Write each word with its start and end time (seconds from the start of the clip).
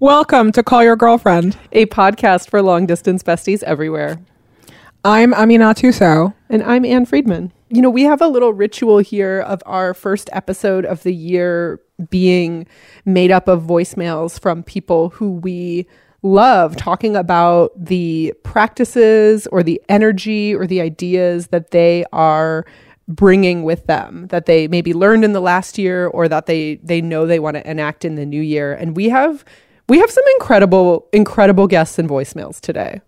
Welcome 0.00 0.52
to 0.52 0.62
Call 0.62 0.84
Your 0.84 0.94
Girlfriend. 0.94 1.58
a 1.72 1.86
podcast 1.86 2.48
for 2.48 2.62
long 2.62 2.86
distance 2.86 3.24
besties 3.24 3.64
everywhere. 3.64 4.20
I'm 5.04 5.32
Aminatou 5.32 5.92
Sow. 5.92 6.34
And 6.48 6.62
I'm 6.62 6.84
Ann 6.84 7.04
Friedman. 7.04 7.52
You 7.68 7.82
know, 7.82 7.90
we 7.90 8.04
have 8.04 8.22
a 8.22 8.28
little 8.28 8.52
ritual 8.52 8.98
here 8.98 9.40
of 9.40 9.60
our 9.66 9.94
first 9.94 10.30
episode 10.32 10.86
of 10.86 11.02
the 11.02 11.12
year 11.12 11.80
being 12.10 12.68
made 13.04 13.32
up 13.32 13.48
of 13.48 13.64
voicemails 13.64 14.40
from 14.40 14.62
people 14.62 15.08
who 15.08 15.32
we 15.32 15.84
love, 16.22 16.76
talking 16.76 17.16
about 17.16 17.72
the 17.76 18.32
practices 18.44 19.48
or 19.48 19.64
the 19.64 19.82
energy 19.88 20.54
or 20.54 20.68
the 20.68 20.80
ideas 20.80 21.48
that 21.48 21.72
they 21.72 22.04
are 22.12 22.64
bringing 23.08 23.64
with 23.64 23.86
them 23.86 24.28
that 24.28 24.46
they 24.46 24.68
maybe 24.68 24.92
learned 24.92 25.24
in 25.24 25.32
the 25.32 25.40
last 25.40 25.78
year 25.78 26.06
or 26.08 26.28
that 26.28 26.44
they 26.44 26.74
they 26.84 27.00
know 27.00 27.26
they 27.26 27.38
want 27.40 27.56
to 27.56 27.68
enact 27.68 28.04
in 28.04 28.16
the 28.16 28.26
new 28.26 28.42
year 28.42 28.74
and 28.74 28.94
we 28.94 29.08
have 29.08 29.46
we 29.88 29.98
have 29.98 30.10
some 30.10 30.24
incredible 30.36 31.08
incredible 31.12 31.66
guests 31.66 31.98
and 31.98 32.08
voicemails 32.08 32.60
today 32.60 33.00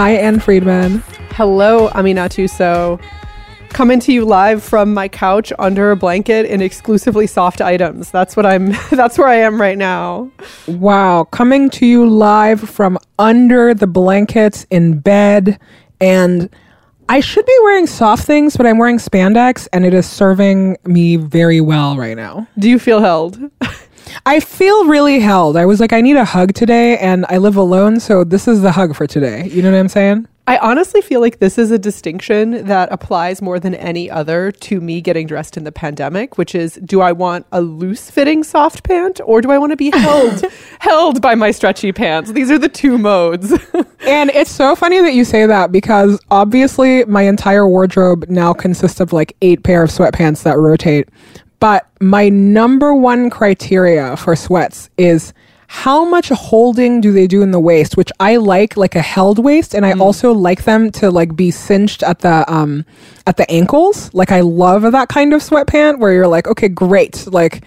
Hi, 0.00 0.12
Ann 0.12 0.38
Friedman. 0.38 1.02
Hello, 1.32 1.88
Aminatou 1.88 2.48
Sow. 2.48 3.00
Coming 3.70 3.98
to 3.98 4.12
you 4.12 4.24
live 4.24 4.62
from 4.62 4.94
my 4.94 5.08
couch 5.08 5.52
under 5.58 5.90
a 5.90 5.96
blanket 5.96 6.46
in 6.46 6.62
exclusively 6.62 7.26
soft 7.26 7.60
items. 7.60 8.12
That's 8.12 8.36
what 8.36 8.46
I'm 8.46 8.66
that's 8.92 9.18
where 9.18 9.26
I 9.26 9.34
am 9.34 9.60
right 9.60 9.76
now. 9.76 10.30
Wow, 10.68 11.24
coming 11.24 11.68
to 11.70 11.84
you 11.84 12.08
live 12.08 12.60
from 12.60 12.96
under 13.18 13.74
the 13.74 13.88
blankets 13.88 14.68
in 14.70 15.00
bed. 15.00 15.58
And 16.00 16.48
I 17.08 17.18
should 17.18 17.44
be 17.44 17.58
wearing 17.64 17.88
soft 17.88 18.24
things, 18.24 18.56
but 18.56 18.66
I'm 18.66 18.78
wearing 18.78 18.98
spandex, 18.98 19.66
and 19.72 19.84
it 19.84 19.94
is 19.94 20.06
serving 20.06 20.76
me 20.84 21.16
very 21.16 21.60
well 21.60 21.96
right 21.96 22.16
now. 22.16 22.46
Do 22.56 22.70
you 22.70 22.78
feel 22.78 23.00
held? 23.00 23.36
I 24.26 24.40
feel 24.40 24.86
really 24.86 25.20
held. 25.20 25.56
I 25.56 25.66
was 25.66 25.80
like, 25.80 25.92
I 25.92 26.00
need 26.00 26.16
a 26.16 26.24
hug 26.24 26.54
today, 26.54 26.98
and 26.98 27.24
I 27.28 27.38
live 27.38 27.56
alone, 27.56 28.00
so 28.00 28.24
this 28.24 28.48
is 28.48 28.62
the 28.62 28.72
hug 28.72 28.94
for 28.94 29.06
today. 29.06 29.48
You 29.48 29.62
know 29.62 29.70
what 29.70 29.78
I'm 29.78 29.88
saying? 29.88 30.26
I 30.48 30.56
honestly 30.58 31.02
feel 31.02 31.20
like 31.20 31.40
this 31.40 31.58
is 31.58 31.70
a 31.70 31.78
distinction 31.78 32.64
that 32.64 32.90
applies 32.90 33.42
more 33.42 33.60
than 33.60 33.74
any 33.74 34.10
other 34.10 34.50
to 34.50 34.80
me 34.80 35.02
getting 35.02 35.26
dressed 35.26 35.58
in 35.58 35.64
the 35.64 35.72
pandemic, 35.72 36.38
which 36.38 36.54
is 36.54 36.76
do 36.76 37.02
I 37.02 37.12
want 37.12 37.44
a 37.52 37.60
loose 37.60 38.10
fitting 38.10 38.42
soft 38.42 38.82
pant 38.82 39.20
or 39.26 39.42
do 39.42 39.50
I 39.50 39.58
want 39.58 39.72
to 39.72 39.76
be 39.76 39.90
held 39.94 40.42
held 40.78 41.20
by 41.20 41.34
my 41.34 41.50
stretchy 41.50 41.92
pants? 41.92 42.32
These 42.32 42.50
are 42.50 42.58
the 42.58 42.70
two 42.70 42.96
modes. 42.96 43.52
And 44.06 44.30
it's 44.30 44.50
so 44.50 44.74
funny 44.74 45.00
that 45.02 45.12
you 45.12 45.24
say 45.24 45.44
that 45.44 45.70
because 45.70 46.18
obviously 46.30 47.04
my 47.04 47.22
entire 47.22 47.68
wardrobe 47.68 48.24
now 48.28 48.54
consists 48.54 49.00
of 49.00 49.12
like 49.12 49.36
eight 49.42 49.64
pair 49.64 49.82
of 49.82 49.90
sweatpants 49.90 50.44
that 50.44 50.56
rotate. 50.56 51.08
But 51.60 51.86
my 52.00 52.28
number 52.28 52.94
one 52.94 53.30
criteria 53.30 54.16
for 54.16 54.36
sweats 54.36 54.90
is 54.96 55.32
how 55.70 56.02
much 56.04 56.30
holding 56.30 57.00
do 57.00 57.12
they 57.12 57.26
do 57.26 57.42
in 57.42 57.50
the 57.50 57.60
waist, 57.60 57.96
which 57.96 58.10
I 58.18 58.36
like 58.36 58.76
like 58.76 58.94
a 58.94 59.02
held 59.02 59.38
waist 59.38 59.74
and 59.74 59.84
I 59.84 59.92
also 59.92 60.32
like 60.32 60.64
them 60.64 60.90
to 60.92 61.10
like 61.10 61.36
be 61.36 61.50
cinched 61.50 62.02
at 62.02 62.20
the 62.20 62.50
um 62.50 62.86
at 63.26 63.36
the 63.36 63.48
ankles. 63.50 64.12
Like 64.14 64.32
I 64.32 64.40
love 64.40 64.90
that 64.90 65.08
kind 65.10 65.34
of 65.34 65.42
sweatpant 65.42 65.98
where 65.98 66.12
you're 66.12 66.26
like, 66.26 66.46
okay, 66.46 66.68
great. 66.68 67.26
Like 67.26 67.64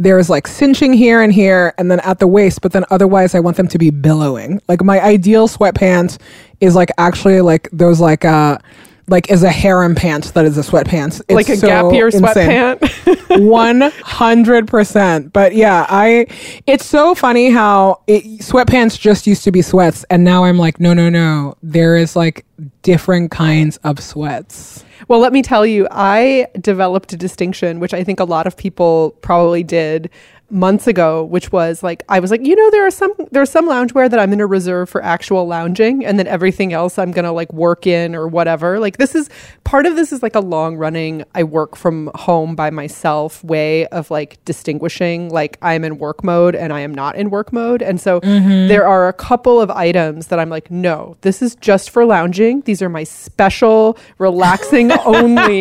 there's 0.00 0.28
like 0.28 0.48
cinching 0.48 0.92
here 0.92 1.22
and 1.22 1.32
here 1.32 1.72
and 1.78 1.88
then 1.90 2.00
at 2.00 2.18
the 2.18 2.26
waist, 2.26 2.60
but 2.60 2.72
then 2.72 2.84
otherwise 2.90 3.36
I 3.36 3.40
want 3.40 3.56
them 3.56 3.68
to 3.68 3.78
be 3.78 3.90
billowing. 3.90 4.60
Like 4.66 4.82
my 4.82 5.00
ideal 5.00 5.46
sweatpants 5.46 6.18
is 6.60 6.74
like 6.74 6.90
actually 6.98 7.40
like 7.40 7.68
those 7.72 8.00
like 8.00 8.24
uh 8.24 8.58
like 9.06 9.30
is 9.30 9.42
a 9.42 9.50
harem 9.50 9.94
pant 9.94 10.32
that 10.34 10.44
is 10.44 10.56
a 10.56 10.62
sweatpants. 10.62 11.20
It's 11.28 11.34
like 11.34 11.48
a 11.48 11.56
so 11.56 11.66
gap 11.66 11.92
year 11.92 12.10
sweatpant. 12.10 13.44
One 13.48 13.80
hundred 14.02 14.68
percent. 14.68 15.32
But 15.32 15.54
yeah, 15.54 15.86
I. 15.88 16.26
It's 16.66 16.86
so 16.86 17.14
funny 17.14 17.50
how 17.50 18.02
it, 18.06 18.24
sweatpants 18.40 18.98
just 18.98 19.26
used 19.26 19.44
to 19.44 19.52
be 19.52 19.62
sweats, 19.62 20.04
and 20.10 20.24
now 20.24 20.44
I'm 20.44 20.58
like, 20.58 20.80
no, 20.80 20.94
no, 20.94 21.08
no. 21.08 21.56
There 21.62 21.96
is 21.96 22.16
like 22.16 22.46
different 22.82 23.30
kinds 23.30 23.76
of 23.78 24.00
sweats. 24.00 24.84
Well, 25.08 25.20
let 25.20 25.32
me 25.32 25.42
tell 25.42 25.66
you, 25.66 25.86
I 25.90 26.46
developed 26.60 27.12
a 27.12 27.16
distinction, 27.16 27.80
which 27.80 27.92
I 27.92 28.04
think 28.04 28.20
a 28.20 28.24
lot 28.24 28.46
of 28.46 28.56
people 28.56 29.16
probably 29.20 29.62
did 29.62 30.10
months 30.50 30.86
ago, 30.86 31.24
which 31.24 31.52
was 31.52 31.82
like 31.82 32.02
I 32.08 32.20
was 32.20 32.30
like, 32.30 32.44
you 32.44 32.54
know, 32.54 32.70
there 32.70 32.86
are 32.86 32.90
some 32.90 33.12
there's 33.30 33.50
some 33.50 33.68
loungewear 33.68 34.10
that 34.10 34.18
I'm 34.18 34.28
going 34.28 34.38
to 34.38 34.46
reserve 34.46 34.88
for 34.88 35.02
actual 35.02 35.46
lounging, 35.46 36.04
and 36.04 36.18
then 36.18 36.26
everything 36.26 36.72
else 36.72 36.98
I'm 36.98 37.12
going 37.12 37.24
to 37.24 37.32
like 37.32 37.52
work 37.52 37.86
in 37.86 38.14
or 38.14 38.28
whatever. 38.28 38.78
Like 38.78 38.98
this 38.98 39.14
is 39.14 39.28
part 39.64 39.86
of 39.86 39.96
this 39.96 40.12
is 40.12 40.22
like 40.22 40.34
a 40.34 40.40
long 40.40 40.76
running 40.76 41.24
I 41.34 41.42
work 41.44 41.76
from 41.76 42.10
home 42.14 42.54
by 42.54 42.70
myself 42.70 43.42
way 43.42 43.86
of 43.86 44.10
like 44.10 44.44
distinguishing 44.44 45.30
like 45.30 45.58
I'm 45.62 45.84
in 45.84 45.98
work 45.98 46.22
mode 46.22 46.54
and 46.54 46.72
I 46.72 46.80
am 46.80 46.94
not 46.94 47.16
in 47.16 47.30
work 47.30 47.52
mode, 47.52 47.82
and 47.82 48.00
so 48.00 48.20
there 48.20 48.86
are 48.86 49.08
a 49.08 49.12
couple 49.12 49.60
of 49.60 49.70
items 49.70 50.28
that 50.28 50.38
I'm 50.38 50.50
like, 50.50 50.70
no, 50.70 51.16
this 51.22 51.42
is 51.42 51.54
just 51.56 51.90
for 51.90 52.04
lounging. 52.04 52.60
These 52.62 52.82
are 52.82 52.88
my 52.88 53.04
special 53.04 53.96
relaxing 54.18 54.92
only 55.04 55.60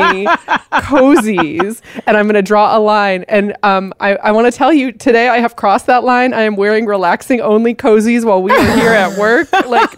cozies 0.74 1.82
and 2.06 2.18
i'm 2.18 2.26
going 2.26 2.34
to 2.34 2.42
draw 2.42 2.78
a 2.78 2.80
line 2.80 3.24
and 3.28 3.56
um, 3.64 3.94
i, 4.00 4.16
I 4.16 4.32
want 4.32 4.52
to 4.52 4.58
tell 4.58 4.73
you 4.74 4.92
today 4.92 5.28
i 5.28 5.38
have 5.38 5.56
crossed 5.56 5.86
that 5.86 6.04
line 6.04 6.34
i 6.34 6.42
am 6.42 6.56
wearing 6.56 6.86
relaxing 6.86 7.42
only 7.42 7.74
cozies 7.74 8.26
while 8.26 8.42
we 8.42 8.52
are 8.52 8.78
here 8.78 8.92
at 8.92 9.18
work 9.18 9.52
like 9.68 9.90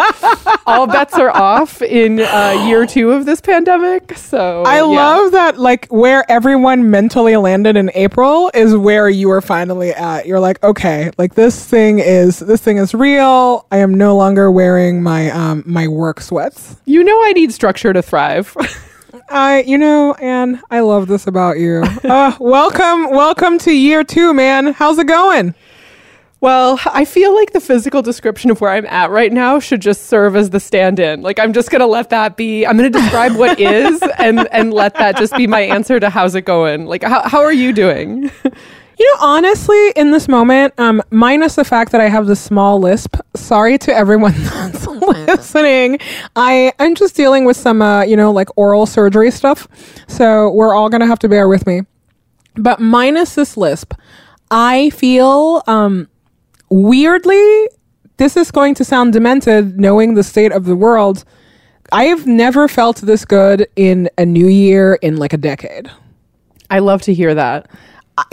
all 0.67 0.87
bets 0.87 1.15
are 1.15 1.35
off 1.35 1.81
in 1.81 2.19
uh, 2.19 2.65
year 2.67 2.85
two 2.85 3.11
of 3.11 3.25
this 3.25 3.41
pandemic 3.41 4.17
so 4.17 4.63
I 4.65 4.77
yeah. 4.77 4.83
love 4.83 5.31
that, 5.33 5.57
like, 5.57 5.87
where 5.87 6.29
everyone 6.29 6.89
mentally 6.89 7.35
landed 7.37 7.77
in 7.77 7.91
April 7.93 8.51
is 8.53 8.75
where 8.75 9.09
you 9.09 9.29
are 9.31 9.41
finally 9.41 9.91
at. 9.91 10.25
You're 10.25 10.39
like, 10.39 10.61
okay, 10.63 11.11
like 11.17 11.35
this 11.35 11.65
thing 11.65 11.99
is 11.99 12.39
this 12.39 12.61
thing 12.61 12.77
is 12.77 12.93
real. 12.93 13.67
I 13.71 13.77
am 13.77 13.93
no 13.93 14.15
longer 14.15 14.51
wearing 14.51 15.03
my 15.03 15.29
um 15.29 15.63
my 15.65 15.87
work 15.87 16.21
sweats. 16.21 16.77
you 16.85 17.03
know 17.03 17.23
i 17.23 17.33
need 17.33 17.51
structure 17.51 17.93
to 17.93 18.01
thrive 18.01 18.55
I, 19.29 19.63
you 19.63 19.77
know, 19.77 20.13
Ann, 20.15 20.61
I 20.69 20.81
love 20.81 21.07
this 21.07 21.27
about 21.27 21.57
you. 21.57 21.83
Uh, 22.05 22.35
welcome, 22.39 23.09
welcome 23.09 23.57
to 23.57 23.71
year 23.71 24.03
two, 24.03 24.31
man. 24.31 24.73
How's 24.73 24.99
it 24.99 25.07
going? 25.07 25.55
Well, 26.39 26.79
I 26.85 27.03
feel 27.03 27.33
like 27.33 27.51
the 27.51 27.59
physical 27.59 28.03
description 28.03 28.51
of 28.51 28.61
where 28.61 28.69
I'm 28.69 28.85
at 28.85 29.09
right 29.09 29.33
now 29.33 29.59
should 29.59 29.81
just 29.81 30.05
serve 30.05 30.35
as 30.35 30.51
the 30.51 30.59
stand-in. 30.59 31.23
Like 31.23 31.39
I'm 31.39 31.51
just 31.51 31.71
gonna 31.71 31.87
let 31.87 32.11
that 32.11 32.37
be. 32.37 32.63
I'm 32.63 32.77
gonna 32.77 32.91
describe 32.91 33.35
what 33.35 33.59
is, 33.59 33.99
and 34.19 34.47
and 34.51 34.71
let 34.71 34.93
that 34.95 35.17
just 35.17 35.35
be 35.35 35.47
my 35.47 35.61
answer 35.61 35.99
to 35.99 36.11
how's 36.11 36.35
it 36.35 36.43
going. 36.43 36.85
Like 36.85 37.01
how 37.01 37.27
how 37.27 37.41
are 37.41 37.53
you 37.53 37.73
doing? 37.73 38.29
You 38.97 39.13
know, 39.15 39.25
honestly, 39.25 39.89
in 39.95 40.11
this 40.11 40.27
moment, 40.27 40.73
um, 40.77 41.01
minus 41.09 41.55
the 41.55 41.65
fact 41.65 41.91
that 41.91 41.99
I 41.99 42.07
have 42.07 42.27
the 42.27 42.35
small 42.35 42.79
lisp, 42.79 43.17
sorry 43.35 43.77
to 43.79 43.93
everyone 43.93 44.33
that's 44.37 44.84
listening. 45.27 45.99
I 46.35 46.73
I'm 46.79 46.95
just 46.95 47.15
dealing 47.15 47.45
with 47.45 47.57
some, 47.57 47.81
uh, 47.81 48.03
you 48.03 48.15
know, 48.15 48.31
like 48.31 48.49
oral 48.57 48.85
surgery 48.85 49.31
stuff. 49.31 49.67
So 50.07 50.49
we're 50.51 50.75
all 50.75 50.89
gonna 50.89 51.07
have 51.07 51.19
to 51.19 51.29
bear 51.29 51.47
with 51.47 51.65
me. 51.67 51.81
But 52.55 52.79
minus 52.79 53.35
this 53.35 53.57
lisp, 53.57 53.93
I 54.51 54.89
feel 54.91 55.63
um, 55.67 56.07
weirdly. 56.69 57.69
This 58.17 58.37
is 58.37 58.49
going 58.49 58.75
to 58.75 58.85
sound 58.85 59.11
demented, 59.11 59.77
knowing 59.77 60.13
the 60.13 60.23
state 60.23 60.53
of 60.53 60.63
the 60.63 60.75
world. 60.75 61.25
I 61.91 62.05
have 62.05 62.25
never 62.25 62.69
felt 62.69 62.97
this 62.97 63.25
good 63.25 63.67
in 63.75 64.09
a 64.17 64.25
new 64.25 64.47
year 64.47 64.95
in 65.01 65.17
like 65.17 65.33
a 65.33 65.37
decade 65.37 65.91
I 66.69 66.79
love 66.79 67.01
to 67.03 67.13
hear 67.13 67.33
that. 67.35 67.69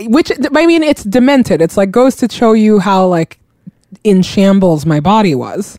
which 0.01 0.31
I 0.55 0.65
mean, 0.65 0.83
it's 0.83 1.03
demented. 1.03 1.61
It's 1.61 1.77
like 1.77 1.91
goes 1.91 2.15
to 2.17 2.31
show 2.31 2.53
you 2.53 2.79
how 2.79 3.07
like 3.07 3.39
in 4.03 4.21
shambles 4.21 4.85
my 4.85 4.99
body 4.99 5.35
was. 5.35 5.77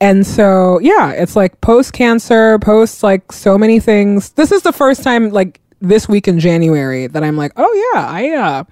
And 0.00 0.26
so, 0.26 0.78
yeah, 0.80 1.12
it's 1.12 1.36
like 1.36 1.60
post 1.60 1.92
cancer, 1.92 2.58
post 2.58 3.02
like 3.02 3.32
so 3.32 3.56
many 3.56 3.80
things. 3.80 4.30
This 4.32 4.52
is 4.52 4.62
the 4.62 4.72
first 4.72 5.02
time 5.02 5.30
like 5.30 5.60
this 5.80 6.08
week 6.08 6.28
in 6.28 6.40
January 6.40 7.06
that 7.06 7.22
I'm 7.22 7.36
like, 7.36 7.52
oh 7.56 7.90
yeah, 7.94 8.06
I 8.06 8.30
uh 8.30 8.64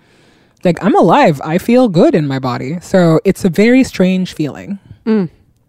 like 0.65 0.83
I'm 0.83 0.95
alive. 0.97 1.41
I 1.45 1.59
feel 1.59 1.89
good 1.89 2.15
in 2.15 2.27
my 2.27 2.39
body. 2.39 2.79
So 2.81 3.21
it's 3.25 3.45
a 3.45 3.49
very 3.49 3.85
strange 3.85 4.35
feeling. 4.35 4.79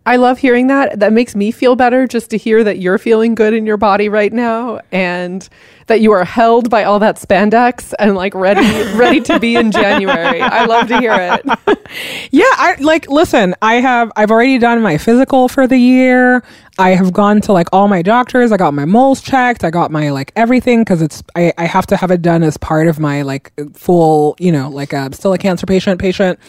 I 0.06 0.18
love 0.18 0.38
hearing 0.38 0.68
that. 0.68 1.00
That 1.00 1.14
makes 1.14 1.34
me 1.36 1.52
feel 1.52 1.76
better 1.76 2.08
just 2.08 2.30
to 2.32 2.38
hear 2.38 2.64
that 2.64 2.80
you're 2.80 2.98
feeling 2.98 3.36
good 3.36 3.54
in 3.54 3.66
your 3.66 3.78
body 3.78 4.10
right 4.10 4.34
now 4.34 4.82
and 4.92 5.48
that 5.88 6.02
you 6.02 6.12
are 6.12 6.26
held 6.26 6.70
by 6.70 6.84
all 6.84 7.00
that 7.00 7.18
spandex 7.18 7.94
and 8.00 8.16
like 8.16 8.34
ready 8.34 8.62
ready 8.98 9.22
to 9.22 9.40
be 9.40 9.56
in 9.56 9.72
January. 9.72 10.42
I 10.42 10.66
love 10.66 10.88
to 10.88 11.00
hear 11.00 11.14
it. 11.16 11.80
Yeah, 12.32 12.46
I 12.46 12.76
like 12.80 13.08
listen, 13.08 13.54
I 13.62 13.76
have 13.76 14.12
I've 14.16 14.32
already 14.32 14.58
done 14.58 14.82
my 14.82 14.98
physical 14.98 15.48
for 15.48 15.68
the 15.68 15.78
year. 15.78 16.44
I 16.80 16.92
have 16.96 17.14
gone 17.14 17.40
to 17.42 17.54
like 17.54 17.68
all 17.72 17.88
my 17.88 18.02
doctors. 18.02 18.52
I 18.52 18.58
got 18.58 18.74
my 18.74 18.86
moles 18.86 19.22
checked. 19.22 19.64
I 19.64 19.70
got 19.70 19.92
my 19.92 20.10
like 20.10 20.32
everything 20.36 20.82
because 20.82 21.04
it's 21.04 21.22
I, 21.36 21.54
I 21.56 21.66
have 21.66 21.86
to 21.88 21.96
have 21.98 22.10
it 22.10 22.24
done 22.24 22.42
as 22.42 22.58
part 22.58 22.88
of 22.88 23.00
my 23.00 23.22
like 23.22 23.52
full, 23.74 24.36
you 24.40 24.52
know, 24.52 24.70
like 24.70 24.92
I'm 24.92 25.14
still 25.14 25.34
a 25.34 25.38
cancer 25.38 25.68
patient 25.68 26.02
patient. 26.02 26.40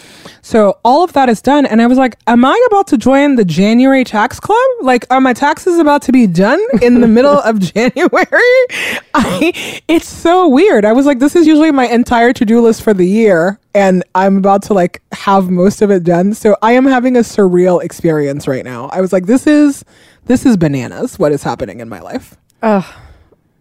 So 0.41 0.79
all 0.83 1.05
of 1.05 1.13
that 1.13 1.29
is 1.29 1.43
done. 1.43 1.67
And 1.67 1.83
I 1.83 1.87
was 1.87 1.99
like, 1.99 2.17
am 2.27 2.43
I 2.47 2.59
about 2.69 2.87
to 2.89 2.97
join 2.97 3.35
the 3.37 3.45
January 3.45 4.05
tax 4.05 4.41
club? 4.41 4.57
Like 4.81 5.07
are 5.11 5.21
my 5.21 5.35
taxes 5.35 5.79
about 5.79 6.01
to 6.03 6.13
be 6.13 6.27
done 6.27 6.61
in 6.81 7.03
the 7.03 7.09
middle 7.09 7.39
of 7.41 7.59
January? 7.75 8.65
I 9.25 9.82
it's 9.88 10.09
so 10.09 10.49
weird. 10.49 10.85
I 10.85 10.93
was 10.93 11.06
like, 11.06 11.19
this 11.19 11.35
is 11.35 11.47
usually 11.47 11.73
my 11.73 11.87
entire 11.87 12.32
to-do 12.32 12.61
list 12.61 12.82
for 12.82 12.94
the 12.94 13.06
year 13.06 13.59
and 13.75 14.05
I'm 14.15 14.37
about 14.37 14.62
to 14.65 14.75
like 14.75 15.03
have 15.12 15.50
most 15.50 15.82
of 15.82 15.91
it 15.91 16.05
done. 16.05 16.35
So 16.35 16.56
I 16.62 16.73
am 16.73 16.85
having 16.85 17.17
a 17.17 17.21
surreal 17.21 17.82
experience 17.82 18.47
right 18.47 18.65
now. 18.65 18.88
I 18.93 19.00
was 19.00 19.12
like, 19.12 19.26
this 19.26 19.47
is 19.47 19.85
this 20.26 20.47
is 20.47 20.56
bananas. 20.56 21.19
What 21.19 21.32
is 21.32 21.43
happening 21.43 21.81
in 21.81 21.88
my 21.88 22.00
life? 22.00 22.37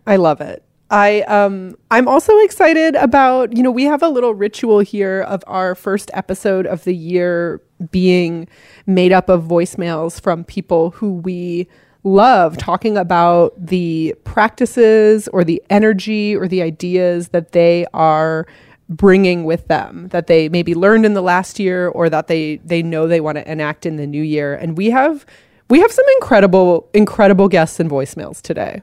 I 0.05 0.17
love 0.17 0.41
it. 0.41 0.63
I 0.89 1.21
um 1.21 1.75
I'm 1.89 2.07
also 2.07 2.37
excited 2.39 2.95
about, 2.95 3.55
you 3.55 3.63
know, 3.63 3.71
we 3.71 3.85
have 3.85 4.03
a 4.03 4.09
little 4.09 4.35
ritual 4.35 4.79
here 4.79 5.21
of 5.21 5.43
our 5.47 5.75
first 5.75 6.11
episode 6.13 6.67
of 6.67 6.83
the 6.83 6.93
year 6.93 7.61
being 7.91 8.47
made 8.85 9.11
up 9.11 9.29
of 9.29 9.43
voicemails 9.43 10.21
from 10.21 10.43
people 10.43 10.91
who 10.91 11.13
we 11.13 11.67
love 12.03 12.57
talking 12.57 12.97
about 12.97 13.53
the 13.57 14.15
practices 14.23 15.27
or 15.29 15.43
the 15.43 15.63
energy 15.69 16.35
or 16.35 16.47
the 16.47 16.61
ideas 16.61 17.29
that 17.29 17.53
they 17.53 17.85
are 17.93 18.45
bringing 18.89 19.45
with 19.45 19.67
them 19.67 20.09
that 20.09 20.27
they 20.27 20.49
maybe 20.49 20.75
learned 20.75 21.05
in 21.05 21.13
the 21.13 21.21
last 21.21 21.59
year 21.59 21.87
or 21.87 22.09
that 22.09 22.27
they 22.27 22.57
they 22.57 22.83
know 22.83 23.07
they 23.07 23.21
want 23.21 23.37
to 23.37 23.51
enact 23.51 23.85
in 23.85 23.95
the 23.95 24.07
new 24.07 24.21
year. 24.21 24.53
And 24.53 24.77
we 24.77 24.89
have 24.89 25.25
we 25.69 25.79
have 25.79 25.91
some 25.91 26.05
incredible 26.15 26.89
incredible 26.93 27.47
guests 27.47 27.79
and 27.79 27.89
voicemails 27.89 28.41
today. 28.41 28.81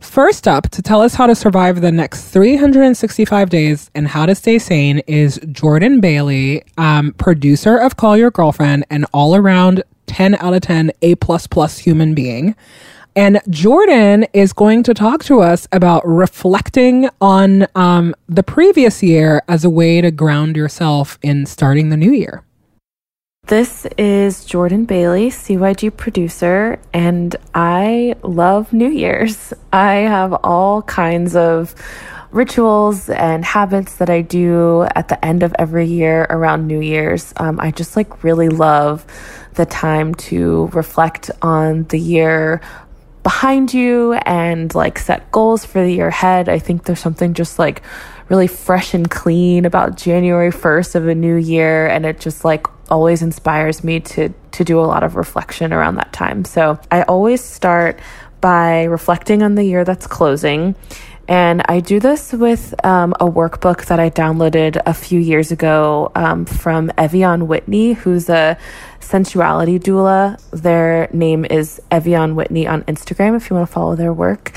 First 0.00 0.46
up, 0.46 0.68
to 0.70 0.82
tell 0.82 1.00
us 1.00 1.14
how 1.14 1.26
to 1.26 1.34
survive 1.34 1.80
the 1.80 1.90
next 1.90 2.28
365 2.28 3.48
days 3.48 3.90
and 3.94 4.06
how 4.06 4.26
to 4.26 4.34
stay 4.34 4.58
sane 4.58 4.98
is 5.06 5.40
Jordan 5.50 6.00
Bailey, 6.00 6.62
um, 6.76 7.14
producer 7.14 7.78
of 7.78 7.96
Call 7.96 8.14
Your 8.14 8.30
Girlfriend 8.30 8.84
and 8.90 9.06
all 9.14 9.34
around 9.34 9.82
10 10.14 10.36
out 10.36 10.54
of 10.54 10.60
10 10.60 10.92
A 11.02 11.16
plus 11.16 11.48
plus 11.48 11.78
human 11.78 12.14
being. 12.14 12.54
And 13.16 13.40
Jordan 13.50 14.26
is 14.32 14.52
going 14.52 14.84
to 14.84 14.94
talk 14.94 15.24
to 15.24 15.40
us 15.40 15.66
about 15.72 16.06
reflecting 16.06 17.08
on 17.20 17.66
um, 17.74 18.14
the 18.28 18.44
previous 18.44 19.02
year 19.02 19.42
as 19.48 19.64
a 19.64 19.70
way 19.70 20.00
to 20.00 20.12
ground 20.12 20.56
yourself 20.56 21.18
in 21.20 21.46
starting 21.46 21.88
the 21.88 21.96
new 21.96 22.12
year. 22.12 22.44
This 23.48 23.86
is 23.98 24.44
Jordan 24.44 24.84
Bailey, 24.84 25.30
CYG 25.30 25.96
producer, 25.96 26.78
and 26.92 27.34
I 27.52 28.14
love 28.22 28.72
New 28.72 28.90
Year's. 28.90 29.52
I 29.72 29.94
have 29.94 30.32
all 30.44 30.82
kinds 30.82 31.34
of 31.34 31.74
rituals 32.30 33.10
and 33.10 33.44
habits 33.44 33.96
that 33.96 34.10
I 34.10 34.20
do 34.20 34.86
at 34.96 35.08
the 35.08 35.24
end 35.24 35.42
of 35.42 35.54
every 35.58 35.86
year 35.86 36.26
around 36.30 36.66
New 36.66 36.80
Year's. 36.80 37.32
Um, 37.36 37.60
I 37.60 37.70
just 37.70 37.96
like 37.96 38.24
really 38.24 38.48
love 38.48 39.06
the 39.54 39.66
time 39.66 40.14
to 40.14 40.66
reflect 40.72 41.30
on 41.42 41.84
the 41.84 41.98
year 41.98 42.60
behind 43.22 43.72
you 43.72 44.12
and 44.12 44.74
like 44.74 44.98
set 44.98 45.32
goals 45.32 45.64
for 45.64 45.82
the 45.82 45.90
year 45.90 46.08
ahead. 46.08 46.48
I 46.48 46.58
think 46.58 46.84
there's 46.84 47.00
something 47.00 47.34
just 47.34 47.58
like 47.58 47.82
really 48.28 48.46
fresh 48.46 48.94
and 48.94 49.10
clean 49.10 49.64
about 49.64 49.96
January 49.96 50.50
1st 50.50 50.94
of 50.94 51.08
a 51.08 51.14
new 51.14 51.36
year 51.36 51.86
and 51.86 52.06
it 52.06 52.20
just 52.20 52.44
like 52.44 52.66
always 52.90 53.22
inspires 53.22 53.82
me 53.82 54.00
to 54.00 54.32
to 54.52 54.64
do 54.64 54.78
a 54.78 54.82
lot 54.82 55.02
of 55.02 55.16
reflection 55.16 55.72
around 55.72 55.96
that 55.96 56.12
time. 56.12 56.44
So, 56.44 56.78
I 56.90 57.02
always 57.02 57.42
start 57.42 57.98
by 58.40 58.84
reflecting 58.84 59.42
on 59.42 59.54
the 59.54 59.64
year 59.64 59.84
that's 59.84 60.06
closing. 60.06 60.76
And 61.26 61.62
I 61.66 61.80
do 61.80 62.00
this 62.00 62.32
with 62.32 62.74
um, 62.84 63.14
a 63.18 63.26
workbook 63.26 63.86
that 63.86 63.98
I 63.98 64.10
downloaded 64.10 64.80
a 64.84 64.92
few 64.92 65.18
years 65.18 65.52
ago 65.52 66.12
um, 66.14 66.44
from 66.44 66.90
Ev'Yan 66.98 67.46
Whitney, 67.46 67.94
who's 67.94 68.28
a 68.28 68.58
sensuality 69.00 69.78
doula. 69.78 70.38
Their 70.50 71.08
name 71.12 71.46
is 71.46 71.80
Ev'Yan 71.90 72.34
Whitney 72.34 72.66
on 72.66 72.82
Instagram 72.82 73.36
if 73.36 73.48
you 73.48 73.56
want 73.56 73.68
to 73.68 73.72
follow 73.72 73.96
their 73.96 74.12
work. 74.12 74.52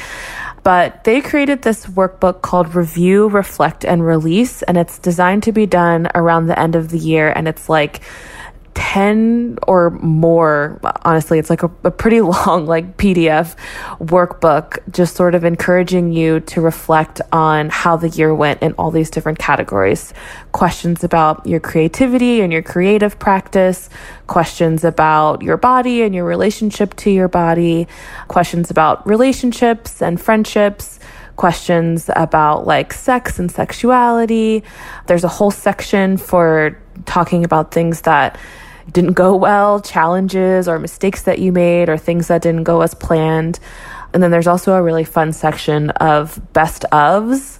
But 0.63 1.05
they 1.05 1.21
created 1.21 1.61
this 1.61 1.85
workbook 1.85 2.41
called 2.41 2.75
Review, 2.75 3.29
Reflect, 3.29 3.85
and 3.85 4.05
Release. 4.05 4.61
And 4.63 4.77
it's 4.77 4.99
designed 4.99 5.43
to 5.43 5.53
be 5.53 5.65
done 5.65 6.09
around 6.13 6.47
the 6.47 6.59
end 6.59 6.75
of 6.75 6.89
the 6.89 6.97
year. 6.97 7.31
And 7.33 7.47
it's 7.47 7.69
like 7.69 8.01
10 8.77 9.57
or 9.67 9.89
more 9.89 10.79
honestly 11.01 11.39
it's 11.39 11.49
like 11.49 11.63
a, 11.63 11.71
a, 11.83 11.89
pretty 11.89 12.21
long 12.35 12.67
like 12.67 12.95
pdf 12.97 13.55
workbook 13.99 14.77
just 14.91 15.15
sort 15.15 15.33
of 15.33 15.43
encouraging 15.43 16.11
you 16.11 16.39
to 16.41 16.61
reflect 16.61 17.19
on 17.31 17.69
how 17.69 17.95
the 17.97 18.09
year 18.09 18.33
went 18.35 18.61
in 18.61 18.73
all 18.73 18.91
these 18.91 19.09
different 19.09 19.39
categories. 19.39 20.13
Questions 20.51 21.03
about 21.03 21.45
your 21.47 21.59
creativity 21.59 22.41
and 22.41 22.53
your 22.53 22.61
creative 22.61 23.17
practice 23.17 23.89
questions 24.27 24.83
about 24.83 25.41
your 25.41 25.57
body 25.57 26.03
and 26.03 26.13
your 26.13 26.25
relationship 26.25 26.95
to 26.97 27.09
your 27.09 27.27
body 27.27 27.87
questions 28.27 28.69
about 28.69 29.05
relationships 29.07 30.01
and 30.01 30.21
friendships 30.21 30.99
questions 31.35 32.09
about 32.15 32.67
like 32.67 32.93
sex 32.93 33.39
and 33.39 33.51
sexuality. 33.51 34.63
There's 35.07 35.23
a 35.23 35.27
whole 35.27 35.51
section 35.51 36.17
for 36.17 36.77
talking 37.05 37.43
about 37.43 37.71
things 37.71 38.01
that 38.01 38.39
didn't 38.91 39.13
go 39.13 39.35
well, 39.35 39.81
challenges 39.81 40.67
or 40.67 40.79
mistakes 40.79 41.23
that 41.23 41.39
you 41.39 41.51
made, 41.51 41.89
or 41.89 41.97
things 41.97 42.27
that 42.27 42.41
didn't 42.41 42.63
go 42.63 42.81
as 42.81 42.93
planned. 42.93 43.59
And 44.13 44.23
then 44.23 44.31
there's 44.31 44.47
also 44.47 44.73
a 44.73 44.81
really 44.81 45.03
fun 45.03 45.33
section 45.33 45.89
of 45.91 46.41
best 46.53 46.85
ofs 46.91 47.59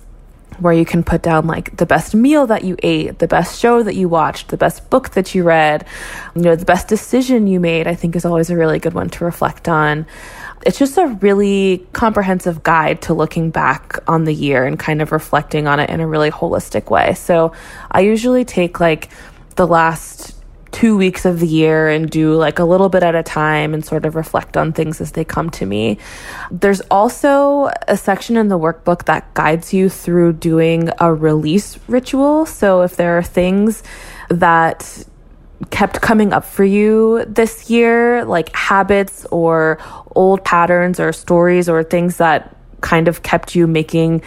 where 0.60 0.74
you 0.74 0.86
can 0.86 1.04
put 1.04 1.22
down 1.22 1.46
like 1.46 1.76
the 1.78 1.86
best 1.86 2.16
meal 2.16 2.48
that 2.48 2.64
you 2.64 2.76
ate, 2.82 3.20
the 3.20 3.28
best 3.28 3.60
show 3.60 3.84
that 3.84 3.96
you 3.96 4.10
watched, 4.10 4.48
the 4.48 4.58
best 4.58 4.90
book 4.90 5.10
that 5.12 5.36
you 5.36 5.44
read, 5.44 5.86
you 6.36 6.42
know, 6.42 6.56
the 6.56 6.66
best 6.66 6.88
decision 6.88 7.48
you 7.48 7.60
made, 7.60 7.88
I 7.88 7.96
think 7.96 8.16
is 8.16 8.26
always 8.26 8.50
a 8.50 8.58
really 8.58 8.80
good 8.80 8.94
one 8.94 9.10
to 9.10 9.26
reflect 9.26 9.70
on. 9.70 10.08
It's 10.66 10.80
just 10.80 10.98
a 10.98 11.08
really 11.08 11.86
comprehensive 11.94 12.64
guide 12.64 13.04
to 13.04 13.14
looking 13.14 13.52
back 13.52 14.00
on 14.08 14.24
the 14.24 14.34
year 14.34 14.66
and 14.66 14.80
kind 14.80 15.02
of 15.02 15.12
reflecting 15.12 15.68
on 15.68 15.80
it 15.80 15.90
in 15.90 16.00
a 16.00 16.08
really 16.08 16.32
holistic 16.32 16.90
way. 16.90 17.14
So 17.14 17.54
I 17.92 18.00
usually 18.00 18.44
take 18.44 18.80
like 18.80 19.10
the 19.56 19.68
last 19.68 20.37
two 20.72 20.98
weeks 20.98 21.26
of 21.26 21.40
the 21.40 21.48
year 21.48 21.88
and 21.88 22.10
do 22.10 22.36
like 22.36 22.60
a 22.60 22.64
little 22.64 22.90
bit 22.90 23.04
at 23.04 23.16
a 23.16 23.24
time 23.24 23.74
and 23.74 23.86
sort 23.86 24.06
of 24.06 24.16
reflect 24.16 24.58
on 24.58 24.74
things 24.74 25.02
as 25.02 25.14
they 25.14 25.24
come 25.24 25.50
to 25.52 25.66
me. 25.66 25.98
There's 26.52 26.82
also 26.92 27.72
a 27.88 27.98
section 27.98 28.38
in 28.38 28.50
the 28.50 28.60
workbook 28.60 29.06
that 29.06 29.34
guides 29.34 29.74
you 29.74 29.90
through 29.90 30.34
doing 30.34 30.90
a 31.00 31.14
release 31.14 31.80
ritual. 31.88 32.46
So 32.46 32.82
if 32.82 32.96
there 32.96 33.18
are 33.18 33.24
things 33.24 33.84
that 34.30 35.06
kept 35.72 36.02
coming 36.02 36.34
up 36.34 36.46
for 36.46 36.64
you 36.64 37.26
this 37.26 37.70
year, 37.70 38.26
like 38.26 38.54
habits 38.56 39.26
or 39.32 39.80
old 40.16 40.44
patterns 40.44 41.00
or 41.00 41.12
stories 41.12 41.68
or 41.68 41.84
things 41.84 42.18
that 42.18 42.57
kind 42.82 43.08
of 43.08 43.24
kept 43.24 43.56
you 43.56 43.68
making 43.68 44.22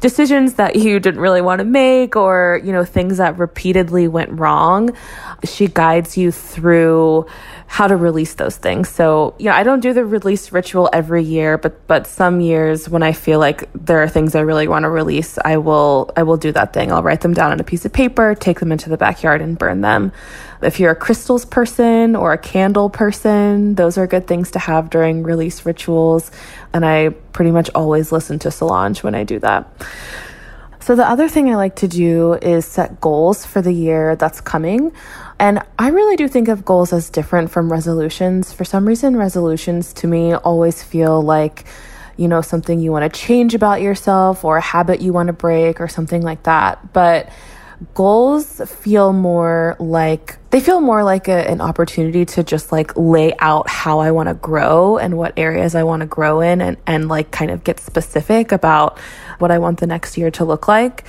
decisions 0.00 0.54
that 0.54 0.76
you 0.76 1.00
didn't 1.00 1.20
really 1.20 1.40
want 1.40 1.58
to 1.58 1.64
make 1.64 2.16
or 2.16 2.60
you 2.62 2.72
know 2.72 2.84
things 2.84 3.18
that 3.18 3.38
repeatedly 3.38 4.08
went 4.08 4.30
wrong. 4.38 4.96
She 5.44 5.66
guides 5.66 6.16
you 6.16 6.30
through 6.32 7.26
how 7.66 7.88
to 7.88 7.96
release 7.96 8.34
those 8.34 8.56
things. 8.56 8.88
So 8.88 9.34
you 9.38 9.46
know 9.46 9.52
i 9.52 9.62
don't 9.62 9.80
do 9.80 9.92
the 9.92 10.04
release 10.04 10.52
ritual 10.52 10.88
every 10.92 11.22
year 11.22 11.58
but 11.58 11.86
but 11.86 12.06
some 12.06 12.40
years 12.40 12.88
when 12.88 13.02
i 13.02 13.12
feel 13.12 13.38
like 13.38 13.68
there 13.74 14.02
are 14.02 14.08
things 14.08 14.34
i 14.34 14.40
really 14.40 14.68
want 14.68 14.84
to 14.84 14.88
release 14.88 15.38
i 15.44 15.56
will 15.56 16.10
i 16.16 16.22
will 16.22 16.36
do 16.36 16.52
that 16.52 16.72
thing. 16.72 16.92
I'll 16.92 17.02
write 17.02 17.20
them 17.20 17.34
down 17.34 17.52
on 17.52 17.60
a 17.60 17.64
piece 17.64 17.84
of 17.84 17.92
paper 17.92 18.34
take 18.34 18.60
them 18.60 18.72
into 18.72 18.88
the 18.88 18.96
backyard 18.96 19.42
and 19.42 19.58
burn 19.58 19.80
them 19.80 20.12
if 20.62 20.80
you're 20.80 20.92
a 20.92 20.96
crystals 20.96 21.44
person 21.44 22.16
or 22.16 22.32
a 22.32 22.38
candle 22.38 22.90
person 22.90 23.74
those 23.74 23.98
are 23.98 24.06
good 24.06 24.26
things 24.26 24.50
to 24.50 24.58
have 24.58 24.90
during 24.90 25.22
release 25.22 25.66
rituals 25.66 26.30
and 26.72 26.84
I 26.84 27.10
pretty 27.32 27.50
much 27.50 27.70
always 27.74 28.12
listen 28.12 28.38
to 28.40 28.50
Solange 28.50 29.02
when 29.02 29.14
I 29.14 29.24
do 29.24 29.38
that. 29.40 29.70
So, 30.86 30.94
the 30.94 31.04
other 31.04 31.28
thing 31.28 31.50
I 31.50 31.56
like 31.56 31.74
to 31.76 31.88
do 31.88 32.34
is 32.34 32.64
set 32.64 33.00
goals 33.00 33.44
for 33.44 33.60
the 33.60 33.72
year 33.72 34.14
that's 34.14 34.40
coming. 34.40 34.92
And 35.36 35.60
I 35.80 35.88
really 35.88 36.14
do 36.14 36.28
think 36.28 36.46
of 36.46 36.64
goals 36.64 36.92
as 36.92 37.10
different 37.10 37.50
from 37.50 37.72
resolutions. 37.72 38.52
For 38.52 38.64
some 38.64 38.86
reason, 38.86 39.16
resolutions 39.16 39.92
to 39.94 40.06
me 40.06 40.36
always 40.36 40.84
feel 40.84 41.20
like, 41.20 41.64
you 42.16 42.28
know, 42.28 42.40
something 42.40 42.78
you 42.78 42.92
want 42.92 43.12
to 43.12 43.18
change 43.18 43.52
about 43.52 43.82
yourself 43.82 44.44
or 44.44 44.58
a 44.58 44.60
habit 44.60 45.00
you 45.00 45.12
want 45.12 45.26
to 45.26 45.32
break 45.32 45.80
or 45.80 45.88
something 45.88 46.22
like 46.22 46.44
that. 46.44 46.92
But 46.92 47.30
goals 47.94 48.60
feel 48.66 49.12
more 49.12 49.76
like 49.78 50.38
they 50.50 50.60
feel 50.60 50.80
more 50.80 51.04
like 51.04 51.28
a, 51.28 51.50
an 51.50 51.60
opportunity 51.60 52.24
to 52.24 52.42
just 52.42 52.72
like 52.72 52.96
lay 52.96 53.34
out 53.38 53.68
how 53.68 53.98
I 53.98 54.10
want 54.10 54.28
to 54.28 54.34
grow 54.34 54.96
and 54.96 55.18
what 55.18 55.34
areas 55.36 55.74
I 55.74 55.82
want 55.82 56.00
to 56.00 56.06
grow 56.06 56.40
in 56.40 56.60
and, 56.60 56.76
and 56.86 57.08
like 57.08 57.30
kind 57.30 57.50
of 57.50 57.64
get 57.64 57.80
specific 57.80 58.52
about 58.52 58.98
what 59.38 59.50
I 59.50 59.58
want 59.58 59.80
the 59.80 59.86
next 59.86 60.16
year 60.16 60.30
to 60.32 60.44
look 60.44 60.68
like. 60.68 61.04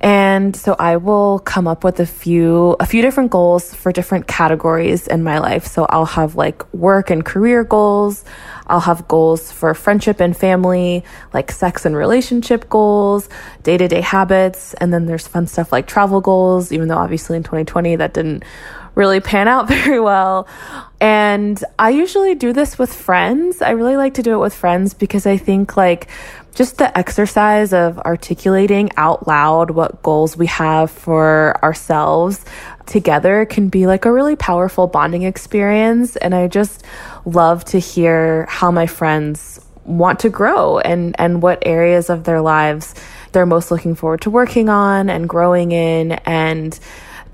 And 0.00 0.54
so 0.54 0.76
I 0.78 0.98
will 0.98 1.38
come 1.38 1.66
up 1.66 1.82
with 1.82 2.00
a 2.00 2.06
few 2.06 2.76
a 2.78 2.86
few 2.86 3.00
different 3.00 3.30
goals 3.30 3.74
for 3.74 3.92
different 3.92 4.26
categories 4.26 5.06
in 5.06 5.22
my 5.22 5.38
life. 5.38 5.66
So 5.66 5.86
I'll 5.88 6.04
have 6.04 6.36
like 6.36 6.72
work 6.74 7.10
and 7.10 7.24
career 7.24 7.64
goals. 7.64 8.24
I'll 8.66 8.80
have 8.80 9.08
goals 9.08 9.50
for 9.50 9.72
friendship 9.74 10.20
and 10.20 10.36
family, 10.36 11.04
like 11.32 11.50
sex 11.50 11.86
and 11.86 11.96
relationship 11.96 12.68
goals, 12.68 13.28
day-to-day 13.62 14.00
habits, 14.00 14.74
and 14.74 14.92
then 14.92 15.06
there's 15.06 15.26
fun 15.26 15.46
stuff 15.46 15.72
like 15.72 15.86
travel 15.86 16.20
goals, 16.20 16.72
even 16.72 16.88
though 16.88 16.98
obviously 16.98 17.36
in 17.36 17.44
2020 17.44 17.96
that 17.96 18.12
didn't 18.12 18.42
really 18.96 19.20
pan 19.20 19.46
out 19.46 19.68
very 19.84 20.00
well. 20.00 20.48
And 21.00 21.62
I 21.78 21.90
usually 21.90 22.34
do 22.34 22.52
this 22.52 22.78
with 22.78 22.92
friends. 22.92 23.62
I 23.62 23.70
really 23.70 23.96
like 23.96 24.14
to 24.14 24.22
do 24.22 24.34
it 24.34 24.38
with 24.38 24.54
friends 24.54 24.94
because 24.94 25.26
I 25.26 25.36
think 25.36 25.76
like 25.76 26.08
just 26.56 26.78
the 26.78 26.96
exercise 26.96 27.74
of 27.74 27.98
articulating 27.98 28.90
out 28.96 29.28
loud 29.28 29.70
what 29.70 30.02
goals 30.02 30.38
we 30.38 30.46
have 30.46 30.90
for 30.90 31.62
ourselves 31.62 32.42
together 32.86 33.44
can 33.44 33.68
be 33.68 33.86
like 33.86 34.06
a 34.06 34.12
really 34.12 34.36
powerful 34.36 34.86
bonding 34.86 35.22
experience. 35.22 36.16
And 36.16 36.34
I 36.34 36.48
just 36.48 36.82
love 37.26 37.64
to 37.66 37.78
hear 37.78 38.46
how 38.48 38.70
my 38.70 38.86
friends 38.86 39.60
want 39.84 40.20
to 40.20 40.30
grow 40.30 40.78
and, 40.78 41.14
and 41.18 41.42
what 41.42 41.62
areas 41.66 42.08
of 42.08 42.24
their 42.24 42.40
lives 42.40 42.94
they're 43.32 43.44
most 43.44 43.70
looking 43.70 43.94
forward 43.94 44.22
to 44.22 44.30
working 44.30 44.70
on 44.70 45.10
and 45.10 45.28
growing 45.28 45.72
in 45.72 46.12
and 46.12 46.80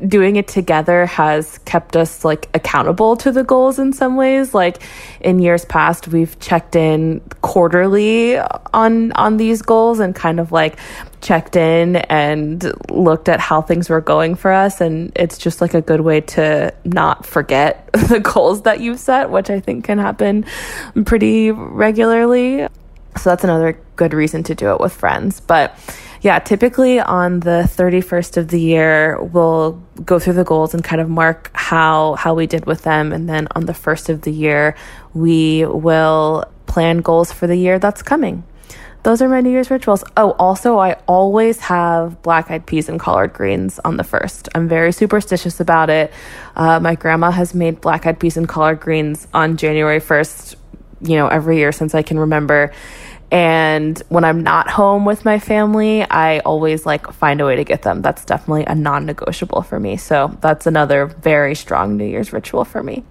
doing 0.07 0.37
it 0.37 0.49
together 0.49 1.07
has 1.07 1.59
kept 1.59 1.97
us 1.97 2.25
like 2.25 2.49
accountable 2.55 3.17
to 3.17 3.31
the 3.31 3.45
goals 3.45 3.79
in 3.79 3.93
some 3.93 4.17
ways. 4.17 4.55
Like 4.55 4.83
in 5.21 5.39
years 5.39 5.65
past 5.65 6.09
we've 6.09 6.39
checked 6.41 6.77
in 6.77 7.21
quarterly 7.41 8.39
on 8.39 9.13
on 9.13 9.37
these 9.37 9.63
goals 9.63 10.01
and 10.01 10.15
kind 10.15 10.41
of 10.41 10.53
like 10.53 10.79
checked 11.21 11.55
in 11.55 11.97
and 11.97 12.73
looked 12.91 13.29
at 13.29 13.39
how 13.39 13.63
things 13.63 13.89
were 13.89 14.01
going 14.01 14.35
for 14.35 14.53
us. 14.53 14.81
And 14.81 15.13
it's 15.15 15.39
just 15.39 15.61
like 15.61 15.75
a 15.75 15.81
good 15.81 16.01
way 16.01 16.21
to 16.21 16.75
not 16.85 17.25
forget 17.25 17.91
the 17.93 18.21
goals 18.21 18.63
that 18.63 18.81
you've 18.81 18.99
set 18.99 19.31
which 19.31 19.51
i 19.51 19.61
think 19.61 19.85
can 19.85 19.99
happen 19.99 20.45
pretty 21.05 21.51
regularly. 21.51 22.67
So 23.17 23.31
that's 23.31 23.45
another 23.45 23.79
good 23.97 24.15
reason 24.15 24.43
to 24.45 24.55
do 24.55 24.71
it 24.71 24.81
with 24.81 24.93
friends. 24.93 25.41
But 25.41 25.79
yeah, 26.23 26.39
typically 26.39 27.01
on 27.01 27.41
the 27.41 27.69
31st 27.69 28.37
of 28.37 28.49
the 28.49 28.61
year, 28.61 29.21
we'll 29.21 29.73
go 30.05 30.21
through 30.21 30.35
the 30.35 30.45
goals 30.45 30.73
and 30.73 30.83
kind 30.83 31.03
of 31.03 31.09
mark 31.09 31.51
how 31.53 32.15
how 32.15 32.33
we 32.35 32.47
did 32.47 32.65
with 32.65 32.83
them 32.83 33.13
and 33.13 33.29
then 33.29 33.49
on 33.57 33.67
the 33.67 33.75
first 33.75 34.09
of 34.09 34.23
the 34.23 34.31
year, 34.31 34.77
we 35.15 35.67
will 35.67 36.45
plan 36.67 36.99
goals 36.99 37.33
for 37.33 37.49
the 37.49 37.57
year 37.57 37.79
that's 37.81 38.03
coming. 38.03 38.45
Those 39.03 39.21
are 39.21 39.29
my 39.29 39.41
New 39.41 39.51
Year's 39.51 39.69
rituals. 39.69 40.05
Oh, 40.17 40.31
also, 40.39 40.79
I 40.79 40.93
always 41.09 41.59
have 41.59 42.23
black 42.23 42.53
eyed 42.53 42.67
peas 42.67 42.89
and 42.89 43.01
collard 43.01 43.33
greens 43.33 43.81
on 43.85 43.97
the 43.97 44.05
first. 44.05 44.49
I'm 44.55 44.69
very 44.69 44.93
superstitious 44.93 45.59
about 45.59 45.91
it. 45.91 46.13
Uh, 46.55 46.79
my 46.79 46.95
grandma 46.95 47.33
has 47.33 47.53
made 47.53 47.81
black 47.81 48.07
eyed 48.07 48.21
peas 48.21 48.37
and 48.37 48.49
collard 48.49 48.79
greens 48.79 49.27
on 49.35 49.57
January 49.57 49.99
1st, 49.99 50.55
you 51.01 51.17
know, 51.17 51.27
every 51.27 51.57
year 51.57 51.73
since 51.73 51.97
I 51.97 52.03
can 52.03 52.17
remember. 52.17 52.73
And 53.33 53.99
when 54.11 54.25
I'm 54.25 54.43
not 54.43 54.69
home 54.69 55.07
with 55.07 55.25
my 55.25 55.39
family, 55.39 56.03
I 56.03 56.41
always 56.41 56.85
like 56.85 57.11
find 57.15 57.41
a 57.41 57.47
way 57.47 57.57
to 57.57 57.65
get 57.65 57.81
them. 57.81 58.03
That's 58.03 58.27
definitely 58.27 58.65
a 58.67 58.75
non 58.75 59.07
negotiable 59.07 59.63
for 59.63 59.81
me. 59.81 59.97
So 59.97 60.37
that's 60.43 60.67
another 60.67 61.07
very 61.07 61.55
strong 61.55 61.97
New 61.97 62.05
Year's 62.05 62.31
ritual 62.35 62.67
for 62.67 62.83
me. 62.83 63.05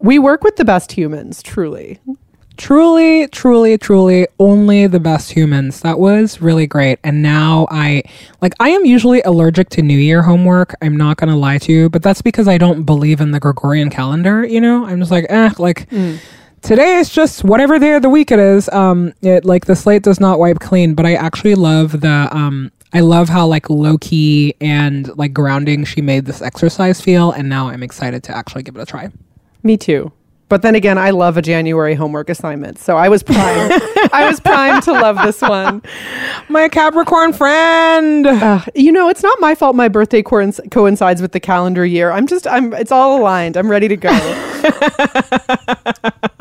We 0.00 0.18
work 0.18 0.42
with 0.42 0.56
the 0.56 0.64
best 0.64 0.92
humans, 0.92 1.42
truly. 1.42 1.98
Truly, 2.56 3.28
truly, 3.28 3.76
truly, 3.76 4.26
only 4.38 4.86
the 4.86 5.00
best 5.00 5.32
humans. 5.32 5.80
That 5.80 5.98
was 5.98 6.40
really 6.40 6.66
great. 6.66 6.98
And 7.04 7.22
now 7.22 7.66
I, 7.70 8.04
like, 8.40 8.54
I 8.58 8.70
am 8.70 8.86
usually 8.86 9.20
allergic 9.22 9.68
to 9.70 9.82
New 9.82 9.98
Year 9.98 10.22
homework. 10.22 10.74
I'm 10.80 10.96
not 10.96 11.18
going 11.18 11.28
to 11.28 11.36
lie 11.36 11.58
to 11.58 11.72
you, 11.72 11.90
but 11.90 12.02
that's 12.02 12.22
because 12.22 12.48
I 12.48 12.56
don't 12.56 12.84
believe 12.84 13.20
in 13.20 13.32
the 13.32 13.40
Gregorian 13.40 13.90
calendar, 13.90 14.46
you 14.46 14.62
know? 14.62 14.86
I'm 14.86 14.98
just 14.98 15.10
like, 15.10 15.26
eh, 15.28 15.50
like, 15.58 15.92
today 16.66 16.96
is 16.96 17.08
just 17.08 17.44
whatever 17.44 17.78
day 17.78 17.94
of 17.94 18.02
the 18.02 18.08
week 18.08 18.32
it 18.32 18.40
is. 18.40 18.68
Um, 18.70 19.12
it, 19.22 19.44
like, 19.44 19.66
the 19.66 19.76
slate 19.76 20.02
does 20.02 20.18
not 20.18 20.40
wipe 20.40 20.58
clean, 20.58 20.94
but 20.94 21.06
I 21.06 21.14
actually 21.14 21.54
love 21.54 22.00
the, 22.00 22.28
um, 22.32 22.72
I 22.92 23.00
love 23.00 23.28
how 23.28 23.46
like 23.46 23.70
low 23.70 23.98
key 23.98 24.54
and 24.60 25.16
like 25.16 25.32
grounding 25.32 25.84
she 25.84 26.00
made 26.00 26.24
this 26.24 26.42
exercise 26.42 27.00
feel, 27.00 27.30
and 27.30 27.48
now 27.48 27.68
I'm 27.68 27.84
excited 27.84 28.24
to 28.24 28.36
actually 28.36 28.64
give 28.64 28.74
it 28.76 28.80
a 28.80 28.86
try. 28.86 29.10
Me 29.62 29.76
too. 29.76 30.12
But 30.48 30.62
then 30.62 30.74
again, 30.76 30.96
I 30.96 31.10
love 31.10 31.36
a 31.36 31.42
January 31.42 31.94
homework 31.94 32.30
assignment. 32.30 32.78
So 32.78 32.96
I 32.96 33.08
was 33.08 33.22
primed. 33.22 33.72
I 34.12 34.26
was 34.28 34.38
primed 34.40 34.84
to 34.84 34.92
love 34.92 35.18
this 35.24 35.42
one. 35.42 35.82
My 36.48 36.68
Capricorn 36.68 37.32
friend. 37.32 38.26
Uh, 38.26 38.60
you 38.74 38.92
know, 38.92 39.08
it's 39.08 39.22
not 39.24 39.40
my 39.40 39.56
fault 39.56 39.74
my 39.74 39.88
birthday 39.88 40.22
coinc- 40.22 40.70
coincides 40.70 41.20
with 41.20 41.32
the 41.32 41.40
calendar 41.40 41.84
year. 41.84 42.12
I'm 42.12 42.28
just, 42.28 42.46
I'm, 42.46 42.72
it's 42.74 42.92
all 42.92 43.20
aligned. 43.20 43.56
I'm 43.56 43.68
ready 43.68 43.88
to 43.88 43.96
go. 43.96 44.10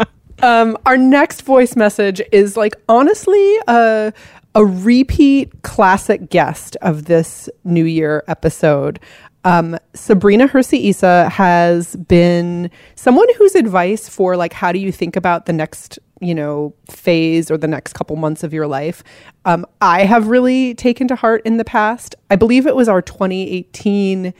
um, 0.46 0.78
our 0.86 0.96
next 0.96 1.42
voice 1.42 1.76
message 1.76 2.22
is 2.32 2.56
like, 2.56 2.76
honestly, 2.88 3.58
uh, 3.68 4.12
a 4.54 4.64
repeat 4.64 5.64
classic 5.64 6.30
guest 6.30 6.78
of 6.84 7.06
this 7.06 7.50
New 7.64 7.84
Year 7.84 8.24
episode. 8.28 9.00
Um, 9.44 9.78
Sabrina 9.96 10.48
Hersi 10.48 10.90
Issa 10.90 11.30
has 11.30 11.96
been 11.96 12.70
someone 12.94 13.28
whose 13.38 13.56
advice 13.56 14.08
for 14.08 14.38
like 14.38 14.54
how 14.54 14.72
do 14.72 14.80
you 14.80 14.92
think 14.92 15.16
about 15.16 15.46
the 15.46 15.54
next 15.54 16.00
you 16.20 16.34
know 16.34 16.74
phase 16.90 17.52
or 17.52 17.58
the 17.58 17.68
next 17.68 17.94
couple 17.94 18.16
months 18.16 18.44
of 18.44 18.54
your 18.54 18.66
life 18.66 19.04
um, 19.46 19.66
I 19.82 20.06
have 20.06 20.28
really 20.28 20.74
taken 20.74 21.08
to 21.10 21.16
heart 21.16 21.44
in 21.46 21.58
the 21.58 21.66
past. 21.66 22.16
I 22.32 22.36
believe 22.36 22.66
it 22.66 22.76
was 22.76 22.90
our 22.90 23.02
2018 23.02 24.34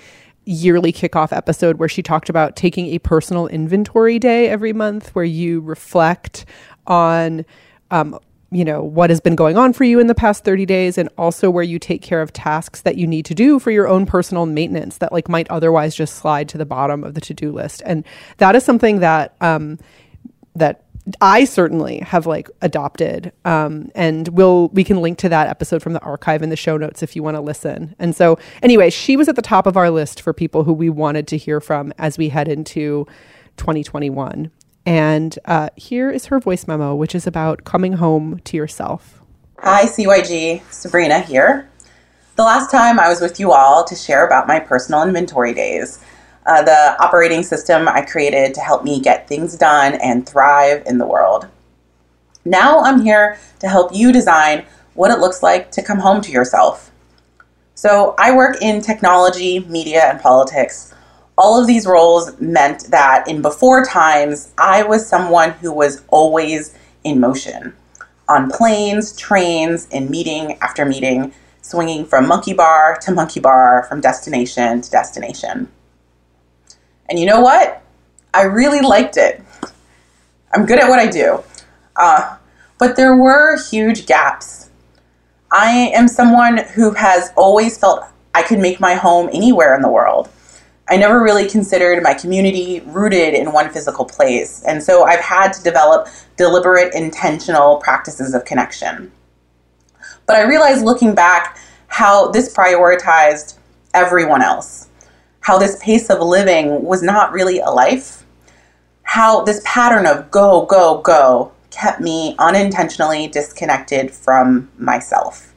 yearly 0.46 0.94
kickoff 0.94 1.36
episode 1.36 1.78
where 1.78 1.90
she 1.90 2.02
talked 2.02 2.30
about 2.30 2.56
taking 2.56 2.88
a 2.88 3.00
personal 3.00 3.48
inventory 3.48 4.20
day 4.20 4.48
every 4.48 4.74
month 4.74 5.14
where 5.16 5.26
you 5.26 5.60
reflect 5.62 6.46
on 6.88 7.46
um, 7.92 8.18
you 8.52 8.64
know 8.64 8.82
what 8.82 9.10
has 9.10 9.20
been 9.20 9.36
going 9.36 9.58
on 9.58 9.74
for 9.74 9.84
you 9.84 10.00
in 10.00 10.08
the 10.08 10.16
past 10.16 10.46
30 10.46 10.66
days 10.66 10.98
and 10.98 11.10
also 11.18 11.50
where 11.50 11.64
you 11.64 11.78
take 11.78 12.02
care 12.02 12.22
of 12.22 12.32
tasks 12.32 12.82
that 12.82 12.96
you 12.96 13.06
need 13.06 13.26
to 13.26 13.36
do 13.36 13.60
for 13.60 13.72
your 13.72 13.88
own 13.88 14.06
personal 14.06 14.46
maintenance 14.46 14.98
that 15.00 15.12
like 15.12 15.28
might 15.28 15.50
otherwise 15.50 15.96
just 15.96 16.16
slide 16.16 16.48
to 16.50 16.58
the 16.58 16.66
bottom 16.66 17.04
of 17.04 17.16
the 17.16 17.22
to-do 17.22 17.52
list. 17.52 17.82
And 17.86 18.06
that 18.38 18.56
is 18.56 18.64
something 18.64 19.00
that 19.00 19.36
um 19.42 19.78
that 20.56 20.85
I 21.22 21.46
certainly 21.46 22.00
have 22.00 22.26
like 22.26 22.50
adopted 22.62 23.32
um 23.46 23.92
and 23.94 24.28
we'll 24.30 24.70
we 24.70 24.84
can 24.84 25.02
link 25.02 25.20
to 25.20 25.30
that 25.30 25.48
episode 25.48 25.84
from 25.84 25.94
the 25.94 26.02
archive 26.02 26.42
in 26.42 26.50
the 26.50 26.56
show 26.56 26.78
notes 26.78 27.04
if 27.04 27.16
you 27.16 27.22
want 27.22 27.36
to 27.36 27.42
listen. 27.42 27.96
And 28.00 28.16
so 28.16 28.40
anyway, 28.64 28.90
she 28.90 29.16
was 29.16 29.28
at 29.28 29.36
the 29.36 29.42
top 29.42 29.68
of 29.68 29.78
our 29.78 29.90
list 29.90 30.22
for 30.22 30.34
people 30.34 30.64
who 30.64 30.74
we 30.74 30.90
wanted 30.90 31.28
to 31.28 31.38
hear 31.38 31.62
from 31.62 31.94
as 31.98 32.18
we 32.18 32.30
head 32.30 32.48
into 32.48 33.06
2021. 33.58 34.52
And 34.86 35.38
uh, 35.46 35.70
here 35.76 36.12
is 36.12 36.28
her 36.28 36.40
voice 36.40 36.68
memo, 36.68 36.94
which 36.94 37.16
is 37.16 37.26
about 37.26 37.64
coming 37.64 37.94
home 37.94 38.40
to 38.46 38.58
yourself. 38.58 39.22
Hi, 39.60 39.86
CYG. 39.86 40.62
Sabrina 40.72 41.22
here. 41.22 41.70
The 42.36 42.44
last 42.44 42.70
time 42.70 43.00
I 43.00 43.08
was 43.08 43.22
with 43.22 43.40
you 43.40 43.52
all 43.52 43.84
to 43.86 43.96
share 43.96 44.28
about 44.28 44.48
my 44.48 44.60
personal 44.60 45.02
inventory 45.04 45.54
days, 45.54 46.00
uh, 46.46 46.64
the 46.64 47.02
operating 47.04 47.44
system 47.44 47.88
I 47.88 48.02
created 48.02 48.54
to 48.56 48.62
help 48.62 48.84
me 48.84 49.00
get 49.00 49.28
things 49.28 49.58
done 49.58 49.96
and 49.96 50.28
thrive 50.28 50.84
in 50.86 50.98
the 50.98 51.08
world. 51.08 51.48
Now 52.44 52.80
I'm 52.82 53.02
here 53.02 53.38
to 53.60 53.68
help 53.68 53.94
you 53.94 54.12
design 54.12 54.66
what 54.94 55.12
it 55.12 55.20
looks 55.20 55.42
like 55.42 55.72
to 55.72 55.84
come 55.84 56.00
home 56.00 56.22
to 56.22 56.32
yourself. 56.32 56.92
So 57.74 58.16
I 58.18 58.36
work 58.36 58.62
in 58.62 58.82
technology, 58.82 59.60
media, 59.60 60.04
and 60.10 60.22
politics 60.22 60.94
all 61.38 61.60
of 61.60 61.68
these 61.68 61.86
roles 61.86 62.40
meant 62.40 62.92
that 62.92 63.28
in 63.28 63.42
before 63.42 63.84
times, 63.84 64.54
I 64.58 64.84
was 64.84 65.08
someone 65.08 65.52
who 65.52 65.72
was 65.72 66.04
always 66.08 66.78
in 67.04 67.20
motion 67.20 67.76
on 68.28 68.50
planes, 68.50 69.16
trains, 69.16 69.88
in 69.90 70.10
meeting 70.10 70.58
after 70.62 70.86
meeting, 70.86 71.34
swinging 71.62 72.06
from 72.06 72.28
monkey 72.28 72.54
bar 72.54 72.98
to 73.02 73.12
monkey 73.12 73.40
bar, 73.40 73.86
from 73.88 74.02
destination 74.02 74.82
to 74.82 74.90
destination. 74.90 75.68
And 77.10 77.20
you 77.20 77.26
know 77.26 77.42
what? 77.42 77.82
I 78.34 78.44
really 78.44 78.82
liked 78.82 79.18
it. 79.18 79.42
I'm 80.54 80.66
good 80.66 80.80
at 80.80 80.90
what 80.90 81.00
I 81.00 81.08
do. 81.08 81.44
Uh, 81.96 82.38
but 82.78 82.96
there 82.96 83.16
were 83.16 83.58
huge 83.70 84.06
gaps. 84.06 84.70
I 85.52 85.92
am 85.94 86.08
someone 86.08 86.58
who 86.58 86.92
has 86.92 87.32
always 87.36 87.78
felt 87.78 88.06
I 88.34 88.44
could 88.44 88.60
make 88.60 88.80
my 88.80 88.96
home 88.96 89.30
anywhere 89.32 89.76
in 89.76 89.82
the 89.82 89.90
world. 89.90 90.30
I 90.88 90.98
never 90.98 91.22
really 91.22 91.50
considered 91.50 92.04
my 92.04 92.14
community 92.14 92.82
rooted 92.86 93.34
in 93.34 93.52
one 93.52 93.72
physical 93.72 94.06
place. 94.06 94.64
And 94.64 94.84
so 94.84 95.04
I've 95.04 95.22
had 95.22 95.52
to 95.54 95.64
develop 95.64 96.08
deliberate, 96.36 96.94
intentional 96.94 97.78
practices 97.78 98.36
of 98.36 98.46
connection. 98.46 99.12
But 100.28 100.36
I 100.36 100.42
realized 100.42 100.84
looking 100.84 101.16
back 101.16 101.58
how 101.88 102.30
this 102.32 102.54
prioritized 102.54 103.58
everyone 103.94 104.42
else, 104.42 104.85
how 105.46 105.60
this 105.60 105.78
pace 105.80 106.10
of 106.10 106.20
living 106.20 106.84
was 106.84 107.04
not 107.04 107.32
really 107.32 107.60
a 107.60 107.70
life, 107.70 108.26
how 109.04 109.44
this 109.44 109.62
pattern 109.64 110.08
of 110.08 110.32
go, 110.32 110.66
go, 110.66 111.00
go 111.02 111.52
kept 111.70 112.02
me 112.02 112.36
unintentionally 112.40 113.28
disconnected 113.28 114.10
from 114.10 114.72
myself. 114.80 115.54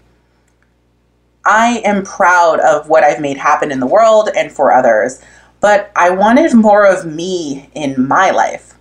I 1.47 1.81
am 1.87 2.05
proud 2.05 2.61
of 2.61 2.91
what 2.91 3.03
I've 3.03 3.23
made 3.23 3.39
happen 3.39 3.73
in 3.73 3.81
the 3.81 3.87
world 3.87 4.29
and 4.37 4.53
for 4.53 4.75
others, 4.75 5.23
but 5.63 5.91
I 5.97 6.11
wanted 6.11 6.53
more 6.53 6.85
of 6.85 7.07
me 7.07 7.71
in 7.75 8.07
my 8.07 8.31
life. 8.31 8.75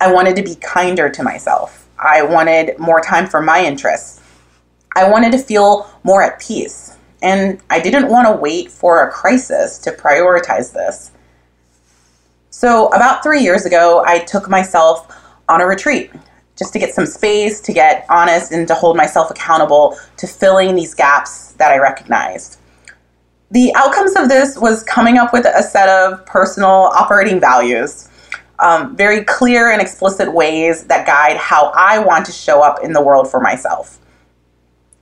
I 0.00 0.12
wanted 0.12 0.36
to 0.36 0.44
be 0.44 0.54
kinder 0.54 1.10
to 1.10 1.22
myself. 1.24 1.88
I 1.98 2.22
wanted 2.22 2.78
more 2.78 3.00
time 3.00 3.26
for 3.26 3.42
my 3.42 3.64
interests. 3.64 4.20
I 4.94 5.10
wanted 5.10 5.32
to 5.32 5.38
feel 5.38 5.90
more 6.04 6.22
at 6.22 6.38
peace. 6.38 6.96
And 7.22 7.60
I 7.70 7.80
didn't 7.80 8.08
want 8.08 8.28
to 8.28 8.32
wait 8.32 8.70
for 8.70 9.06
a 9.06 9.10
crisis 9.10 9.78
to 9.78 9.92
prioritize 9.92 10.72
this. 10.72 11.10
So, 12.50 12.88
about 12.88 13.22
three 13.22 13.42
years 13.42 13.66
ago, 13.66 14.02
I 14.06 14.20
took 14.20 14.48
myself 14.48 15.14
on 15.48 15.60
a 15.60 15.66
retreat 15.66 16.10
just 16.58 16.72
to 16.72 16.78
get 16.78 16.92
some 16.92 17.06
space, 17.06 17.60
to 17.60 17.72
get 17.72 18.04
honest, 18.08 18.50
and 18.52 18.66
to 18.66 18.74
hold 18.74 18.96
myself 18.96 19.30
accountable 19.30 19.96
to 20.16 20.26
filling 20.26 20.74
these 20.74 20.92
gaps 20.92 21.52
that 21.52 21.70
I 21.70 21.78
recognized. 21.78 22.58
The 23.50 23.72
outcomes 23.76 24.14
of 24.16 24.28
this 24.28 24.58
was 24.58 24.82
coming 24.82 25.16
up 25.16 25.32
with 25.32 25.46
a 25.46 25.62
set 25.62 25.88
of 25.88 26.26
personal 26.26 26.90
operating 26.94 27.40
values, 27.40 28.08
um, 28.58 28.96
very 28.96 29.24
clear 29.24 29.70
and 29.70 29.80
explicit 29.80 30.32
ways 30.32 30.84
that 30.84 31.06
guide 31.06 31.36
how 31.36 31.72
I 31.74 32.00
want 32.00 32.26
to 32.26 32.32
show 32.32 32.60
up 32.60 32.82
in 32.82 32.92
the 32.92 33.00
world 33.00 33.30
for 33.30 33.40
myself. 33.40 33.98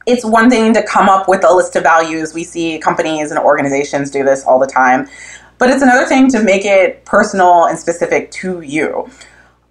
It's 0.07 0.25
one 0.25 0.49
thing 0.49 0.73
to 0.75 0.83
come 0.83 1.09
up 1.09 1.29
with 1.29 1.45
a 1.45 1.53
list 1.53 1.77
of 1.77 1.83
values. 1.83 2.33
We 2.33 2.45
see 2.45 2.79
companies 2.79 3.31
and 3.31 3.41
organizations 3.41 4.11
do 4.11 4.25
this 4.25 4.45
all 4.45 4.59
the 4.59 4.67
time. 4.67 5.09
But 5.59 5.71
it's 5.71 5.83
another 5.83 6.07
thing 6.07 6.29
to 6.31 6.43
make 6.43 6.65
it 6.65 7.05
personal 7.05 7.65
and 7.65 7.79
specific 7.79 8.31
to 8.33 8.61
you 8.61 9.11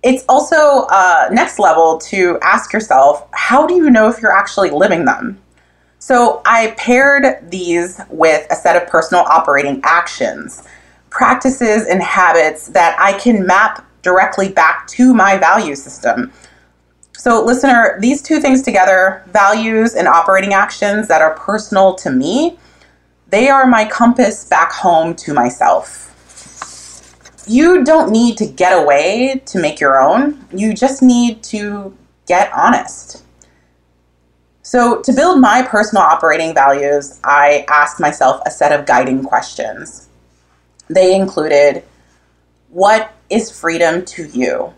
it's 0.06 0.24
also 0.30 0.86
uh, 0.92 1.28
next 1.32 1.58
level 1.58 1.98
to 1.98 2.38
ask 2.44 2.72
yourself 2.72 3.28
how 3.34 3.66
do 3.66 3.74
you 3.74 3.90
know 3.90 4.08
if 4.08 4.22
you're 4.22 4.32
actually 4.32 4.70
living 4.70 5.04
them 5.04 5.42
so 5.98 6.42
i 6.46 6.76
paired 6.78 7.50
these 7.50 8.00
with 8.10 8.46
a 8.52 8.56
set 8.56 8.82
of 8.82 8.88
personal 8.88 9.24
operating 9.26 9.82
actions 9.84 10.64
practices 11.10 11.88
and 11.88 12.04
habits 12.04 12.68
that 12.68 12.96
i 13.00 13.14
can 13.18 13.46
map 13.46 13.84
directly 14.04 14.50
back 14.50 14.86
to 14.88 15.14
my 15.14 15.38
value 15.38 15.76
system 15.76 16.32
so 17.18 17.44
listener 17.44 17.98
these 18.02 18.22
two 18.22 18.40
things 18.40 18.62
together 18.62 19.24
values 19.28 19.96
and 19.96 20.08
operating 20.08 20.54
actions 20.54 21.08
that 21.08 21.22
are 21.22 21.36
personal 21.36 21.94
to 21.96 22.10
me 22.10 22.58
they 23.30 23.50
are 23.50 23.66
my 23.66 23.86
compass 23.86 24.46
back 24.46 24.72
home 24.72 25.16
to 25.16 25.34
myself 25.34 26.06
you 27.48 27.84
don't 27.84 28.12
need 28.12 28.38
to 28.38 28.46
get 28.46 28.72
away 28.72 29.42
to 29.46 29.60
make 29.60 29.80
your 29.80 30.02
own. 30.02 30.46
You 30.52 30.74
just 30.74 31.02
need 31.02 31.44
to 31.46 31.96
get 32.28 32.52
honest. 32.54 33.24
So, 34.64 35.02
to 35.02 35.14
build 35.14 35.40
my 35.40 35.62
personal 35.62 36.04
operating 36.04 36.56
values, 36.56 37.20
I 37.24 37.66
asked 37.70 38.00
myself 38.00 38.42
a 38.46 38.52
set 38.52 38.78
of 38.78 38.88
guiding 38.88 39.24
questions. 39.24 40.10
They 40.90 41.16
included 41.16 41.84
What 42.70 43.14
is 43.30 43.58
freedom 43.58 44.04
to 44.06 44.26
you? 44.28 44.74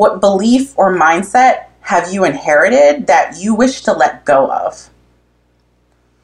What 0.00 0.18
belief 0.18 0.78
or 0.78 0.96
mindset 0.96 1.66
have 1.82 2.10
you 2.10 2.24
inherited 2.24 3.06
that 3.08 3.38
you 3.38 3.54
wish 3.54 3.82
to 3.82 3.92
let 3.92 4.24
go 4.24 4.50
of? 4.50 4.88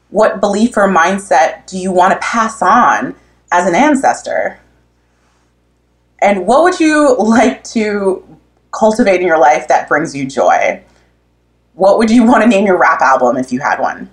What 0.09 0.39
belief 0.39 0.75
or 0.77 0.87
mindset 0.89 1.67
do 1.67 1.77
you 1.77 1.91
want 1.91 2.11
to 2.13 2.17
pass 2.17 2.63
on 2.63 3.13
as 3.51 3.67
an 3.67 3.75
ancestor? 3.75 4.59
And 6.23 6.47
what 6.47 6.63
would 6.63 6.79
you 6.79 7.15
like 7.19 7.63
to 7.65 8.25
cultivate 8.71 9.21
in 9.21 9.27
your 9.27 9.37
life 9.37 9.67
that 9.67 9.87
brings 9.87 10.15
you 10.15 10.25
joy? 10.25 10.81
What 11.75 11.99
would 11.99 12.09
you 12.09 12.23
want 12.23 12.41
to 12.41 12.49
name 12.49 12.65
your 12.65 12.79
rap 12.79 13.01
album 13.01 13.37
if 13.37 13.51
you 13.51 13.59
had 13.59 13.79
one? 13.79 14.09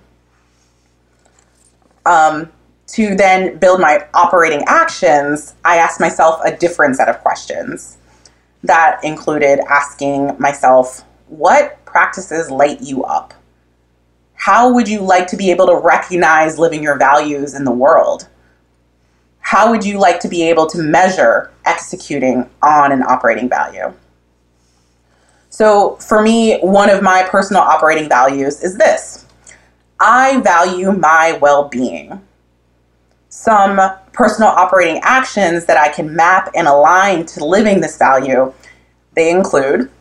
Um, 2.05 2.51
to 2.89 3.15
then 3.15 3.57
build 3.57 3.81
my 3.81 4.05
operating 4.13 4.63
actions, 4.67 5.55
I 5.65 5.77
asked 5.77 5.99
myself 5.99 6.39
a 6.45 6.55
different 6.55 6.97
set 6.97 7.09
of 7.09 7.19
questions 7.21 7.97
that 8.65 8.99
included 9.03 9.59
asking 9.67 10.35
myself, 10.39 11.05
what 11.27 11.83
practices 11.85 12.49
light 12.49 12.81
you 12.81 13.03
up? 13.03 13.33
How 14.33 14.73
would 14.73 14.87
you 14.87 15.01
like 15.01 15.27
to 15.27 15.37
be 15.37 15.49
able 15.51 15.67
to 15.67 15.75
recognize 15.75 16.59
living 16.59 16.83
your 16.83 16.97
values 16.97 17.55
in 17.55 17.63
the 17.63 17.71
world? 17.71 18.27
how 19.45 19.69
would 19.69 19.85
you 19.85 19.99
like 19.99 20.19
to 20.19 20.27
be 20.27 20.41
able 20.49 20.65
to 20.65 20.79
measure 20.79 21.51
executing 21.65 22.49
on 22.63 22.91
an 22.91 23.03
operating 23.03 23.47
value? 23.47 23.93
So, 25.49 25.97
for 25.97 26.23
me, 26.23 26.57
one 26.61 26.89
of 26.89 27.03
my 27.03 27.21
personal 27.21 27.61
operating 27.61 28.09
values 28.09 28.63
is 28.63 28.75
this 28.75 29.27
I 29.99 30.39
value 30.41 30.91
my 30.91 31.37
well 31.43 31.69
being. 31.69 32.19
Some 33.35 33.81
personal 34.13 34.49
operating 34.49 35.01
actions 35.03 35.65
that 35.65 35.75
I 35.75 35.89
can 35.89 36.15
map 36.15 36.49
and 36.55 36.69
align 36.69 37.25
to 37.27 37.43
living 37.43 37.81
this 37.81 37.97
value, 37.97 38.53
they 39.13 39.29
include 39.29 39.91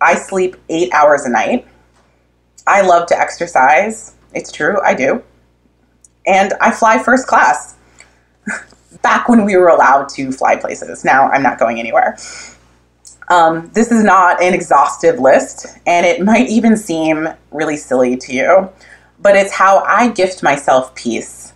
I 0.00 0.16
sleep 0.16 0.56
eight 0.68 0.92
hours 0.92 1.24
a 1.24 1.30
night. 1.30 1.68
I 2.66 2.80
love 2.80 3.06
to 3.06 3.18
exercise. 3.18 4.16
It's 4.34 4.50
true, 4.50 4.82
I 4.82 4.92
do. 4.92 5.22
And 6.26 6.52
I 6.60 6.72
fly 6.72 7.00
first 7.00 7.28
class 7.28 7.76
back 9.02 9.28
when 9.28 9.44
we 9.44 9.56
were 9.56 9.68
allowed 9.68 10.08
to 10.10 10.32
fly 10.32 10.56
places. 10.56 11.04
Now 11.04 11.28
I'm 11.30 11.44
not 11.44 11.60
going 11.60 11.78
anywhere. 11.78 12.18
Um, 13.28 13.70
this 13.72 13.92
is 13.92 14.02
not 14.02 14.42
an 14.42 14.52
exhaustive 14.52 15.20
list, 15.20 15.78
and 15.86 16.04
it 16.04 16.22
might 16.22 16.48
even 16.50 16.76
seem 16.76 17.28
really 17.52 17.76
silly 17.76 18.16
to 18.16 18.34
you, 18.34 18.68
but 19.20 19.36
it's 19.36 19.52
how 19.52 19.78
I 19.84 20.08
gift 20.08 20.42
myself 20.42 20.92
peace. 20.96 21.53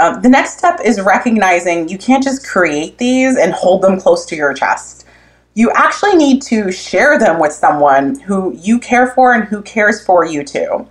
Um, 0.00 0.22
the 0.22 0.30
next 0.30 0.56
step 0.56 0.80
is 0.82 0.98
recognizing 0.98 1.90
you 1.90 1.98
can't 1.98 2.24
just 2.24 2.46
create 2.46 2.96
these 2.96 3.36
and 3.36 3.52
hold 3.52 3.82
them 3.82 4.00
close 4.00 4.24
to 4.26 4.36
your 4.36 4.54
chest. 4.54 5.04
You 5.52 5.70
actually 5.72 6.16
need 6.16 6.40
to 6.42 6.72
share 6.72 7.18
them 7.18 7.38
with 7.38 7.52
someone 7.52 8.18
who 8.20 8.56
you 8.56 8.78
care 8.78 9.08
for 9.08 9.34
and 9.34 9.44
who 9.44 9.60
cares 9.60 10.02
for 10.02 10.24
you 10.24 10.42
too. 10.42 10.88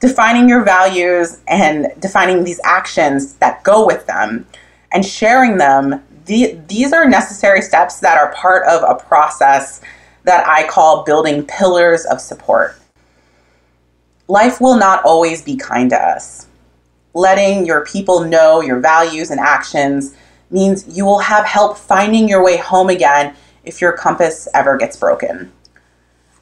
Defining 0.00 0.48
your 0.48 0.64
values 0.64 1.42
and 1.48 1.88
defining 2.00 2.44
these 2.44 2.60
actions 2.64 3.34
that 3.34 3.62
go 3.62 3.84
with 3.86 4.06
them 4.06 4.46
and 4.90 5.04
sharing 5.04 5.58
them, 5.58 6.02
the, 6.24 6.58
these 6.66 6.94
are 6.94 7.06
necessary 7.06 7.60
steps 7.60 8.00
that 8.00 8.16
are 8.16 8.32
part 8.32 8.66
of 8.66 8.82
a 8.88 9.04
process 9.04 9.82
that 10.22 10.48
I 10.48 10.66
call 10.66 11.04
building 11.04 11.44
pillars 11.44 12.06
of 12.06 12.22
support. 12.22 12.80
Life 14.28 14.62
will 14.62 14.78
not 14.78 15.04
always 15.04 15.42
be 15.42 15.56
kind 15.56 15.90
to 15.90 15.96
us. 15.96 16.46
Letting 17.14 17.64
your 17.64 17.84
people 17.86 18.24
know 18.24 18.60
your 18.60 18.80
values 18.80 19.30
and 19.30 19.40
actions 19.40 20.14
means 20.50 20.86
you 20.96 21.04
will 21.04 21.20
have 21.20 21.46
help 21.46 21.78
finding 21.78 22.28
your 22.28 22.44
way 22.44 22.56
home 22.56 22.90
again 22.90 23.34
if 23.64 23.80
your 23.80 23.92
compass 23.92 24.46
ever 24.54 24.76
gets 24.76 24.96
broken. 24.96 25.50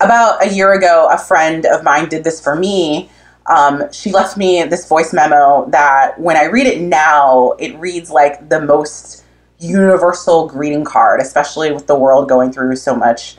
About 0.00 0.44
a 0.44 0.52
year 0.52 0.72
ago, 0.72 1.08
a 1.12 1.18
friend 1.18 1.64
of 1.66 1.85
mine 1.85 2.08
did 2.08 2.24
this 2.24 2.40
for 2.40 2.56
me 2.56 3.08
um, 3.46 3.90
she 3.92 4.12
left 4.12 4.37
me 4.37 4.62
this 4.64 4.88
voice 4.88 5.12
memo 5.12 5.66
that 5.70 6.18
when 6.18 6.37
I 6.37 6.44
read 6.44 6.66
it 6.66 6.80
now, 6.80 7.52
it 7.58 7.76
reads 7.78 8.11
like 8.11 8.48
the 8.48 8.61
most 8.61 9.24
universal 9.58 10.48
greeting 10.48 10.85
card, 10.85 11.20
especially 11.20 11.72
with 11.72 11.87
the 11.87 11.98
world 11.98 12.28
going 12.28 12.52
through 12.52 12.76
so 12.76 12.94
much 12.94 13.37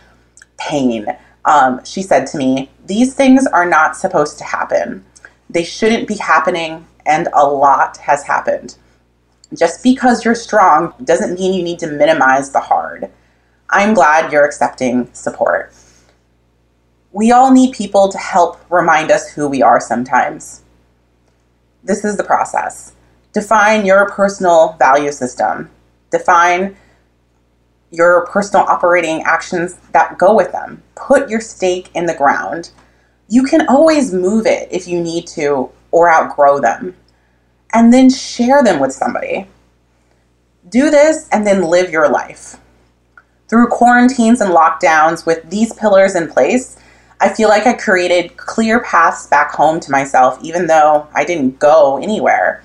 pain. 0.58 1.06
Um, 1.46 1.84
she 1.86 2.02
said 2.02 2.28
to 2.28 2.38
me, 2.38 2.70
These 2.86 3.14
things 3.14 3.48
are 3.48 3.66
not 3.66 3.96
supposed 3.96 4.38
to 4.40 4.44
happen. 4.44 5.06
They 5.50 5.64
shouldn't 5.64 6.08
be 6.08 6.16
happening, 6.16 6.86
and 7.06 7.28
a 7.34 7.46
lot 7.46 7.98
has 7.98 8.24
happened. 8.24 8.76
Just 9.58 9.84
because 9.84 10.26
you're 10.26 10.36
strong 10.36 10.94
doesn't 11.04 11.36
mean 11.36 11.54
you 11.54 11.64
need 11.64 11.80
to 11.80 11.88
minimize 11.88 12.52
the 12.52 12.60
hard. 12.60 13.12
I'm 13.70 13.94
glad 13.94 14.32
you're 14.32 14.46
accepting 14.46 15.14
support 15.14 15.74
we 17.14 17.32
all 17.32 17.52
need 17.52 17.74
people 17.74 18.10
to 18.10 18.18
help 18.18 18.60
remind 18.72 19.12
us 19.12 19.30
who 19.30 19.48
we 19.48 19.62
are 19.62 19.80
sometimes. 19.80 20.64
This 21.84 22.04
is 22.04 22.18
the 22.18 22.24
process. 22.24 22.94
Define 23.32 23.86
your 23.86 24.10
personal 24.10 24.76
value 24.80 25.12
system. 25.12 25.70
Define 26.10 26.76
your 27.92 28.26
personal 28.26 28.66
operating 28.66 29.22
actions 29.24 29.76
that 29.92 30.18
go 30.18 30.36
with 30.36 30.52
them. 30.52 30.82
Put 30.96 31.30
your 31.30 31.40
stake 31.40 31.92
in 31.94 32.08
the 32.08 32.16
ground. 32.16 32.72
You 33.30 33.44
can 33.44 33.68
always 33.68 34.12
move 34.12 34.48
it 34.48 34.68
if 34.72 34.88
you 34.88 35.00
need 35.00 35.28
to 35.28 35.72
or 35.94 36.10
outgrow 36.10 36.60
them. 36.60 36.96
And 37.72 37.94
then 37.94 38.10
share 38.10 38.64
them 38.64 38.80
with 38.80 38.92
somebody. 38.92 39.48
Do 40.68 40.90
this 40.90 41.30
and 41.32 41.46
then 41.46 41.64
live 41.64 41.92
your 41.92 42.10
life. 42.10 42.58
Through 43.48 43.68
quarantines 43.68 44.42
and 44.42 44.52
lockdowns 44.52 45.26
with 45.26 45.50
these 45.50 45.72
pillars 45.74 46.16
in 46.16 46.28
place, 46.28 46.78
I 47.22 47.30
feel 47.30 47.48
like 47.48 47.68
I 47.68 47.74
created 47.74 48.38
clear 48.38 48.82
paths 48.82 49.28
back 49.28 49.52
home 49.52 49.80
to 49.82 49.92
myself, 49.92 50.40
even 50.44 50.66
though 50.66 51.08
I 51.14 51.24
didn't 51.24 51.60
go 51.60 51.98
anywhere. 52.02 52.64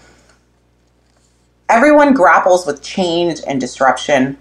Everyone 1.68 2.14
grapples 2.14 2.66
with 2.66 2.82
change 2.82 3.40
and 3.46 3.60
disruption, 3.60 4.38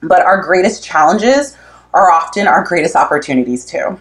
but 0.00 0.22
our 0.22 0.40
greatest 0.40 0.82
challenges 0.82 1.56
are 1.92 2.10
often 2.10 2.48
our 2.48 2.64
greatest 2.64 2.96
opportunities 2.96 3.66
too. 3.66 4.00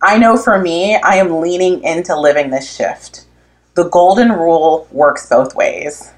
I 0.00 0.16
know 0.16 0.36
for 0.36 0.60
me, 0.60 0.94
I 0.94 1.16
am 1.16 1.40
leaning 1.40 1.82
into 1.82 2.18
living 2.18 2.50
this 2.50 2.72
shift. 2.72 3.26
The 3.74 3.88
golden 3.88 4.30
rule 4.30 4.86
works 4.92 5.28
both 5.28 5.56
ways. 5.56 6.12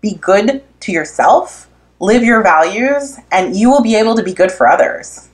Be 0.00 0.14
good 0.14 0.64
to 0.80 0.92
yourself, 0.92 1.68
live 1.98 2.24
your 2.24 2.42
values, 2.42 3.18
and 3.30 3.54
you 3.54 3.70
will 3.70 3.82
be 3.82 3.94
able 3.94 4.14
to 4.16 4.22
be 4.22 4.32
good 4.32 4.50
for 4.50 4.66
others. 4.66 5.28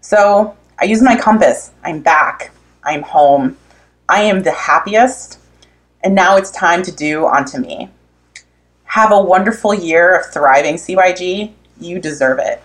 So 0.00 0.56
I 0.80 0.86
use 0.86 1.00
my 1.00 1.16
compass. 1.16 1.70
I'm 1.84 2.00
back. 2.00 2.50
I'm 2.82 3.02
home. 3.02 3.56
I 4.08 4.22
am 4.22 4.42
the 4.42 4.50
happiest. 4.50 5.38
And 6.02 6.12
now 6.12 6.36
it's 6.36 6.50
time 6.50 6.82
to 6.82 6.92
do 6.92 7.24
onto 7.24 7.58
me. 7.58 7.88
Have 8.84 9.12
a 9.12 9.22
wonderful 9.22 9.74
year 9.74 10.18
of 10.18 10.32
thriving, 10.32 10.74
CYG. 10.74 11.52
You 11.80 12.00
deserve 12.00 12.40
it. 12.40 12.62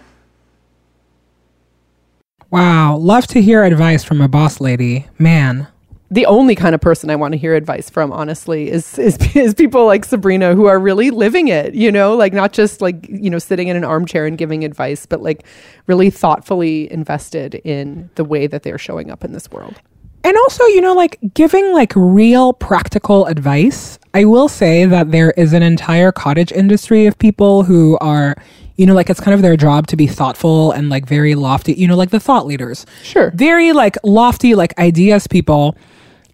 Wow. 2.51 2.97
Love 2.97 3.27
to 3.27 3.41
hear 3.41 3.63
advice 3.63 4.03
from 4.03 4.21
a 4.21 4.27
boss 4.27 4.59
lady. 4.59 5.07
Man. 5.17 5.67
the 6.11 6.25
only 6.25 6.55
kind 6.55 6.75
of 6.75 6.81
person 6.81 7.09
I 7.09 7.15
want 7.15 7.31
to 7.31 7.37
hear 7.37 7.55
advice 7.55 7.89
from, 7.89 8.11
honestly, 8.11 8.69
is, 8.69 8.99
is 8.99 9.17
is 9.35 9.53
people 9.53 9.85
like 9.85 10.03
Sabrina 10.03 10.53
who 10.53 10.65
are 10.65 10.77
really 10.77 11.09
living 11.09 11.47
it. 11.47 11.73
You 11.73 11.89
know, 11.91 12.13
like 12.15 12.33
not 12.33 12.51
just 12.51 12.81
like 12.81 13.07
you 13.07 13.29
know 13.29 13.39
sitting 13.39 13.69
in 13.69 13.77
an 13.77 13.85
armchair 13.85 14.25
and 14.25 14.37
giving 14.37 14.65
advice, 14.65 15.05
but 15.05 15.21
like 15.21 15.45
really 15.87 16.09
thoughtfully 16.09 16.91
invested 16.91 17.55
in 17.63 18.09
the 18.15 18.25
way 18.25 18.45
that 18.47 18.63
they're 18.63 18.77
showing 18.77 19.09
up 19.09 19.23
in 19.23 19.31
this 19.31 19.49
world. 19.51 19.79
And 20.23 20.37
also, 20.37 20.63
you 20.65 20.81
know, 20.81 20.93
like 20.93 21.17
giving 21.33 21.73
like 21.73 21.93
real 21.95 22.53
practical 22.53 23.25
advice. 23.25 23.97
I 24.13 24.25
will 24.25 24.49
say 24.49 24.85
that 24.85 25.11
there 25.11 25.31
is 25.31 25.53
an 25.53 25.63
entire 25.63 26.11
cottage 26.11 26.51
industry 26.51 27.05
of 27.07 27.17
people 27.17 27.63
who 27.63 27.97
are, 28.01 28.35
you 28.81 28.87
know, 28.87 28.95
like 28.95 29.11
it's 29.11 29.19
kind 29.19 29.35
of 29.35 29.43
their 29.43 29.55
job 29.55 29.85
to 29.85 29.95
be 29.95 30.07
thoughtful 30.07 30.71
and 30.71 30.89
like 30.89 31.05
very 31.05 31.35
lofty, 31.35 31.73
you 31.73 31.87
know, 31.87 31.95
like 31.95 32.09
the 32.09 32.19
thought 32.19 32.47
leaders. 32.47 32.83
Sure. 33.03 33.29
Very 33.35 33.73
like 33.73 33.95
lofty, 34.03 34.55
like 34.55 34.75
ideas 34.79 35.27
people. 35.27 35.75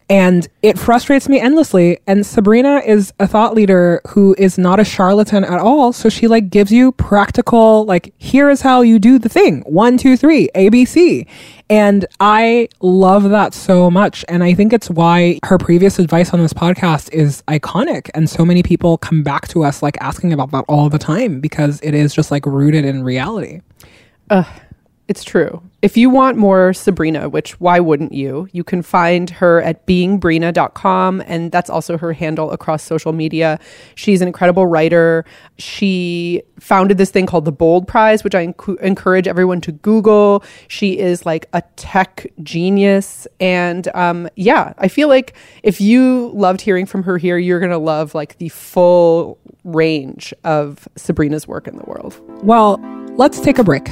And 0.09 0.47
it 0.61 0.79
frustrates 0.79 1.27
me 1.27 1.39
endlessly. 1.39 1.99
And 2.07 2.25
Sabrina 2.25 2.81
is 2.85 3.13
a 3.19 3.27
thought 3.27 3.53
leader 3.53 4.01
who 4.07 4.35
is 4.37 4.57
not 4.57 4.79
a 4.79 4.85
charlatan 4.85 5.43
at 5.43 5.59
all. 5.59 5.91
So 5.91 6.07
she 6.07 6.27
like 6.27 6.49
gives 6.49 6.71
you 6.71 6.93
practical, 6.93 7.83
like, 7.85 8.13
here 8.17 8.49
is 8.49 8.61
how 8.61 8.81
you 8.81 8.99
do 8.99 9.19
the 9.19 9.27
thing. 9.27 9.61
One, 9.61 9.97
two, 9.97 10.15
three, 10.15 10.49
ABC. 10.55 11.27
And 11.69 12.05
I 12.21 12.69
love 12.79 13.29
that 13.31 13.53
so 13.53 13.91
much. 13.91 14.23
And 14.29 14.45
I 14.45 14.53
think 14.53 14.71
it's 14.71 14.89
why 14.89 15.39
her 15.43 15.57
previous 15.57 15.99
advice 15.99 16.33
on 16.33 16.39
this 16.39 16.53
podcast 16.53 17.11
is 17.11 17.43
iconic. 17.49 18.09
And 18.13 18.29
so 18.29 18.45
many 18.45 18.63
people 18.63 18.97
come 18.97 19.23
back 19.23 19.49
to 19.49 19.65
us 19.65 19.83
like 19.83 19.97
asking 19.99 20.31
about 20.31 20.51
that 20.51 20.63
all 20.69 20.89
the 20.89 20.99
time 20.99 21.41
because 21.41 21.81
it 21.81 21.93
is 21.93 22.13
just 22.13 22.31
like 22.31 22.45
rooted 22.45 22.85
in 22.85 23.03
reality. 23.03 23.59
It's 25.07 25.23
true. 25.23 25.61
If 25.81 25.95
you 25.95 26.09
want 26.09 26.37
more 26.37 26.73
Sabrina, 26.73 27.29
which 27.29 27.61
why 27.61 27.79
wouldn't 27.79 28.11
you? 28.11 28.49
You 28.51 28.63
can 28.65 28.81
find 28.81 29.29
her 29.29 29.61
at 29.61 29.85
beingbrina.com 29.85 31.23
and 31.25 31.49
that's 31.49 31.69
also 31.69 31.97
her 31.97 32.11
handle 32.11 32.51
across 32.51 32.83
social 32.83 33.13
media. 33.13 33.57
She's 33.95 34.21
an 34.21 34.27
incredible 34.27 34.65
writer. 34.65 35.23
She 35.57 36.41
founded 36.59 36.97
this 36.97 37.09
thing 37.09 37.25
called 37.25 37.45
the 37.45 37.53
Bold 37.53 37.87
Prize, 37.87 38.25
which 38.25 38.35
I 38.35 38.53
encourage 38.81 39.29
everyone 39.29 39.61
to 39.61 39.71
Google. 39.71 40.43
She 40.67 40.97
is 40.97 41.25
like 41.25 41.47
a 41.53 41.63
tech 41.77 42.27
genius 42.43 43.25
and 43.39 43.87
um, 43.95 44.27
yeah, 44.35 44.73
I 44.77 44.89
feel 44.89 45.07
like 45.07 45.35
if 45.63 45.79
you 45.79 46.31
loved 46.33 46.59
hearing 46.59 46.85
from 46.85 47.03
her 47.03 47.17
here, 47.17 47.37
you're 47.37 47.59
going 47.59 47.71
to 47.71 47.77
love 47.77 48.13
like 48.13 48.37
the 48.39 48.49
full 48.49 49.37
range 49.63 50.33
of 50.43 50.85
Sabrina's 50.97 51.47
work 51.47 51.65
in 51.65 51.77
the 51.77 51.85
world. 51.85 52.19
Well, 52.43 52.77
let's 53.15 53.39
take 53.39 53.57
a 53.57 53.63
break. 53.63 53.87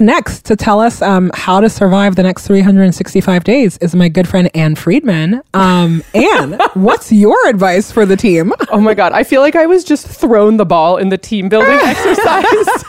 Up 0.00 0.04
next 0.04 0.46
to 0.46 0.56
tell 0.56 0.80
us 0.80 1.02
um, 1.02 1.30
how 1.34 1.60
to 1.60 1.68
survive 1.68 2.16
the 2.16 2.22
next 2.22 2.46
365 2.46 3.44
days 3.44 3.76
is 3.78 3.94
my 3.94 4.08
good 4.08 4.26
friend 4.26 4.50
Ann 4.54 4.74
Friedman. 4.74 5.42
Um, 5.52 6.02
Ann, 6.14 6.58
what's 6.72 7.12
your 7.12 7.36
advice 7.48 7.92
for 7.92 8.06
the 8.06 8.16
team? 8.16 8.54
Oh 8.70 8.80
my 8.80 8.94
god, 8.94 9.12
I 9.12 9.24
feel 9.24 9.42
like 9.42 9.56
I 9.56 9.66
was 9.66 9.84
just 9.84 10.06
thrown 10.06 10.56
the 10.56 10.64
ball 10.64 10.96
in 10.96 11.10
the 11.10 11.18
team 11.18 11.50
building 11.50 11.78
exercise. 11.82 12.84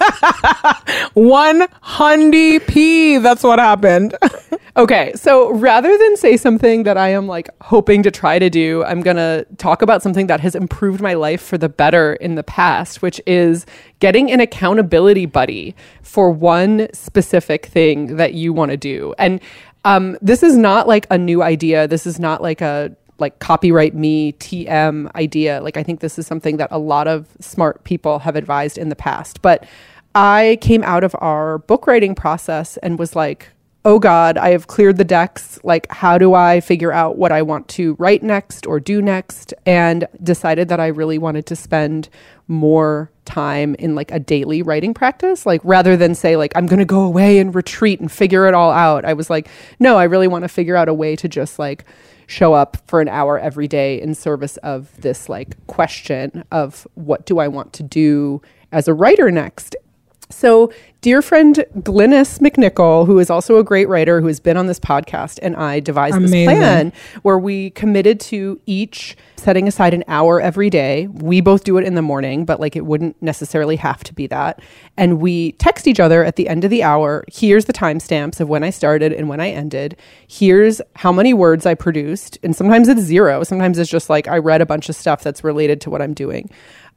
One 1.14 1.68
hundy 1.84 2.66
p. 2.66 3.18
That's 3.18 3.44
what 3.44 3.60
happened. 3.60 4.16
okay, 4.78 5.12
so 5.16 5.52
rather 5.52 5.98
than 5.98 6.16
say 6.16 6.38
something 6.38 6.84
that 6.84 6.98
I 6.98 7.10
am 7.10 7.28
like 7.28 7.50
hoping 7.62 8.04
to 8.04 8.12
try 8.12 8.40
to 8.40 8.50
do, 8.50 8.86
I'm 8.86 9.02
going 9.02 9.18
to 9.18 9.46
talk 9.58 9.82
about 9.82 10.02
something 10.02 10.28
that 10.28 10.40
has 10.40 10.56
improved 10.56 11.02
my 11.02 11.16
life 11.16 11.42
for 11.42 11.58
the 11.58 11.68
better 11.68 12.14
in 12.14 12.36
the 12.36 12.44
past, 12.44 13.02
which 13.02 13.20
is 13.28 13.66
getting 14.00 14.32
an 14.32 14.40
accountability 14.40 15.26
buddy 15.26 15.76
for 16.02 16.32
one 16.32 16.88
specific 17.02 17.66
thing 17.66 18.16
that 18.18 18.34
you 18.34 18.54
want 18.54 18.72
to 18.72 18.78
do. 18.78 19.14
And 19.18 19.42
um, 19.86 20.18
this 20.22 20.44
is 20.44 20.56
not 20.56 20.88
like 20.88 21.08
a 21.10 21.18
new 21.18 21.42
idea. 21.42 21.88
This 21.88 22.06
is 22.06 22.20
not 22.20 22.42
like 22.42 22.62
a 22.62 22.96
like 23.20 23.40
copyright 23.40 23.94
me 23.94 24.34
TM 24.34 25.14
idea. 25.16 25.62
Like 25.62 25.78
I 25.78 25.84
think 25.84 26.00
this 26.00 26.18
is 26.18 26.26
something 26.28 26.58
that 26.58 26.70
a 26.72 26.80
lot 26.80 27.08
of 27.08 27.28
smart 27.40 27.84
people 27.84 28.20
have 28.20 28.36
advised 28.36 28.78
in 28.78 28.90
the 28.90 28.96
past. 28.96 29.42
But 29.42 29.66
I 30.14 30.58
came 30.62 30.84
out 30.84 31.04
of 31.04 31.16
our 31.20 31.60
book 31.60 31.88
writing 31.88 32.16
process 32.16 32.78
and 32.78 33.00
was 33.00 33.16
like, 33.16 33.50
oh 33.84 34.00
God, 34.00 34.38
I 34.38 34.50
have 34.50 34.68
cleared 34.68 34.98
the 34.98 35.04
decks. 35.04 35.60
Like, 35.64 35.92
how 35.92 36.18
do 36.18 36.34
I 36.34 36.62
figure 36.62 36.92
out 36.92 37.18
what 37.18 37.32
I 37.32 37.42
want 37.42 37.68
to 37.70 37.96
write 37.96 38.22
next 38.22 38.68
or 38.68 38.80
do 38.80 39.02
next? 39.02 39.54
And 39.66 40.08
decided 40.22 40.70
that 40.70 40.80
I 40.80 40.88
really 40.88 41.18
wanted 41.18 41.46
to 41.48 41.56
spend 41.56 42.10
more 42.48 43.12
time 43.26 43.76
in 43.76 43.96
like 43.96 44.12
a 44.12 44.20
daily 44.20 44.62
writing 44.62 44.94
practice. 44.94 45.46
Like, 45.46 45.62
rather 45.64 45.98
than 45.98 46.14
say, 46.14 46.36
like, 46.36 46.52
I'm 46.56 46.68
going 46.68 46.80
to 46.80 46.86
go 46.86 47.02
away 47.02 47.40
and 47.40 47.56
retreat 47.56 48.00
and 48.00 48.12
figure 48.12 48.48
it 48.48 48.54
all 48.54 48.72
out, 48.72 49.06
I 49.06 49.14
was 49.14 49.30
like, 49.30 49.48
no, 49.80 49.98
I 49.98 50.04
really 50.04 50.28
want 50.28 50.44
to 50.44 50.50
figure 50.50 50.76
out 50.76 50.88
a 50.88 50.94
way 50.94 51.16
to 51.16 51.28
just 51.28 51.58
like, 51.58 51.86
show 52.28 52.54
up 52.54 52.78
for 52.88 53.02
an 53.02 53.10
hour 53.10 53.38
every 53.38 53.68
day 53.68 54.02
in 54.02 54.16
service 54.16 54.56
of 54.58 54.90
this 55.02 55.28
like 55.28 55.56
question 55.68 56.46
of 56.50 56.88
what 56.96 57.26
do 57.26 57.40
I 57.40 57.50
want 57.50 57.74
to 57.74 57.84
do 57.84 58.42
as 58.72 58.88
a 58.88 58.94
writer 58.94 59.30
next. 59.30 59.76
So, 60.32 60.72
dear 61.02 61.22
friend 61.22 61.66
Glynnis 61.78 62.40
MacNicol, 62.40 63.06
who 63.06 63.20
is 63.20 63.30
also 63.30 63.58
a 63.58 63.64
great 63.64 63.90
writer 63.90 64.22
who 64.22 64.28
has 64.28 64.40
been 64.40 64.58
on 64.58 64.68
this 64.68 64.80
podcast, 64.80 65.40
and 65.42 65.56
I 65.56 65.80
devised 65.80 66.16
Amazing. 66.16 66.46
this 66.46 66.56
plan 66.56 66.94
where 67.24 67.40
we 67.40 67.72
committed 67.72 68.20
to 68.22 68.60
each 68.66 69.18
setting 69.42 69.68
aside 69.68 69.94
an 69.94 70.04
hour 70.08 70.40
every 70.40 70.70
day. 70.70 71.08
We 71.08 71.42
both 71.42 71.64
do 71.64 71.78
it 71.78 71.84
in 71.84 71.96
the 71.96 72.02
morning, 72.02 72.46
but 72.46 72.60
like 72.60 72.76
it 72.76 72.86
wouldn't 72.86 73.20
necessarily 73.22 73.76
have 73.78 74.04
to 74.06 74.14
be 74.14 74.28
that. 74.28 74.62
And 74.98 75.20
we 75.20 75.54
text 75.54 75.88
each 75.88 76.00
other 76.00 76.24
at 76.24 76.36
the 76.36 76.48
end 76.48 76.64
of 76.64 76.70
the 76.70 76.84
hour. 76.84 77.26
Here's 77.28 77.66
the 77.66 77.74
timestamps 77.74 78.40
of 78.40 78.50
when 78.50 78.64
I 78.64 78.70
started 78.70 79.12
and 79.12 79.28
when 79.28 79.40
I 79.40 79.50
ended. 79.50 79.98
Here's 80.28 80.80
how 80.96 81.12
many 81.12 81.34
words 81.34 81.66
I 81.66 81.74
produced. 81.74 82.38
And 82.44 82.56
sometimes 82.56 82.88
it's 82.88 83.02
zero. 83.02 83.44
Sometimes 83.44 83.80
it's 83.80 83.90
just 83.90 84.10
like 84.10 84.28
I 84.28 84.38
read 84.38 84.62
a 84.62 84.66
bunch 84.66 84.90
of 84.90 84.96
stuff 84.96 85.24
that's 85.24 85.44
related 85.44 85.82
to 85.82 85.90
what 85.90 86.02
I'm 86.02 86.14
doing 86.14 86.50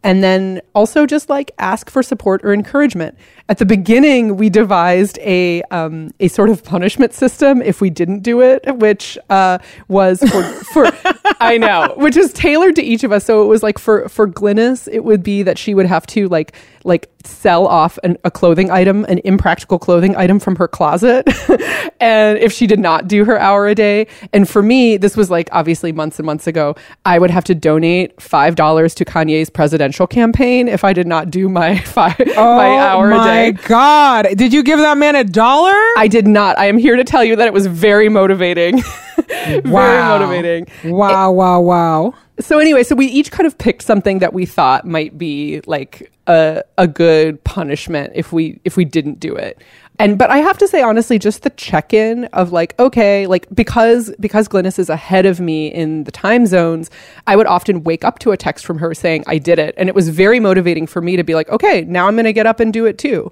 and 0.04 0.22
then 0.22 0.60
also 0.74 1.06
just 1.06 1.30
like 1.30 1.50
ask 1.58 1.90
for 1.90 2.02
support 2.02 2.44
or 2.44 2.52
encouragement. 2.52 3.16
At 3.48 3.58
the 3.58 3.64
beginning, 3.64 4.36
we 4.36 4.50
devised 4.50 5.18
a 5.18 5.62
um, 5.64 6.12
a 6.20 6.28
sort 6.28 6.50
of 6.50 6.62
punishment 6.62 7.14
system 7.14 7.60
if 7.62 7.80
we 7.80 7.90
didn't 7.90 8.20
do 8.20 8.42
it, 8.42 8.62
which 8.76 9.18
uh, 9.30 9.58
was 9.88 10.20
for 10.20 10.42
for 10.72 10.90
I 11.40 11.56
know, 11.56 11.94
which 11.96 12.16
is 12.16 12.32
tailored 12.32 12.76
to 12.76 12.82
each 12.82 13.02
of 13.02 13.12
us. 13.12 13.24
So 13.24 13.42
it 13.42 13.46
was 13.46 13.62
like 13.62 13.78
for 13.78 14.08
for 14.08 14.28
Glynnis, 14.28 14.88
it 14.92 15.04
would 15.04 15.22
be 15.22 15.42
that 15.42 15.58
she 15.58 15.74
would 15.74 15.86
have 15.86 16.06
to 16.08 16.28
like 16.28 16.54
like 16.84 17.10
sell 17.24 17.66
off 17.66 17.98
an, 18.04 18.16
a 18.24 18.30
clothing 18.30 18.70
item, 18.70 19.04
an 19.06 19.18
impractical 19.24 19.78
clothing 19.78 20.14
item 20.16 20.38
from 20.38 20.56
her 20.56 20.68
closet. 20.68 21.26
and 22.00 22.38
if 22.38 22.52
she 22.52 22.66
did 22.66 22.78
not 22.78 23.08
do 23.08 23.24
her 23.24 23.38
hour 23.38 23.66
a 23.66 23.74
day, 23.74 24.06
and 24.32 24.48
for 24.48 24.62
me, 24.62 24.96
this 24.96 25.16
was 25.16 25.30
like 25.30 25.48
obviously 25.50 25.92
months 25.92 26.18
and 26.18 26.26
months 26.26 26.46
ago, 26.46 26.76
I 27.04 27.18
would 27.18 27.30
have 27.30 27.44
to 27.44 27.54
donate 27.54 28.16
$5 28.18 28.94
to 28.94 29.04
Kanye's 29.04 29.50
presidential 29.50 30.06
campaign 30.06 30.68
if 30.68 30.84
I 30.84 30.92
did 30.92 31.06
not 31.06 31.30
do 31.30 31.48
my 31.48 31.78
five, 31.84 32.18
my 32.18 32.34
oh 32.36 32.58
hour 32.78 33.12
Oh 33.12 33.16
my 33.16 33.24
a 33.24 33.52
day. 33.52 33.58
Oh 33.58 33.62
my 33.62 33.68
God! 33.68 34.26
Did 34.36 34.52
you 34.52 34.62
give 34.62 34.78
that 34.78 34.98
man 34.98 35.16
a 35.16 35.24
dollar? 35.24 35.74
I 35.96 36.08
did 36.08 36.26
not. 36.26 36.58
I 36.58 36.66
am 36.66 36.78
here 36.78 36.96
to 36.96 37.04
tell 37.04 37.24
you 37.24 37.36
that 37.36 37.46
it 37.46 37.52
was 37.52 37.66
very 37.66 38.08
motivating. 38.08 38.82
very 39.26 39.62
motivating. 39.64 40.66
Wow! 40.84 41.32
Wow! 41.32 41.60
Wow! 41.60 42.14
So 42.40 42.58
anyway, 42.58 42.82
so 42.82 42.96
we 42.96 43.06
each 43.06 43.30
kind 43.30 43.46
of 43.46 43.56
picked 43.58 43.82
something 43.82 44.18
that 44.18 44.32
we 44.32 44.44
thought 44.44 44.84
might 44.84 45.16
be 45.16 45.60
like 45.66 46.10
a 46.26 46.64
a 46.78 46.88
good 46.88 47.42
punishment 47.44 48.12
if 48.16 48.32
we 48.32 48.60
if 48.64 48.76
we 48.76 48.84
didn't 48.84 49.20
do 49.20 49.36
it. 49.36 49.62
And 50.00 50.18
but 50.18 50.30
I 50.30 50.38
have 50.38 50.58
to 50.58 50.66
say 50.66 50.82
honestly, 50.82 51.20
just 51.20 51.42
the 51.42 51.50
check-in 51.50 52.24
of 52.26 52.50
like, 52.50 52.76
okay, 52.80 53.28
like 53.28 53.46
because 53.54 54.12
because 54.18 54.48
Glynnis 54.48 54.80
is 54.80 54.88
ahead 54.88 55.26
of 55.26 55.38
me 55.38 55.68
in 55.68 56.02
the 56.04 56.10
time 56.10 56.46
zones, 56.46 56.90
I 57.28 57.36
would 57.36 57.46
often 57.46 57.84
wake 57.84 58.04
up 58.04 58.18
to 58.20 58.32
a 58.32 58.36
text 58.36 58.66
from 58.66 58.78
her 58.78 58.94
saying 58.94 59.22
I 59.28 59.38
did 59.38 59.60
it. 59.60 59.72
And 59.78 59.88
it 59.88 59.94
was 59.94 60.08
very 60.08 60.40
motivating 60.40 60.88
for 60.88 61.00
me 61.00 61.16
to 61.16 61.22
be 61.22 61.36
like, 61.36 61.48
okay, 61.50 61.82
now 61.82 62.08
I'm 62.08 62.16
gonna 62.16 62.32
get 62.32 62.46
up 62.46 62.58
and 62.58 62.72
do 62.72 62.84
it 62.84 62.98
too. 62.98 63.30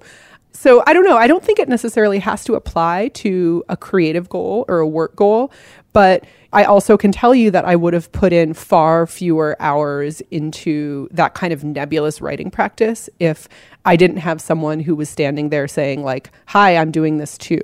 So 0.53 0.81
I 0.87 0.93
don't 0.93 1.03
know. 1.03 1.17
I 1.17 1.27
don't 1.27 1.43
think 1.43 1.59
it 1.59 1.67
necessarily 1.67 2.19
has 2.19 2.45
to 2.45 2.55
apply 2.55 3.09
to 3.15 3.65
a 3.67 3.75
creative 3.75 4.29
goal 4.29 4.63
or 4.69 4.79
a 4.79 4.87
work 4.87 5.15
goal, 5.15 5.51
but 5.91 6.25
I 6.53 6.65
also 6.65 6.97
can 6.97 7.11
tell 7.11 7.33
you 7.33 7.49
that 7.51 7.65
I 7.65 7.75
would 7.75 7.93
have 7.93 8.11
put 8.11 8.31
in 8.31 8.53
far 8.53 9.07
fewer 9.07 9.57
hours 9.59 10.21
into 10.29 11.09
that 11.11 11.33
kind 11.33 11.51
of 11.51 11.63
nebulous 11.63 12.21
writing 12.21 12.51
practice 12.51 13.09
if 13.19 13.49
I 13.85 13.95
didn't 13.95 14.17
have 14.17 14.39
someone 14.39 14.79
who 14.79 14.95
was 14.95 15.09
standing 15.09 15.49
there 15.49 15.67
saying 15.67 16.03
like, 16.03 16.31
"Hi, 16.47 16.77
I'm 16.77 16.91
doing 16.91 17.17
this 17.17 17.37
too." 17.39 17.61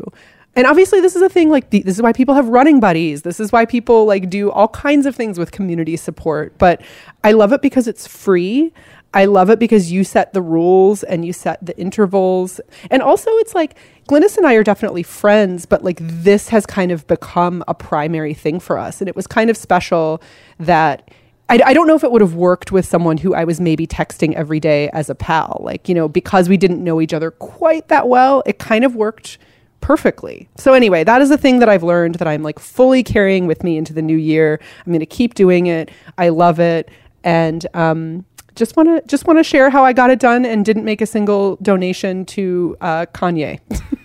And 0.55 0.65
obviously 0.65 0.99
this 0.99 1.15
is 1.15 1.21
a 1.21 1.29
thing 1.29 1.49
like 1.49 1.69
this 1.69 1.85
is 1.85 2.01
why 2.01 2.11
people 2.11 2.33
have 2.33 2.49
running 2.49 2.79
buddies. 2.79 3.21
This 3.21 3.39
is 3.39 3.51
why 3.51 3.65
people 3.65 4.05
like 4.05 4.29
do 4.29 4.49
all 4.49 4.67
kinds 4.69 5.05
of 5.05 5.15
things 5.15 5.37
with 5.37 5.51
community 5.51 5.95
support, 5.95 6.57
but 6.57 6.81
I 7.23 7.33
love 7.33 7.53
it 7.53 7.61
because 7.61 7.87
it's 7.87 8.07
free. 8.07 8.73
I 9.13 9.25
love 9.25 9.49
it 9.49 9.57
because 9.57 9.91
you 9.91 10.03
set 10.03 10.33
the 10.33 10.41
rules 10.41 11.03
and 11.03 11.25
you 11.25 11.33
set 11.33 11.65
the 11.65 11.77
intervals. 11.79 12.61
And 12.91 13.01
also, 13.01 13.31
it's 13.37 13.55
like 13.55 13.75
Glynnis 14.07 14.37
and 14.37 14.45
I 14.45 14.53
are 14.53 14.63
definitely 14.63 15.03
friends, 15.03 15.65
but 15.65 15.83
like 15.83 15.97
this 15.99 16.49
has 16.49 16.65
kind 16.65 16.91
of 16.91 17.07
become 17.07 17.63
a 17.67 17.73
primary 17.73 18.35
thing 18.35 18.59
for 18.59 18.77
us. 18.77 19.01
And 19.01 19.07
it 19.07 19.15
was 19.15 19.25
kind 19.25 19.49
of 19.49 19.57
special 19.57 20.21
that 20.59 21.09
I, 21.49 21.59
I 21.65 21.73
don't 21.73 21.87
know 21.87 21.95
if 21.95 22.03
it 22.03 22.11
would 22.11 22.21
have 22.21 22.35
worked 22.35 22.71
with 22.71 22.85
someone 22.85 23.17
who 23.17 23.33
I 23.33 23.45
was 23.45 23.59
maybe 23.59 23.87
texting 23.87 24.33
every 24.33 24.59
day 24.59 24.89
as 24.89 25.09
a 25.09 25.15
pal. 25.15 25.59
Like, 25.63 25.89
you 25.89 25.95
know, 25.95 26.07
because 26.07 26.47
we 26.47 26.57
didn't 26.57 26.83
know 26.83 27.01
each 27.01 27.13
other 27.13 27.31
quite 27.31 27.87
that 27.87 28.07
well, 28.07 28.43
it 28.45 28.59
kind 28.59 28.85
of 28.85 28.95
worked 28.95 29.39
perfectly. 29.81 30.47
So 30.57 30.73
anyway, 30.73 31.03
that 31.03 31.21
is 31.21 31.31
a 31.31 31.37
thing 31.37 31.59
that 31.59 31.69
I've 31.69 31.83
learned 31.83 32.15
that 32.15 32.27
I'm 32.27 32.43
like 32.43 32.59
fully 32.59 33.01
carrying 33.01 33.47
with 33.47 33.63
me 33.63 33.77
into 33.77 33.93
the 33.93 34.03
new 34.03 34.17
year. 34.17 34.59
I'm 34.85 34.91
going 34.91 34.99
to 34.99 35.05
keep 35.07 35.33
doing 35.33 35.65
it. 35.65 35.89
I 36.17 36.29
love 36.29 36.59
it. 36.59 36.89
And 37.23 37.65
um 37.73 38.25
just 38.59 38.75
want 38.75 38.89
to 38.89 39.01
just 39.07 39.25
want 39.25 39.39
to 39.39 39.43
share 39.43 39.69
how 39.69 39.85
I 39.85 39.93
got 39.93 40.11
it 40.11 40.19
done 40.19 40.45
and 40.45 40.65
didn't 40.65 40.83
make 40.83 41.01
a 41.01 41.05
single 41.05 41.55
donation 41.57 42.25
to 42.25 42.77
uh, 42.81 43.05
Kanye. 43.13 43.59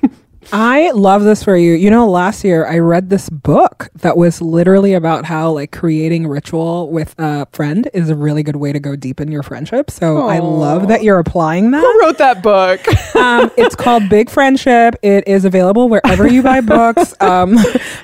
I 0.53 0.91
love 0.93 1.25
this 1.25 1.43
for 1.43 1.57
you. 1.57 1.73
You 1.75 1.91
know, 1.91 2.09
last 2.09 2.45
year 2.45 2.67
I 2.67 2.79
read 2.79 3.11
this 3.11 3.29
book 3.29 3.89
that 3.97 4.17
was 4.17 4.41
literally 4.41 4.93
about 4.95 5.25
how 5.25 5.51
like 5.51 5.73
creating 5.73 6.27
ritual 6.29 6.91
with 6.91 7.15
a 7.19 7.47
friend 7.53 7.89
is 7.93 8.09
a 8.11 8.15
really 8.15 8.43
good 8.43 8.57
way 8.57 8.73
to 8.73 8.79
go 8.79 8.95
deep 8.97 9.21
in 9.21 9.33
your 9.33 9.43
friendship. 9.43 9.91
So 9.91 10.27
I 10.29 10.39
love 10.39 10.89
that 10.89 11.03
you're 11.03 11.19
applying 11.19 11.71
that. 11.73 11.81
Who 11.81 12.01
wrote 12.01 12.19
that 12.19 12.43
book? 12.43 12.81
um, 13.17 13.51
it's 13.57 13.75
called 13.75 14.09
Big 14.09 14.31
Friendship. 14.31 14.95
It 15.03 15.27
is 15.27 15.45
available 15.45 15.89
wherever 15.89 16.29
you 16.29 16.43
buy 16.43 16.61
books. 16.61 17.15
Um, 17.25 17.55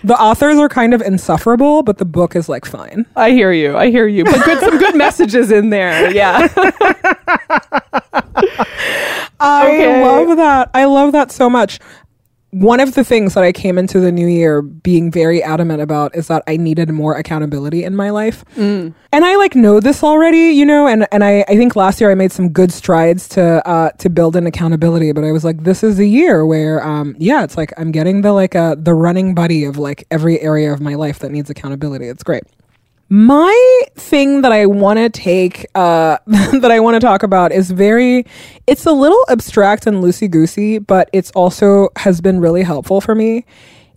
the 0.03 0.16
authors 0.18 0.57
are 0.57 0.68
kind 0.68 0.94
of 0.94 1.03
insufferable, 1.03 1.83
but 1.83 1.98
the 1.98 2.05
book 2.07 2.35
is 2.35 2.48
like 2.48 2.64
fine. 2.64 3.05
I 3.16 3.33
hear 3.33 3.53
you. 3.53 3.76
I 3.76 3.90
hear 3.90 4.07
you. 4.07 4.24
But 4.24 4.44
good, 4.44 4.61
some 4.61 4.79
good 4.79 4.96
messages 4.96 5.50
in 5.50 5.68
there. 5.70 6.11
Yeah. 6.11 6.48
I 9.40 9.66
Okay. 9.66 10.03
love 10.05 10.37
that. 10.38 10.70
I 10.74 10.85
love 10.87 11.12
that 11.12 11.31
so 11.33 11.50
much. 11.50 11.79
One 12.50 12.80
of 12.80 12.94
the 12.94 13.04
things 13.04 13.34
that 13.34 13.44
I 13.44 13.52
came 13.52 13.78
into 13.78 14.00
the 14.00 14.10
new 14.10 14.26
year 14.26 14.60
being 14.60 15.10
very 15.10 15.42
adamant 15.42 15.80
about 15.80 16.16
is 16.16 16.26
that 16.28 16.42
I 16.46 16.56
needed 16.56 16.90
more 16.90 17.14
accountability 17.16 17.84
in 17.84 17.94
my 17.94 18.10
life. 18.10 18.44
And 19.12 19.24
I 19.24 19.36
like 19.36 19.54
know 19.54 19.78
this 19.80 20.02
already, 20.02 20.50
you 20.50 20.66
know, 20.66 20.86
and, 20.86 21.06
and 21.12 21.22
I, 21.22 21.44
I 21.48 21.56
think 21.56 21.76
last 21.76 22.00
year 22.00 22.10
I 22.10 22.14
made 22.14 22.32
some 22.32 22.48
good 22.50 22.72
strides 22.72 23.28
to 23.30 23.66
uh 23.68 23.90
to 23.98 24.10
build 24.10 24.34
in 24.36 24.46
accountability, 24.46 25.12
but 25.12 25.24
I 25.24 25.32
was 25.32 25.44
like, 25.44 25.62
this 25.64 25.82
is 25.84 25.98
a 25.98 26.06
year 26.06 26.44
where 26.44 26.84
um 26.84 27.14
yeah, 27.18 27.44
it's 27.44 27.56
like 27.56 27.72
I'm 27.76 27.92
getting 27.92 28.22
the 28.22 28.32
like 28.32 28.56
uh 28.56 28.74
the 28.78 28.94
running 28.94 29.34
buddy 29.34 29.64
of 29.64 29.78
like 29.78 30.06
every 30.10 30.40
area 30.40 30.72
of 30.72 30.80
my 30.80 30.94
life 30.94 31.20
that 31.20 31.30
needs 31.30 31.50
accountability. 31.50 32.08
It's 32.08 32.22
great. 32.22 32.42
My 33.12 33.83
thing 33.96 34.42
that 34.42 34.53
I 34.53 34.66
want 34.66 34.99
to 34.99 35.09
take, 35.11 35.66
uh, 35.75 36.18
that 36.27 36.70
I 36.70 36.79
want 36.79 36.94
to 36.94 37.01
talk 37.01 37.25
about 37.25 37.51
is 37.51 37.73
very, 37.73 38.25
it's 38.68 38.87
a 38.87 38.92
little 38.92 39.25
abstract 39.29 39.87
and 39.88 40.03
loosey 40.03 40.31
goosey, 40.31 40.79
but 40.79 41.11
it's 41.12 41.33
also 41.33 41.88
has 41.96 42.20
been 42.20 42.40
really 42.40 42.62
helpful 42.62 43.01
for 43.01 43.16
me. 43.16 43.44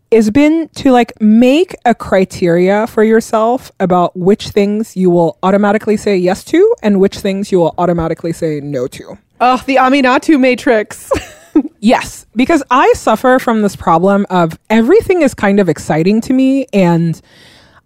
Is 0.09 0.31
been 0.31 0.67
to 0.75 0.91
like 0.91 1.13
make 1.21 1.75
a 1.85 1.93
criteria 1.93 2.87
for 2.87 3.03
yourself 3.03 3.71
about 3.79 4.15
which 4.15 4.49
things 4.49 4.95
you 4.97 5.11
will 5.11 5.37
automatically 5.43 5.97
say 5.97 6.17
yes 6.17 6.43
to 6.45 6.73
and 6.83 6.99
which 6.99 7.19
things 7.19 7.51
you 7.51 7.59
will 7.59 7.75
automatically 7.77 8.33
say 8.33 8.61
no 8.61 8.87
to. 8.87 9.17
oh, 9.41 9.61
the 9.65 9.75
Aminatou 9.75 10.39
Matrix. 10.39 11.11
Yes, 11.79 12.25
because 12.33 12.63
I 12.71 12.91
suffer 12.93 13.39
from 13.39 13.61
this 13.61 13.75
problem 13.75 14.25
of 14.29 14.57
everything 14.69 15.21
is 15.21 15.33
kind 15.33 15.59
of 15.59 15.67
exciting 15.67 16.21
to 16.21 16.33
me 16.33 16.65
and 16.71 17.21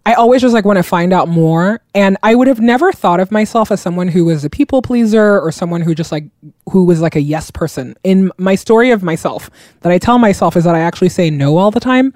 I 0.08 0.14
always 0.14 0.40
just 0.40 0.54
like 0.54 0.64
want 0.64 0.78
to 0.78 0.82
find 0.82 1.12
out 1.12 1.28
more 1.28 1.82
and 1.94 2.16
I 2.22 2.34
would 2.34 2.48
have 2.48 2.60
never 2.60 2.92
thought 2.92 3.20
of 3.20 3.30
myself 3.30 3.70
as 3.70 3.82
someone 3.82 4.08
who 4.08 4.24
was 4.24 4.42
a 4.42 4.48
people 4.48 4.80
pleaser 4.80 5.38
or 5.38 5.52
someone 5.52 5.82
who 5.82 5.94
just 5.94 6.10
like 6.10 6.24
who 6.70 6.84
was 6.84 7.02
like 7.02 7.14
a 7.14 7.20
yes 7.20 7.50
person. 7.50 7.94
In 8.04 8.32
my 8.38 8.54
story 8.54 8.90
of 8.90 9.02
myself 9.02 9.50
that 9.82 9.92
I 9.92 9.98
tell 9.98 10.18
myself 10.18 10.56
is 10.56 10.64
that 10.64 10.74
I 10.74 10.80
actually 10.80 11.10
say 11.10 11.28
no 11.28 11.58
all 11.58 11.70
the 11.70 11.78
time. 11.78 12.14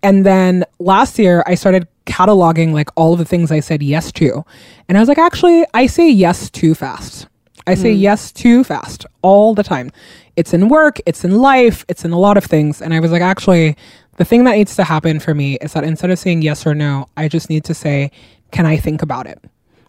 And 0.00 0.24
then 0.24 0.64
last 0.78 1.18
year 1.18 1.42
I 1.44 1.56
started 1.56 1.88
cataloging 2.06 2.72
like 2.72 2.88
all 2.94 3.14
of 3.14 3.18
the 3.18 3.24
things 3.24 3.50
I 3.50 3.58
said 3.58 3.82
yes 3.82 4.12
to. 4.12 4.44
And 4.88 4.96
I 4.96 5.00
was 5.00 5.08
like 5.08 5.18
actually 5.18 5.66
I 5.74 5.88
say 5.88 6.08
yes 6.08 6.48
too 6.50 6.76
fast. 6.76 7.26
I 7.66 7.74
say 7.74 7.94
hmm. 7.94 8.00
yes 8.00 8.30
too 8.30 8.62
fast 8.62 9.06
all 9.22 9.56
the 9.56 9.64
time. 9.64 9.90
It's 10.36 10.54
in 10.54 10.68
work, 10.68 11.00
it's 11.04 11.24
in 11.24 11.38
life, 11.38 11.84
it's 11.88 12.04
in 12.04 12.12
a 12.12 12.18
lot 12.18 12.36
of 12.36 12.44
things. 12.44 12.82
And 12.82 12.92
I 12.92 13.00
was 13.00 13.10
like, 13.10 13.22
actually, 13.22 13.76
the 14.16 14.24
thing 14.24 14.44
that 14.44 14.52
needs 14.52 14.76
to 14.76 14.84
happen 14.84 15.20
for 15.20 15.34
me 15.34 15.56
is 15.56 15.72
that 15.72 15.84
instead 15.84 16.10
of 16.10 16.18
saying 16.18 16.42
yes 16.42 16.66
or 16.66 16.74
no, 16.74 17.06
I 17.16 17.28
just 17.28 17.50
need 17.50 17.64
to 17.64 17.74
say, 17.74 18.10
can 18.50 18.66
I 18.66 18.76
think 18.76 19.02
about 19.02 19.26
it? 19.26 19.42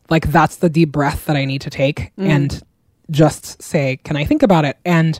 Like, 0.09 0.27
that's 0.31 0.57
the 0.57 0.69
deep 0.69 0.91
breath 0.91 1.25
that 1.25 1.35
I 1.35 1.45
need 1.45 1.61
to 1.61 1.69
take 1.69 2.11
mm. 2.17 2.27
and 2.27 2.61
just 3.11 3.61
say, 3.61 3.97
can 4.03 4.17
I 4.17 4.25
think 4.25 4.43
about 4.43 4.65
it? 4.65 4.77
And 4.85 5.19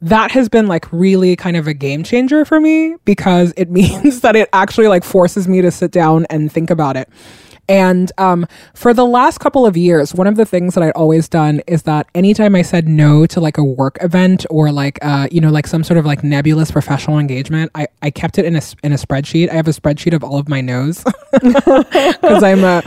that 0.00 0.30
has 0.30 0.48
been 0.48 0.66
like 0.66 0.90
really 0.92 1.34
kind 1.36 1.56
of 1.56 1.66
a 1.66 1.74
game 1.74 2.04
changer 2.04 2.44
for 2.44 2.60
me 2.60 2.96
because 3.04 3.52
it 3.56 3.70
means 3.70 4.20
that 4.20 4.36
it 4.36 4.48
actually 4.52 4.88
like 4.88 5.04
forces 5.04 5.48
me 5.48 5.60
to 5.62 5.70
sit 5.70 5.90
down 5.90 6.26
and 6.30 6.50
think 6.52 6.70
about 6.70 6.96
it. 6.96 7.08
And 7.68 8.10
um, 8.18 8.46
for 8.74 8.94
the 8.94 9.04
last 9.04 9.38
couple 9.38 9.66
of 9.66 9.76
years, 9.76 10.14
one 10.14 10.26
of 10.26 10.36
the 10.36 10.46
things 10.46 10.74
that 10.74 10.82
I'd 10.82 10.92
always 10.92 11.28
done 11.28 11.60
is 11.66 11.82
that 11.82 12.08
anytime 12.14 12.54
I 12.54 12.62
said 12.62 12.88
no 12.88 13.26
to 13.26 13.40
like 13.40 13.58
a 13.58 13.64
work 13.64 13.98
event 14.00 14.46
or 14.50 14.72
like 14.72 14.98
uh, 15.02 15.28
you 15.30 15.40
know 15.40 15.50
like 15.50 15.66
some 15.66 15.84
sort 15.84 15.98
of 15.98 16.06
like 16.06 16.24
nebulous 16.24 16.70
professional 16.70 17.18
engagement, 17.18 17.70
I, 17.74 17.88
I 18.02 18.10
kept 18.10 18.38
it 18.38 18.44
in 18.44 18.56
a 18.56 18.62
in 18.82 18.92
a 18.92 18.96
spreadsheet. 18.96 19.50
I 19.50 19.54
have 19.54 19.68
a 19.68 19.72
spreadsheet 19.72 20.14
of 20.14 20.24
all 20.24 20.38
of 20.38 20.48
my 20.48 20.60
no's 20.60 21.04
because 21.32 22.42
I'm 22.42 22.64
a 22.64 22.82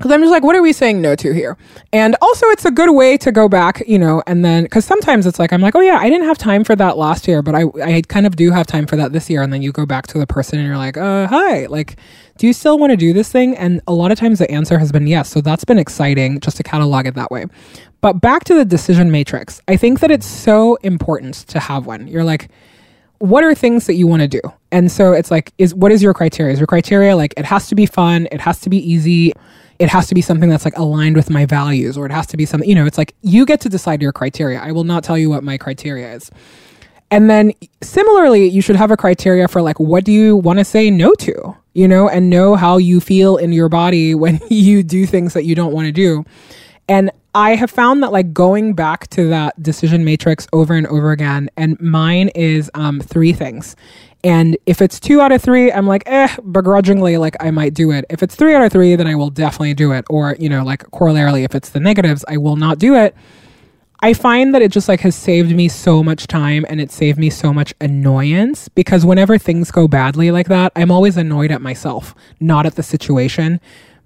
because 0.00 0.12
I'm 0.12 0.22
just 0.22 0.30
like, 0.30 0.42
what 0.42 0.56
are 0.56 0.62
we 0.62 0.72
saying 0.72 1.02
no 1.02 1.14
to 1.14 1.34
here? 1.34 1.58
And 1.92 2.16
also, 2.22 2.46
it's 2.46 2.64
a 2.64 2.70
good 2.70 2.90
way 2.90 3.18
to 3.18 3.30
go 3.30 3.50
back, 3.50 3.82
you 3.86 3.98
know, 3.98 4.22
and 4.26 4.42
then 4.42 4.62
because 4.62 4.86
sometimes 4.86 5.26
it's 5.26 5.38
like 5.38 5.52
I'm 5.52 5.60
like, 5.60 5.76
oh 5.76 5.80
yeah, 5.80 5.98
I 6.00 6.08
didn't 6.08 6.26
have 6.26 6.38
time 6.38 6.64
for 6.64 6.74
that 6.76 6.96
last 6.96 7.28
year, 7.28 7.42
but 7.42 7.54
I 7.54 7.64
I 7.84 8.00
kind 8.08 8.26
of 8.26 8.34
do 8.34 8.50
have 8.50 8.66
time 8.66 8.86
for 8.86 8.96
that 8.96 9.12
this 9.12 9.28
year, 9.28 9.42
and 9.42 9.52
then 9.52 9.60
you 9.60 9.72
go 9.72 9.84
back 9.84 10.06
to 10.06 10.18
the 10.18 10.26
person 10.26 10.58
and 10.58 10.66
you're 10.66 10.78
like, 10.78 10.96
uh, 10.96 11.26
hi, 11.26 11.66
like, 11.66 11.98
do 12.38 12.46
you 12.46 12.54
still 12.54 12.78
want 12.78 12.92
to 12.92 12.96
do 12.96 13.12
this 13.12 13.30
thing? 13.30 13.54
And 13.58 13.82
a 13.86 13.92
lot 13.92 14.10
of 14.10 14.18
times 14.18 14.38
the 14.38 14.50
answer 14.50 14.78
has 14.78 14.90
been 14.90 15.06
yes, 15.06 15.28
so 15.28 15.42
that's 15.42 15.64
been 15.64 15.78
exciting 15.78 16.40
just 16.40 16.56
to 16.56 16.62
catalog 16.62 17.04
it 17.04 17.14
that 17.16 17.30
way. 17.30 17.44
But 18.00 18.14
back 18.22 18.44
to 18.44 18.54
the 18.54 18.64
decision 18.64 19.10
matrix, 19.10 19.60
I 19.68 19.76
think 19.76 20.00
that 20.00 20.10
it's 20.10 20.26
so 20.26 20.76
important 20.76 21.34
to 21.48 21.60
have 21.60 21.84
one. 21.84 22.08
You're 22.08 22.24
like, 22.24 22.48
what 23.18 23.44
are 23.44 23.54
things 23.54 23.86
that 23.86 23.96
you 23.96 24.06
want 24.06 24.22
to 24.22 24.28
do? 24.28 24.40
And 24.72 24.90
so 24.90 25.12
it's 25.12 25.30
like, 25.30 25.52
is 25.58 25.74
what 25.74 25.92
is 25.92 26.02
your 26.02 26.14
criteria? 26.14 26.54
Is 26.54 26.58
your 26.58 26.66
criteria 26.66 27.14
like 27.16 27.34
it 27.36 27.44
has 27.44 27.68
to 27.68 27.74
be 27.74 27.84
fun, 27.84 28.28
it 28.32 28.40
has 28.40 28.60
to 28.62 28.70
be 28.70 28.78
easy, 28.78 29.34
it 29.80 29.88
has 29.88 30.06
to 30.08 30.14
be 30.14 30.20
something 30.20 30.50
that's 30.50 30.66
like 30.66 30.76
aligned 30.76 31.16
with 31.16 31.30
my 31.30 31.46
values, 31.46 31.96
or 31.96 32.04
it 32.04 32.12
has 32.12 32.26
to 32.28 32.36
be 32.36 32.44
something, 32.44 32.68
you 32.68 32.74
know, 32.74 32.84
it's 32.84 32.98
like 32.98 33.14
you 33.22 33.46
get 33.46 33.62
to 33.62 33.68
decide 33.70 34.02
your 34.02 34.12
criteria. 34.12 34.60
I 34.60 34.72
will 34.72 34.84
not 34.84 35.02
tell 35.02 35.16
you 35.16 35.30
what 35.30 35.42
my 35.42 35.56
criteria 35.56 36.12
is. 36.12 36.30
And 37.10 37.30
then 37.30 37.52
similarly, 37.82 38.46
you 38.46 38.60
should 38.60 38.76
have 38.76 38.90
a 38.90 38.96
criteria 38.96 39.48
for 39.48 39.62
like 39.62 39.80
what 39.80 40.04
do 40.04 40.12
you 40.12 40.36
want 40.36 40.58
to 40.58 40.66
say 40.66 40.90
no 40.90 41.14
to, 41.14 41.56
you 41.72 41.88
know, 41.88 42.10
and 42.10 42.28
know 42.28 42.56
how 42.56 42.76
you 42.76 43.00
feel 43.00 43.38
in 43.38 43.54
your 43.54 43.70
body 43.70 44.14
when 44.22 44.38
you 44.50 44.82
do 44.82 45.06
things 45.06 45.32
that 45.32 45.44
you 45.44 45.54
don't 45.54 45.72
want 45.72 45.86
to 45.86 45.92
do. 45.92 46.24
And 46.86 47.10
I 47.34 47.54
have 47.54 47.70
found 47.70 48.02
that 48.02 48.12
like 48.12 48.34
going 48.34 48.74
back 48.74 49.08
to 49.10 49.28
that 49.30 49.60
decision 49.62 50.04
matrix 50.04 50.46
over 50.52 50.74
and 50.74 50.86
over 50.88 51.10
again, 51.10 51.48
and 51.56 51.80
mine 51.80 52.28
is 52.34 52.70
um, 52.74 53.00
three 53.00 53.32
things. 53.32 53.76
And 54.22 54.56
if 54.66 54.82
it's 54.82 55.00
two 55.00 55.20
out 55.20 55.32
of 55.32 55.42
three, 55.42 55.72
I'm 55.72 55.86
like, 55.86 56.02
eh, 56.06 56.36
begrudgingly, 56.50 57.16
like 57.16 57.36
I 57.40 57.50
might 57.50 57.74
do 57.74 57.90
it. 57.90 58.04
If 58.10 58.22
it's 58.22 58.34
three 58.34 58.54
out 58.54 58.62
of 58.62 58.70
three, 58.70 58.94
then 58.96 59.06
I 59.06 59.14
will 59.14 59.30
definitely 59.30 59.74
do 59.74 59.92
it. 59.92 60.04
Or, 60.10 60.36
you 60.38 60.48
know, 60.48 60.62
like 60.62 60.82
corollarily, 60.90 61.44
if 61.44 61.54
it's 61.54 61.70
the 61.70 61.80
negatives, 61.80 62.24
I 62.28 62.36
will 62.36 62.56
not 62.56 62.78
do 62.78 62.94
it. 62.94 63.14
I 64.02 64.14
find 64.14 64.54
that 64.54 64.62
it 64.62 64.72
just 64.72 64.88
like 64.88 65.00
has 65.00 65.14
saved 65.14 65.54
me 65.54 65.68
so 65.68 66.02
much 66.02 66.26
time 66.26 66.64
and 66.68 66.80
it 66.80 66.90
saved 66.90 67.18
me 67.18 67.28
so 67.28 67.52
much 67.52 67.74
annoyance 67.82 68.68
because 68.68 69.04
whenever 69.04 69.36
things 69.36 69.70
go 69.70 69.88
badly 69.88 70.30
like 70.30 70.48
that, 70.48 70.72
I'm 70.74 70.90
always 70.90 71.18
annoyed 71.18 71.50
at 71.50 71.60
myself, 71.60 72.14
not 72.40 72.64
at 72.64 72.76
the 72.76 72.82
situation. 72.82 73.60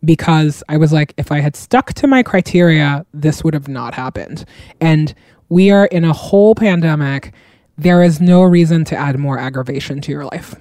Because 0.04 0.62
I 0.68 0.76
was 0.76 0.92
like, 0.92 1.14
if 1.16 1.32
I 1.32 1.40
had 1.40 1.56
stuck 1.56 1.94
to 1.94 2.06
my 2.06 2.22
criteria, 2.22 3.06
this 3.14 3.42
would 3.42 3.54
have 3.54 3.68
not 3.68 3.94
happened. 3.94 4.44
And 4.78 5.14
we 5.48 5.70
are 5.70 5.86
in 5.86 6.04
a 6.04 6.12
whole 6.12 6.54
pandemic. 6.54 7.32
There 7.76 8.02
is 8.02 8.20
no 8.20 8.42
reason 8.42 8.84
to 8.86 8.96
add 8.96 9.18
more 9.18 9.38
aggravation 9.38 10.00
to 10.02 10.12
your 10.12 10.24
life. 10.24 10.54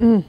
Mm. 0.00 0.24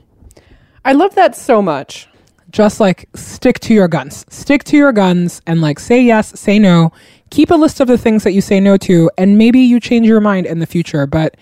I 0.85 0.93
love 0.93 1.15
that 1.15 1.35
so 1.35 1.61
much. 1.61 2.07
just 2.51 2.79
like 2.79 3.09
stick 3.13 3.59
to 3.59 3.73
your 3.73 3.87
guns 3.87 4.25
stick 4.29 4.63
to 4.63 4.77
your 4.77 4.93
guns 4.93 5.41
and 5.45 5.59
like 5.61 5.79
say 5.79 6.01
yes 6.01 6.39
say 6.39 6.57
no 6.57 6.91
keep 7.29 7.51
a 7.51 7.55
list 7.55 7.79
of 7.81 7.87
the 7.87 7.97
things 7.97 8.23
that 8.23 8.31
you 8.31 8.39
say 8.41 8.59
no 8.59 8.77
to 8.77 9.11
and 9.17 9.37
maybe 9.37 9.59
you 9.59 9.79
change 9.79 10.07
your 10.07 10.21
mind 10.21 10.45
in 10.45 10.59
the 10.59 10.65
future 10.65 11.05
but 11.05 11.35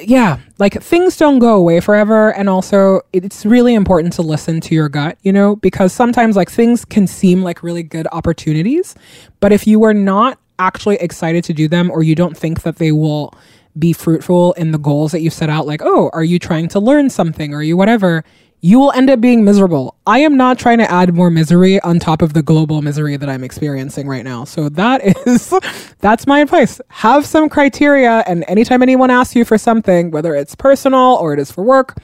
yeah 0.00 0.38
like 0.58 0.80
things 0.82 1.16
don't 1.16 1.40
go 1.40 1.56
away 1.56 1.78
forever 1.80 2.32
and 2.34 2.48
also 2.48 3.00
it's 3.12 3.44
really 3.44 3.74
important 3.74 4.12
to 4.12 4.22
listen 4.22 4.60
to 4.60 4.74
your 4.74 4.88
gut 4.88 5.18
you 5.22 5.32
know 5.32 5.56
because 5.56 5.92
sometimes 5.92 6.36
like 6.36 6.50
things 6.50 6.84
can 6.84 7.06
seem 7.06 7.42
like 7.42 7.62
really 7.62 7.82
good 7.82 8.06
opportunities 8.12 8.94
but 9.40 9.52
if 9.52 9.66
you 9.66 9.82
are 9.84 9.94
not 9.94 10.38
actually 10.58 10.96
excited 10.96 11.44
to 11.44 11.52
do 11.52 11.68
them 11.68 11.90
or 11.90 12.02
you 12.02 12.14
don't 12.14 12.36
think 12.36 12.62
that 12.62 12.76
they 12.76 12.92
will 12.92 13.34
be 13.78 13.92
fruitful 13.92 14.52
in 14.54 14.72
the 14.72 14.78
goals 14.78 15.12
that 15.12 15.20
you 15.20 15.30
set 15.30 15.48
out 15.48 15.66
like 15.66 15.82
oh 15.82 16.10
are 16.12 16.24
you 16.24 16.38
trying 16.38 16.68
to 16.68 16.80
learn 16.80 17.08
something 17.10 17.54
are 17.54 17.62
you 17.62 17.76
whatever 17.76 18.24
you 18.60 18.78
will 18.78 18.90
end 18.92 19.08
up 19.08 19.20
being 19.20 19.44
miserable. 19.44 19.96
I 20.06 20.20
am 20.20 20.36
not 20.36 20.58
trying 20.58 20.78
to 20.78 20.90
add 20.90 21.14
more 21.14 21.30
misery 21.30 21.78
on 21.80 21.98
top 21.98 22.22
of 22.22 22.32
the 22.32 22.42
global 22.42 22.82
misery 22.82 23.16
that 23.16 23.28
I'm 23.28 23.44
experiencing 23.44 24.08
right 24.08 24.24
now. 24.24 24.44
So 24.44 24.68
that 24.70 25.00
is 25.26 25.54
that's 26.00 26.26
my 26.26 26.40
advice. 26.40 26.80
Have 26.88 27.24
some 27.24 27.48
criteria 27.48 28.24
and 28.26 28.44
anytime 28.48 28.82
anyone 28.82 29.10
asks 29.10 29.36
you 29.36 29.44
for 29.44 29.58
something, 29.58 30.10
whether 30.10 30.34
it's 30.34 30.54
personal 30.54 31.18
or 31.20 31.32
it 31.32 31.38
is 31.38 31.52
for 31.52 31.62
work, 31.62 31.98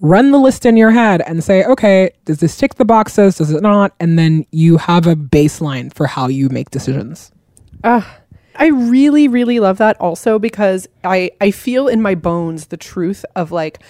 run 0.00 0.32
the 0.32 0.38
list 0.38 0.66
in 0.66 0.76
your 0.76 0.90
head 0.90 1.22
and 1.26 1.44
say, 1.44 1.64
"Okay, 1.64 2.10
does 2.24 2.40
this 2.40 2.56
tick 2.56 2.74
the 2.74 2.84
boxes? 2.84 3.36
Does 3.36 3.52
it 3.52 3.62
not?" 3.62 3.94
And 4.00 4.18
then 4.18 4.46
you 4.50 4.78
have 4.78 5.06
a 5.06 5.14
baseline 5.14 5.92
for 5.94 6.06
how 6.06 6.26
you 6.26 6.48
make 6.48 6.70
decisions. 6.70 7.30
I 8.56 8.66
really, 8.68 9.28
really 9.28 9.60
love 9.60 9.78
that 9.78 10.00
also 10.00 10.38
because 10.38 10.88
I, 11.04 11.30
I 11.40 11.50
feel 11.50 11.88
in 11.88 12.02
my 12.02 12.14
bones 12.14 12.66
the 12.66 12.76
truth 12.76 13.24
of 13.36 13.52
like 13.52 13.80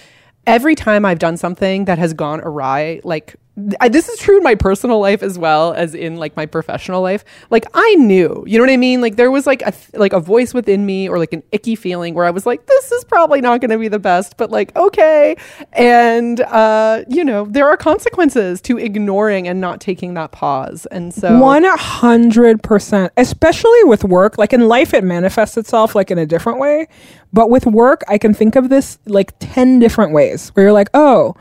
every 0.47 0.75
time 0.75 1.05
I've 1.05 1.19
done 1.19 1.37
something 1.37 1.87
that 1.87 1.99
has 1.99 2.13
gone 2.13 2.41
awry, 2.41 3.01
like 3.05 3.37
I, 3.81 3.89
this 3.89 4.09
is 4.09 4.19
true 4.19 4.39
in 4.39 4.43
my 4.43 4.55
personal 4.55 5.01
life 5.01 5.23
as 5.23 5.39
well 5.39 5.75
as 5.75 5.95
in 5.95 6.17
like 6.17 6.35
my 6.37 6.47
professional 6.47 7.03
life. 7.03 7.25
Like 7.51 7.67
I 7.75 7.95
knew, 7.97 8.43
you 8.47 8.57
know 8.57 8.65
what 8.65 8.73
I 8.73 8.77
mean? 8.77 9.01
Like 9.01 9.17
there 9.17 9.31
was 9.31 9.47
like 9.47 9.61
a 9.63 9.75
like 9.95 10.13
a 10.13 10.21
voice 10.21 10.55
within 10.55 10.87
me 10.87 11.09
or 11.09 11.19
like 11.19 11.33
an 11.33 11.43
icky 11.53 11.75
feeling 11.75 12.15
where 12.15 12.25
I 12.25 12.31
was 12.31 12.47
like, 12.47 12.65
this 12.67 12.93
is 12.93 13.05
probably 13.05 13.41
not 13.41 13.61
going 13.61 13.71
to 13.71 13.77
be 13.79 13.89
the 13.89 13.99
best, 13.99 14.37
but 14.37 14.51
like 14.51 14.75
okay. 14.77 15.37
And 15.73 16.41
uh, 16.41 17.05
you 17.09 17.25
know, 17.25 17.45
there 17.45 17.69
are 17.69 17.77
consequences 17.77 18.61
to 18.63 18.79
ignoring 18.79 19.47
and 19.47 19.61
not 19.61 19.81
taking 19.81 20.15
that 20.15 20.33
pause. 20.33 20.87
And 20.87 21.13
so 21.13 21.39
One 21.39 21.65
hundred 21.65 22.63
percent, 22.63 23.13
especially 23.17 23.85
with 23.85 24.05
work. 24.05 24.39
Like 24.39 24.53
in 24.53 24.69
life, 24.69 24.95
it 24.95 25.05
manifests 25.05 25.59
itself 25.59 25.95
like 25.95 26.11
in 26.11 26.19
a 26.19 26.25
different 26.25 26.61
way, 26.61 26.87
but 27.33 27.51
with 27.51 27.67
work, 27.67 28.03
I 28.09 28.17
can 28.17 28.33
think 28.33 28.57
of 28.57 28.71
this 28.71 28.99
like 29.07 29.33
ten 29.39 29.81
different 29.81 30.13
ways 30.13 30.51
where 30.51 30.67
you're 30.67 30.73
like, 30.73 30.89
oh, 30.95 31.35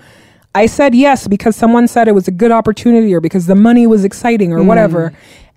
I 0.55 0.65
said 0.65 0.95
yes 0.95 1.27
because 1.27 1.55
someone 1.55 1.87
said 1.87 2.07
it 2.07 2.15
was 2.15 2.27
a 2.27 2.31
good 2.31 2.51
opportunity 2.51 3.13
or 3.13 3.21
because 3.21 3.45
the 3.45 3.55
money 3.55 3.85
was 3.85 4.03
exciting 4.03 4.51
or 4.51 4.63
whatever. 4.63 5.13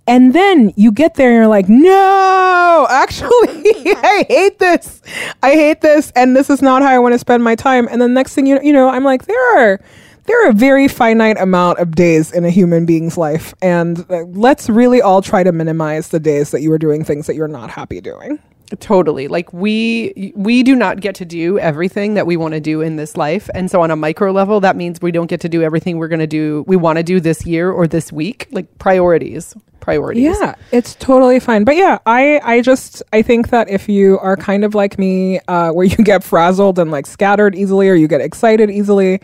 And 0.07 0.35
then 0.35 0.72
you 0.76 0.90
get 0.90 1.14
there 1.14 1.31
and 1.31 1.37
you're 1.37 1.46
like, 1.46 1.68
no, 1.68 2.87
actually, 2.90 3.31
I 3.87 4.26
hate 4.28 4.59
this. 4.59 5.00
I 5.42 5.52
hate 5.52 5.81
this. 5.81 6.12
And 6.16 6.37
this 6.37 6.50
is 6.50 6.61
not 6.61 6.83
how 6.83 6.88
I 6.88 6.98
want 6.98 7.14
to 7.14 7.18
spend 7.18 7.44
my 7.44 7.55
time. 7.55 7.88
And 7.88 8.02
the 8.02 8.09
next 8.09 8.35
thing 8.35 8.46
you 8.46 8.57
know, 8.57 8.62
you 8.62 8.72
know, 8.72 8.88
I'm 8.88 9.05
like, 9.05 9.26
there 9.26 9.59
are, 9.59 9.81
there 10.24 10.46
are 10.46 10.50
a 10.50 10.52
very 10.52 10.88
finite 10.88 11.40
amount 11.40 11.78
of 11.78 11.94
days 11.94 12.33
in 12.33 12.44
a 12.44 12.50
human 12.50 12.85
being's 12.85 13.16
life. 13.16 13.55
And 13.62 14.05
uh, 14.11 14.24
let's 14.24 14.68
really 14.68 15.00
all 15.00 15.22
try 15.22 15.44
to 15.44 15.52
minimize 15.52 16.09
the 16.09 16.20
days 16.20 16.50
that 16.50 16.62
you 16.62 16.72
are 16.72 16.78
doing 16.78 17.05
things 17.05 17.26
that 17.28 17.37
you're 17.37 17.48
not 17.48 17.70
happy 17.70 18.00
doing. 18.00 18.40
Totally. 18.80 19.28
Like 19.28 19.52
we 19.52 20.32
we 20.35 20.62
do 20.62 20.74
not 20.74 21.00
get 21.00 21.14
to 21.16 21.24
do 21.24 21.58
everything 21.58 22.14
that 22.14 22.26
we 22.26 22.37
want 22.37 22.54
to 22.54 22.61
do 22.61 22.80
in 22.80 22.96
this 22.96 23.16
life. 23.16 23.50
And 23.54 23.70
so 23.70 23.82
on 23.82 23.90
a 23.90 23.96
micro 23.96 24.32
level, 24.32 24.61
that 24.61 24.76
means 24.76 25.00
we 25.00 25.12
don't 25.12 25.26
get 25.26 25.40
to 25.42 25.48
do 25.48 25.62
everything 25.62 25.98
we're 25.98 26.08
going 26.08 26.20
to 26.20 26.26
do 26.26 26.64
we 26.66 26.76
want 26.76 26.96
to 26.98 27.02
do 27.02 27.20
this 27.20 27.44
year 27.44 27.70
or 27.70 27.87
this 27.87 28.12
week. 28.12 28.48
Like 28.50 28.78
priorities. 28.78 29.54
Priorities. 29.80 30.37
Yeah, 30.40 30.54
it's 30.70 30.94
totally 30.94 31.40
fine. 31.40 31.64
But 31.64 31.76
yeah, 31.76 31.98
I 32.06 32.40
I 32.44 32.61
just 32.61 33.02
I 33.12 33.22
think 33.22 33.50
that 33.50 33.68
if 33.68 33.88
you 33.88 34.18
are 34.20 34.37
kind 34.37 34.64
of 34.64 34.76
like 34.76 34.98
me, 34.98 35.40
uh, 35.48 35.72
where 35.72 35.85
you 35.85 35.96
get 35.96 36.22
frazzled 36.22 36.78
and 36.78 36.90
like 36.90 37.06
scattered 37.06 37.56
easily, 37.56 37.88
or 37.88 37.94
you 37.94 38.06
get 38.06 38.20
excited 38.20 38.70
easily, 38.70 39.20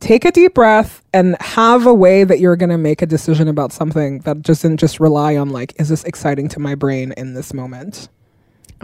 take 0.00 0.26
a 0.26 0.30
deep 0.30 0.52
breath 0.52 1.02
and 1.14 1.40
have 1.40 1.86
a 1.86 1.94
way 1.94 2.24
that 2.24 2.38
you're 2.38 2.56
going 2.56 2.70
to 2.70 2.76
make 2.76 3.00
a 3.00 3.06
decision 3.06 3.48
about 3.48 3.72
something 3.72 4.18
that 4.20 4.42
doesn't 4.42 4.76
just 4.76 5.00
rely 5.00 5.36
on 5.36 5.48
like, 5.48 5.72
is 5.80 5.88
this 5.88 6.04
exciting 6.04 6.48
to 6.48 6.60
my 6.60 6.74
brain 6.74 7.14
in 7.16 7.32
this 7.32 7.54
moment? 7.54 8.08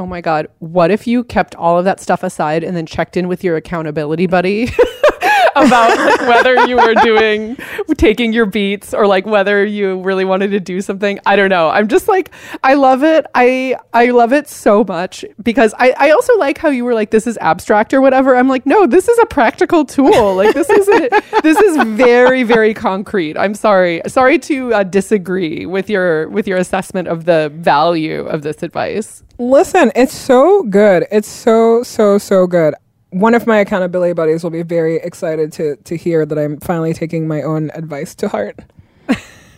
Oh 0.01 0.07
my 0.07 0.23
god, 0.23 0.49
what 0.61 0.91
if 0.91 1.07
you 1.07 1.23
kept 1.23 1.55
all 1.57 1.79
of 1.79 1.85
that 1.85 2.01
stuff 2.01 2.23
aside 2.23 2.65
and 2.65 2.75
then 2.75 2.87
checked 2.87 3.19
in 3.19 3.29
with 3.29 3.45
your 3.45 3.57
accountability 3.57 4.27
buddy? 4.27 4.71
about 5.57 5.97
like 5.97 6.21
whether 6.29 6.67
you 6.67 6.77
were 6.77 6.95
doing 6.95 7.57
taking 7.97 8.33
your 8.33 8.47
beats 8.47 8.95
or 8.95 9.07
like 9.07 9.27
whether 9.27 9.65
you 9.65 10.01
really 10.03 10.25
wanted 10.25 10.51
to 10.53 10.61
do 10.61 10.81
something. 10.81 11.19
I 11.27 11.37
don't 11.37 11.51
know. 11.51 11.69
I'm 11.69 11.89
just 11.89 12.09
like 12.09 12.31
I 12.63 12.75
love 12.75 13.03
it. 13.03 13.27
I 13.35 13.77
I 13.93 14.07
love 14.07 14.33
it 14.33 14.49
so 14.49 14.85
much 14.85 15.25
because 15.43 15.75
I 15.79 15.95
I 15.99 16.11
also 16.11 16.37
like 16.39 16.59
how 16.59 16.69
you 16.69 16.85
were 16.85 16.95
like 16.95 17.11
this 17.11 17.27
is 17.27 17.39
abstract 17.39 17.93
or 17.95 18.01
whatever. 18.01 18.37
I'm 18.37 18.49
like 18.49 18.67
no, 18.67 18.87
this 18.87 19.09
is 19.09 19.19
a 19.19 19.27
practical 19.27 19.85
tool. 19.85 20.37
Like 20.37 20.55
this 20.55 20.71
is 20.71 20.89
a, 20.89 21.41
this 21.43 21.59
is 21.59 21.77
very 21.97 22.43
very 22.43 22.75
concrete. 22.75 23.37
I'm 23.37 23.55
sorry. 23.55 24.01
Sorry 24.07 24.39
to 24.41 24.75
uh, 24.75 24.83
disagree 24.85 25.67
with 25.67 25.91
your 25.91 26.29
with 26.29 26.47
your 26.47 26.59
assessment 26.59 27.09
of 27.09 27.25
the 27.25 27.51
value 27.55 28.27
of 28.27 28.43
this 28.43 28.63
advice. 28.63 29.23
Listen, 29.39 29.91
it's 29.97 30.15
so 30.15 30.63
good. 30.65 31.07
It's 31.11 31.29
so 31.29 31.83
so 31.83 32.19
so 32.19 32.47
good. 32.47 32.75
One 33.11 33.35
of 33.35 33.47
my 33.47 33.59
accountability 33.59 34.13
buddies 34.13 34.43
will 34.43 34.51
be 34.51 34.63
very 34.63 34.97
excited 34.97 35.53
to 35.55 35.77
to 35.77 35.97
hear 35.97 36.25
that 36.25 36.39
I'm 36.39 36.59
finally 36.61 36.95
taking 36.95 37.27
my 37.27 37.43
own 37.43 37.71
advice 37.75 38.15
to 38.17 38.29
heart. 38.29 38.61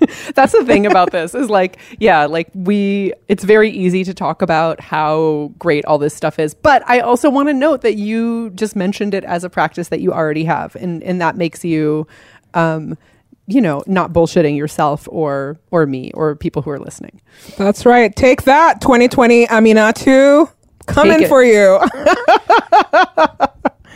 That's 0.35 0.53
the 0.53 0.65
thing 0.65 0.87
about 0.87 1.13
this 1.13 1.35
is 1.35 1.51
like, 1.51 1.79
yeah, 1.99 2.27
like 2.27 2.49
we, 2.55 3.13
it's 3.29 3.45
very 3.45 3.71
easy 3.71 4.05
to 4.05 4.15
talk 4.15 4.43
about 4.43 4.81
how 4.81 5.53
great 5.59 5.85
all 5.85 5.99
this 5.99 6.15
stuff 6.15 6.39
is. 6.39 6.55
But 6.55 6.83
I 6.89 7.01
also 7.01 7.31
want 7.31 7.49
to 7.49 7.55
note 7.55 7.83
that 7.83 7.95
you 7.95 8.51
just 8.51 8.75
mentioned 8.75 9.15
it 9.15 9.25
as 9.25 9.45
a 9.45 9.51
practice 9.51 9.89
that 9.89 10.01
you 10.01 10.13
already 10.13 10.45
have. 10.45 10.75
And, 10.77 11.03
and 11.03 11.21
that 11.21 11.37
makes 11.37 11.65
you, 11.65 12.07
um, 12.55 12.99
you 13.47 13.61
know, 13.61 13.83
not 13.87 14.13
bullshitting 14.13 14.57
yourself 14.57 15.09
or, 15.11 15.59
or 15.71 15.87
me 15.87 16.11
or 16.15 16.35
people 16.35 16.63
who 16.63 16.71
are 16.71 16.81
listening. 16.81 17.21
That's 17.57 17.87
right. 17.87 18.15
Take 18.15 18.43
that 18.43 18.81
2020 18.81 19.47
Aminatou 19.47 20.51
coming 20.87 21.27
for 21.29 21.43
you. 21.43 21.81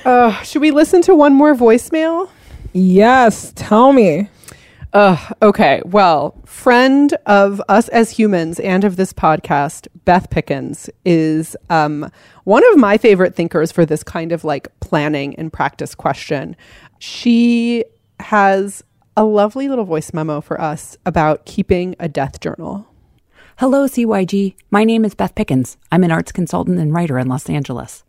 Uh, 0.07 0.41
should 0.43 0.63
we 0.63 0.71
listen 0.71 1.03
to 1.03 1.17
one 1.17 1.35
more 1.35 1.53
voicemail? 1.53 2.31
yes, 2.73 3.53
tell 3.57 3.93
me. 3.93 4.29
Uh, 4.93 5.17
okay. 5.43 5.83
Well, 5.85 6.41
friend 6.47 7.13
of 7.27 7.61
us 7.69 7.89
as 7.89 8.11
humans 8.13 8.61
and 8.61 8.85
of 8.85 8.95
this 8.95 9.13
podcast, 9.13 9.89
Beth 10.05 10.31
Pickens, 10.31 10.89
is 11.05 11.57
um, 11.71 12.09
one 12.45 12.63
of 12.71 12.79
my 12.79 12.99
favorite 12.99 13.35
thinkers 13.35 13.73
for 13.73 13.85
this 13.85 14.05
kind 14.05 14.31
of 14.31 14.45
like 14.45 14.69
planning 14.79 15.35
and 15.35 15.53
practice 15.53 15.95
question. 15.95 16.55
She 17.01 17.85
has 18.21 18.85
a 19.17 19.25
lovely 19.25 19.69
little 19.69 19.85
voice 19.85 20.15
memo 20.15 20.41
for 20.41 20.61
us 20.61 20.97
about 21.05 21.47
keeping 21.47 21.97
a 21.99 22.09
death 22.09 22.39
journal. 22.39 22.87
Hello, 23.59 23.87
CYG. 23.87 24.55
My 24.71 24.85
name 24.85 25.03
is 25.03 25.15
Beth 25.15 25.35
Pickens. 25.35 25.79
I'm 25.91 26.05
an 26.05 26.11
arts 26.11 26.31
consultant 26.31 26.79
and 26.79 26.93
writer 26.93 27.19
in 27.19 27.27
Los 27.27 27.49
Angeles. 27.49 28.05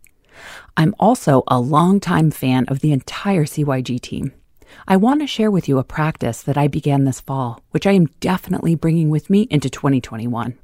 I'm 0.75 0.93
also 0.99 1.43
a 1.47 1.57
longtime 1.57 2.31
fan 2.31 2.65
of 2.67 2.81
the 2.81 2.91
entire 2.91 3.45
CYG 3.45 4.01
team. 4.01 4.33
I 4.89 4.97
want 4.97 5.21
to 5.21 5.25
share 5.25 5.49
with 5.49 5.69
you 5.69 5.77
a 5.77 5.85
practice 5.85 6.41
that 6.41 6.57
I 6.57 6.67
began 6.67 7.05
this 7.05 7.21
fall, 7.21 7.61
which 7.71 7.87
I 7.87 7.93
am 7.93 8.07
definitely 8.19 8.75
bringing 8.75 9.09
with 9.09 9.29
me 9.29 9.47
into 9.49 9.69
2021. 9.69 10.57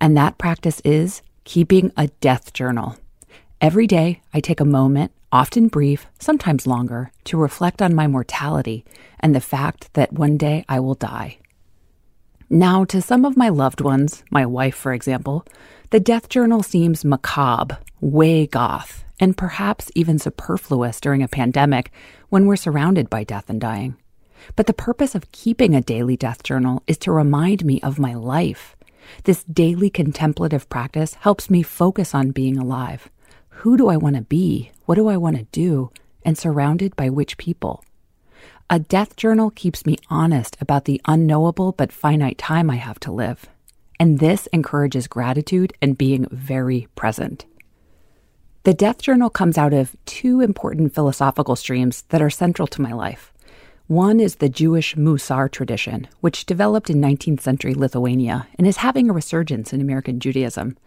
And 0.00 0.16
that 0.16 0.38
practice 0.38 0.80
is 0.84 1.22
keeping 1.42 1.90
a 1.96 2.06
death 2.20 2.52
journal. 2.52 2.98
Every 3.60 3.88
day, 3.88 4.20
I 4.32 4.38
take 4.38 4.60
a 4.60 4.64
moment, 4.64 5.10
often 5.32 5.66
brief, 5.66 6.06
sometimes 6.20 6.64
longer, 6.64 7.10
to 7.24 7.36
reflect 7.36 7.82
on 7.82 7.92
my 7.92 8.06
mortality 8.06 8.84
and 9.18 9.34
the 9.34 9.40
fact 9.40 9.92
that 9.94 10.12
one 10.12 10.36
day 10.36 10.64
I 10.68 10.78
will 10.78 10.94
die. 10.94 11.38
Now, 12.54 12.84
to 12.84 13.00
some 13.00 13.24
of 13.24 13.34
my 13.34 13.48
loved 13.48 13.80
ones, 13.80 14.24
my 14.30 14.44
wife, 14.44 14.74
for 14.74 14.92
example, 14.92 15.46
the 15.88 15.98
death 15.98 16.28
journal 16.28 16.62
seems 16.62 17.02
macabre, 17.02 17.78
way 18.02 18.46
goth, 18.46 19.04
and 19.18 19.34
perhaps 19.34 19.90
even 19.94 20.18
superfluous 20.18 21.00
during 21.00 21.22
a 21.22 21.28
pandemic 21.28 21.90
when 22.28 22.44
we're 22.44 22.56
surrounded 22.56 23.08
by 23.08 23.24
death 23.24 23.48
and 23.48 23.58
dying. 23.58 23.96
But 24.54 24.66
the 24.66 24.74
purpose 24.74 25.14
of 25.14 25.32
keeping 25.32 25.74
a 25.74 25.80
daily 25.80 26.14
death 26.14 26.42
journal 26.42 26.82
is 26.86 26.98
to 26.98 27.10
remind 27.10 27.64
me 27.64 27.80
of 27.80 27.98
my 27.98 28.12
life. 28.12 28.76
This 29.24 29.44
daily 29.44 29.88
contemplative 29.88 30.68
practice 30.68 31.14
helps 31.14 31.48
me 31.48 31.62
focus 31.62 32.14
on 32.14 32.32
being 32.32 32.58
alive. 32.58 33.08
Who 33.48 33.78
do 33.78 33.88
I 33.88 33.96
want 33.96 34.16
to 34.16 34.22
be? 34.22 34.72
What 34.84 34.96
do 34.96 35.08
I 35.08 35.16
want 35.16 35.38
to 35.38 35.44
do? 35.52 35.90
And 36.22 36.36
surrounded 36.36 36.96
by 36.96 37.08
which 37.08 37.38
people? 37.38 37.82
A 38.72 38.78
death 38.78 39.16
journal 39.16 39.50
keeps 39.50 39.84
me 39.84 39.98
honest 40.08 40.56
about 40.58 40.86
the 40.86 40.98
unknowable 41.04 41.72
but 41.72 41.92
finite 41.92 42.38
time 42.38 42.70
I 42.70 42.76
have 42.76 42.98
to 43.00 43.12
live. 43.12 43.46
And 44.00 44.18
this 44.18 44.46
encourages 44.50 45.06
gratitude 45.08 45.74
and 45.82 45.98
being 45.98 46.26
very 46.30 46.88
present. 46.94 47.44
The 48.62 48.72
death 48.72 49.02
journal 49.02 49.28
comes 49.28 49.58
out 49.58 49.74
of 49.74 49.94
two 50.06 50.40
important 50.40 50.94
philosophical 50.94 51.54
streams 51.54 52.04
that 52.08 52.22
are 52.22 52.30
central 52.30 52.66
to 52.68 52.80
my 52.80 52.94
life. 52.94 53.30
One 53.88 54.20
is 54.20 54.36
the 54.36 54.48
Jewish 54.48 54.94
Musar 54.94 55.50
tradition, 55.50 56.08
which 56.22 56.46
developed 56.46 56.88
in 56.88 56.98
19th 56.98 57.42
century 57.42 57.74
Lithuania 57.74 58.48
and 58.56 58.66
is 58.66 58.78
having 58.78 59.10
a 59.10 59.12
resurgence 59.12 59.74
in 59.74 59.82
American 59.82 60.18
Judaism. 60.18 60.78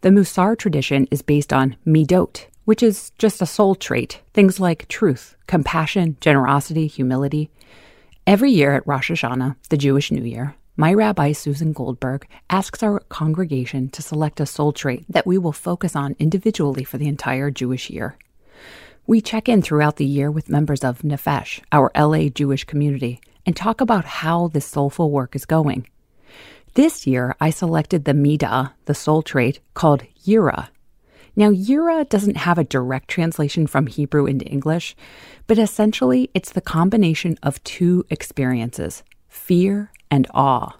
The 0.00 0.08
Musar 0.08 0.58
tradition 0.58 1.06
is 1.12 1.22
based 1.22 1.52
on 1.52 1.76
midot, 1.86 2.46
which 2.64 2.82
is 2.82 3.10
just 3.18 3.42
a 3.42 3.46
soul 3.46 3.74
trait, 3.74 4.20
things 4.32 4.60
like 4.60 4.88
truth, 4.88 5.36
compassion, 5.46 6.16
generosity, 6.20 6.86
humility. 6.86 7.50
Every 8.26 8.50
year 8.50 8.74
at 8.74 8.86
Rosh 8.86 9.10
Hashanah, 9.10 9.56
the 9.68 9.76
Jewish 9.76 10.10
New 10.10 10.24
Year, 10.24 10.54
my 10.76 10.94
rabbi 10.94 11.32
Susan 11.32 11.72
Goldberg 11.72 12.26
asks 12.48 12.82
our 12.82 13.00
congregation 13.08 13.90
to 13.90 14.00
select 14.00 14.40
a 14.40 14.46
soul 14.46 14.72
trait 14.72 15.04
that 15.08 15.26
we 15.26 15.36
will 15.36 15.52
focus 15.52 15.94
on 15.94 16.16
individually 16.18 16.84
for 16.84 16.98
the 16.98 17.08
entire 17.08 17.50
Jewish 17.50 17.90
year. 17.90 18.16
We 19.06 19.20
check 19.20 19.48
in 19.48 19.60
throughout 19.62 19.96
the 19.96 20.06
year 20.06 20.30
with 20.30 20.48
members 20.48 20.84
of 20.84 21.02
Nefesh, 21.02 21.60
our 21.72 21.90
LA 21.96 22.28
Jewish 22.28 22.64
community, 22.64 23.20
and 23.44 23.56
talk 23.56 23.80
about 23.80 24.04
how 24.04 24.48
this 24.48 24.64
soulful 24.64 25.10
work 25.10 25.34
is 25.34 25.44
going. 25.44 25.88
This 26.74 27.06
year, 27.06 27.36
I 27.38 27.50
selected 27.50 28.04
the 28.04 28.12
Midah, 28.12 28.72
the 28.86 28.94
soul 28.94 29.20
trait, 29.20 29.60
called 29.74 30.04
Yira. 30.24 30.68
Now, 31.34 31.50
Yira 31.50 32.08
doesn't 32.08 32.36
have 32.36 32.58
a 32.58 32.64
direct 32.64 33.08
translation 33.08 33.66
from 33.66 33.86
Hebrew 33.86 34.26
into 34.26 34.44
English, 34.44 34.94
but 35.46 35.58
essentially 35.58 36.30
it's 36.34 36.52
the 36.52 36.60
combination 36.60 37.38
of 37.42 37.62
two 37.64 38.04
experiences 38.10 39.02
fear 39.28 39.90
and 40.10 40.26
awe. 40.34 40.76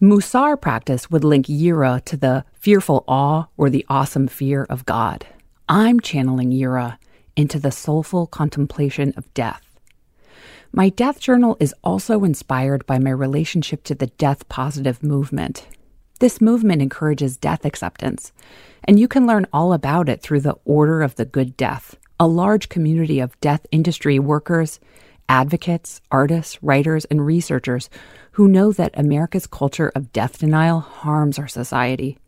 Musar 0.00 0.60
practice 0.60 1.10
would 1.10 1.24
link 1.24 1.46
Yira 1.46 2.04
to 2.04 2.16
the 2.16 2.44
fearful 2.54 3.04
awe 3.08 3.46
or 3.56 3.70
the 3.70 3.84
awesome 3.88 4.28
fear 4.28 4.64
of 4.70 4.86
God. 4.86 5.26
I'm 5.68 6.00
channeling 6.00 6.50
Yira 6.50 6.98
into 7.36 7.58
the 7.58 7.72
soulful 7.72 8.26
contemplation 8.26 9.14
of 9.16 9.32
death. 9.34 9.62
My 10.72 10.88
death 10.88 11.20
journal 11.20 11.56
is 11.60 11.74
also 11.84 12.24
inspired 12.24 12.86
by 12.86 12.98
my 12.98 13.10
relationship 13.10 13.84
to 13.84 13.94
the 13.94 14.06
death 14.06 14.48
positive 14.48 15.02
movement. 15.02 15.66
This 16.22 16.40
movement 16.40 16.80
encourages 16.80 17.36
death 17.36 17.64
acceptance, 17.64 18.30
and 18.84 18.96
you 18.96 19.08
can 19.08 19.26
learn 19.26 19.48
all 19.52 19.72
about 19.72 20.08
it 20.08 20.22
through 20.22 20.42
the 20.42 20.54
Order 20.64 21.02
of 21.02 21.16
the 21.16 21.24
Good 21.24 21.56
Death, 21.56 21.96
a 22.20 22.28
large 22.28 22.68
community 22.68 23.18
of 23.18 23.40
death 23.40 23.66
industry 23.72 24.20
workers, 24.20 24.78
advocates, 25.28 26.00
artists, 26.12 26.62
writers, 26.62 27.06
and 27.06 27.26
researchers 27.26 27.90
who 28.30 28.46
know 28.46 28.70
that 28.70 28.96
America's 28.96 29.48
culture 29.48 29.90
of 29.96 30.12
death 30.12 30.38
denial 30.38 30.78
harms 30.78 31.40
our 31.40 31.48
society. 31.48 32.18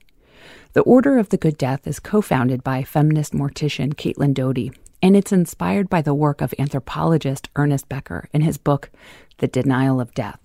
The 0.73 0.83
Order 0.83 1.17
of 1.17 1.29
the 1.29 1.39
Good 1.39 1.57
Death 1.57 1.87
is 1.87 2.01
co 2.01 2.21
founded 2.21 2.65
by 2.65 2.83
feminist 2.83 3.33
mortician 3.33 3.95
Caitlin 3.95 4.35
Doughty, 4.35 4.73
and 5.03 5.17
it's 5.17 5.31
inspired 5.31 5.89
by 5.89 6.03
the 6.03 6.15
work 6.15 6.41
of 6.41 6.53
anthropologist 6.59 7.49
Ernest 7.55 7.89
Becker 7.89 8.29
in 8.33 8.41
his 8.41 8.59
book, 8.59 8.91
The 9.39 9.47
Denial 9.47 10.01
of 10.01 10.13
Death. 10.15 10.44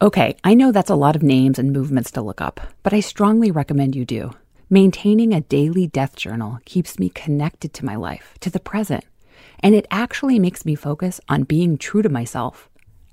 Okay, 0.00 0.36
I 0.44 0.54
know 0.54 0.70
that's 0.70 0.90
a 0.90 0.94
lot 0.94 1.16
of 1.16 1.24
names 1.24 1.58
and 1.58 1.72
movements 1.72 2.12
to 2.12 2.22
look 2.22 2.40
up, 2.40 2.60
but 2.84 2.92
I 2.92 3.00
strongly 3.00 3.50
recommend 3.50 3.96
you 3.96 4.04
do. 4.04 4.30
Maintaining 4.70 5.34
a 5.34 5.40
daily 5.40 5.88
death 5.88 6.14
journal 6.14 6.60
keeps 6.64 7.00
me 7.00 7.08
connected 7.08 7.74
to 7.74 7.84
my 7.84 7.96
life, 7.96 8.34
to 8.38 8.48
the 8.48 8.60
present, 8.60 9.02
and 9.58 9.74
it 9.74 9.88
actually 9.90 10.38
makes 10.38 10.64
me 10.64 10.76
focus 10.76 11.20
on 11.28 11.42
being 11.42 11.76
true 11.76 12.00
to 12.02 12.08
myself, 12.08 12.70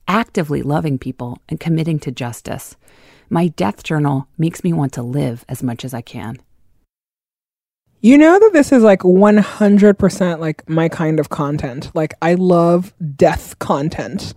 actively 0.08 0.62
loving 0.62 1.00
people, 1.00 1.40
and 1.50 1.60
committing 1.60 1.98
to 1.98 2.12
justice. 2.12 2.76
My 3.32 3.48
death 3.48 3.82
journal 3.82 4.28
makes 4.38 4.64
me 4.64 4.72
want 4.72 4.94
to 4.94 5.02
live 5.02 5.44
as 5.50 5.64
much 5.64 5.86
as 5.86 5.94
I 5.96 6.02
can. 6.02 6.38
You 8.00 8.20
know 8.20 8.38
that 8.38 8.54
this 8.54 8.72
is 8.72 8.84
like 8.84 9.00
100% 9.00 10.40
like 10.40 10.70
my 10.70 10.88
kind 10.90 11.20
of 11.20 11.30
content. 11.30 11.90
Like, 11.96 12.14
I 12.22 12.36
love 12.36 12.94
death 13.16 13.58
content 13.58 14.36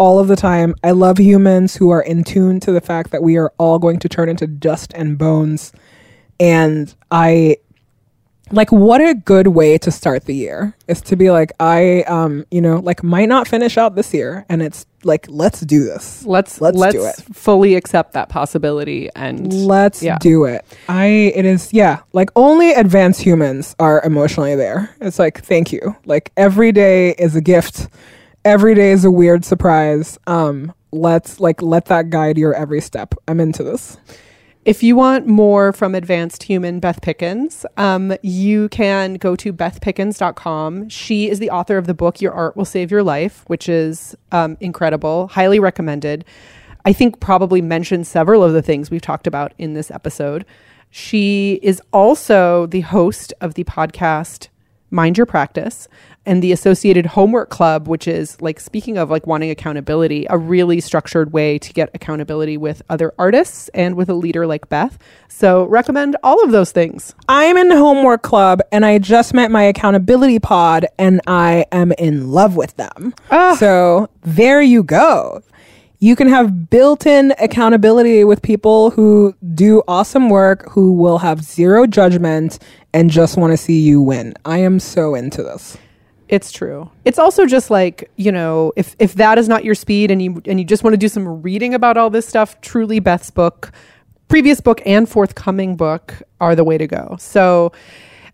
all 0.00 0.18
of 0.18 0.28
the 0.28 0.36
time. 0.36 0.74
I 0.82 0.92
love 0.92 1.18
humans 1.18 1.76
who 1.76 1.90
are 1.90 2.00
in 2.02 2.24
tune 2.24 2.58
to 2.60 2.72
the 2.72 2.80
fact 2.80 3.10
that 3.12 3.22
we 3.22 3.36
are 3.36 3.52
all 3.58 3.78
going 3.78 3.98
to 4.00 4.08
turn 4.08 4.30
into 4.30 4.46
dust 4.46 4.92
and 4.96 5.18
bones. 5.18 5.72
And 6.40 6.92
I 7.10 7.58
like 8.52 8.72
what 8.72 9.00
a 9.00 9.14
good 9.14 9.46
way 9.48 9.78
to 9.78 9.90
start 9.92 10.24
the 10.24 10.34
year 10.34 10.74
is 10.88 11.00
to 11.02 11.14
be 11.14 11.30
like 11.30 11.52
I 11.60 12.02
um 12.08 12.44
you 12.50 12.60
know 12.60 12.80
like 12.80 13.04
might 13.04 13.28
not 13.28 13.46
finish 13.46 13.78
out 13.78 13.94
this 13.94 14.12
year 14.12 14.44
and 14.48 14.60
it's 14.60 14.86
like 15.04 15.26
let's 15.28 15.60
do 15.60 15.84
this. 15.84 16.24
Let's 16.26 16.60
Let's 16.60 16.76
let's, 16.76 16.94
do 16.96 17.04
it. 17.04 17.14
fully 17.36 17.74
accept 17.76 18.14
that 18.14 18.28
possibility 18.28 19.08
and 19.14 19.52
Let's 19.52 20.02
Yeah. 20.02 20.18
do 20.18 20.44
it. 20.46 20.64
I 20.88 21.06
it 21.36 21.44
is 21.44 21.72
yeah, 21.72 22.00
like 22.12 22.30
only 22.34 22.72
advanced 22.72 23.20
humans 23.22 23.76
are 23.78 24.02
emotionally 24.04 24.56
there. 24.56 24.96
It's 25.00 25.18
like 25.20 25.44
thank 25.44 25.72
you. 25.72 25.94
Like 26.06 26.32
every 26.36 26.72
day 26.72 27.10
is 27.18 27.36
a 27.36 27.40
gift. 27.40 27.88
Every 28.44 28.74
day 28.74 28.92
is 28.92 29.04
a 29.04 29.10
weird 29.10 29.44
surprise. 29.44 30.18
Um 30.26 30.72
let's 30.92 31.40
like 31.40 31.62
let 31.62 31.86
that 31.86 32.10
guide 32.10 32.38
your 32.38 32.54
every 32.54 32.80
step. 32.80 33.14
I'm 33.28 33.40
into 33.40 33.62
this. 33.62 33.98
If 34.64 34.82
you 34.82 34.94
want 34.94 35.26
more 35.26 35.72
from 35.72 35.94
Advanced 35.94 36.42
Human 36.42 36.80
Beth 36.80 37.00
Pickens, 37.00 37.64
um, 37.78 38.14
you 38.22 38.68
can 38.68 39.14
go 39.14 39.34
to 39.36 39.54
bethpickens.com. 39.54 40.90
She 40.90 41.30
is 41.30 41.38
the 41.38 41.48
author 41.48 41.78
of 41.78 41.86
the 41.86 41.94
book 41.94 42.20
Your 42.20 42.34
Art 42.34 42.58
Will 42.58 42.66
Save 42.66 42.90
Your 42.90 43.02
Life, 43.02 43.42
which 43.46 43.70
is 43.70 44.14
um, 44.32 44.58
incredible, 44.60 45.28
highly 45.28 45.58
recommended. 45.58 46.26
I 46.84 46.92
think 46.92 47.20
probably 47.20 47.62
mentioned 47.62 48.06
several 48.06 48.44
of 48.44 48.52
the 48.52 48.60
things 48.60 48.90
we've 48.90 49.00
talked 49.00 49.26
about 49.26 49.54
in 49.56 49.72
this 49.72 49.90
episode. 49.90 50.44
She 50.90 51.58
is 51.62 51.80
also 51.90 52.66
the 52.66 52.80
host 52.80 53.32
of 53.40 53.54
the 53.54 53.64
podcast 53.64 54.48
Mind 54.90 55.16
Your 55.16 55.26
Practice 55.26 55.88
and 56.26 56.42
the 56.42 56.52
associated 56.52 57.06
homework 57.06 57.50
club, 57.50 57.88
which 57.88 58.06
is 58.06 58.40
like 58.40 58.60
speaking 58.60 58.98
of 58.98 59.10
like 59.10 59.26
wanting 59.26 59.50
accountability, 59.50 60.26
a 60.28 60.36
really 60.36 60.80
structured 60.80 61.32
way 61.32 61.58
to 61.58 61.72
get 61.72 61.90
accountability 61.94 62.56
with 62.56 62.82
other 62.90 63.12
artists 63.18 63.68
and 63.74 63.96
with 63.96 64.08
a 64.08 64.14
leader 64.14 64.46
like 64.46 64.68
Beth. 64.68 64.98
So 65.28 65.64
recommend 65.64 66.16
all 66.22 66.42
of 66.44 66.50
those 66.50 66.72
things. 66.72 67.14
I'm 67.28 67.56
in 67.56 67.68
the 67.68 67.76
homework 67.76 68.22
club 68.22 68.60
and 68.70 68.84
I 68.84 68.98
just 68.98 69.32
met 69.32 69.50
my 69.50 69.62
accountability 69.62 70.38
pod 70.38 70.86
and 70.98 71.20
I 71.26 71.64
am 71.72 71.92
in 71.92 72.30
love 72.30 72.54
with 72.54 72.76
them. 72.76 73.14
Ah. 73.30 73.56
So 73.58 74.10
there 74.22 74.60
you 74.60 74.82
go. 74.82 75.42
You 76.02 76.16
can 76.16 76.28
have 76.28 76.70
built 76.70 77.06
in 77.06 77.34
accountability 77.38 78.24
with 78.24 78.40
people 78.40 78.90
who 78.90 79.34
do 79.54 79.82
awesome 79.86 80.30
work, 80.30 80.66
who 80.70 80.92
will 80.92 81.18
have 81.18 81.42
zero 81.42 81.86
judgment 81.86 82.58
and 82.94 83.10
just 83.10 83.36
want 83.36 83.52
to 83.52 83.56
see 83.58 83.80
you 83.80 84.00
win. 84.00 84.34
I 84.46 84.58
am 84.58 84.80
so 84.80 85.14
into 85.14 85.42
this. 85.42 85.76
It's 86.30 86.52
true. 86.52 86.88
It's 87.04 87.18
also 87.18 87.44
just 87.44 87.70
like, 87.70 88.08
you 88.14 88.30
know, 88.30 88.72
if 88.76 88.94
if 89.00 89.14
that 89.14 89.36
is 89.36 89.48
not 89.48 89.64
your 89.64 89.74
speed 89.74 90.12
and 90.12 90.22
you 90.22 90.40
and 90.46 90.60
you 90.60 90.64
just 90.64 90.84
want 90.84 90.94
to 90.94 90.98
do 90.98 91.08
some 91.08 91.42
reading 91.42 91.74
about 91.74 91.96
all 91.96 92.08
this 92.08 92.26
stuff, 92.26 92.60
truly 92.60 93.00
Beth's 93.00 93.30
book, 93.30 93.72
previous 94.28 94.60
book 94.60 94.80
and 94.86 95.08
forthcoming 95.08 95.74
book 95.74 96.22
are 96.40 96.54
the 96.54 96.62
way 96.62 96.78
to 96.78 96.86
go. 96.86 97.16
So 97.18 97.72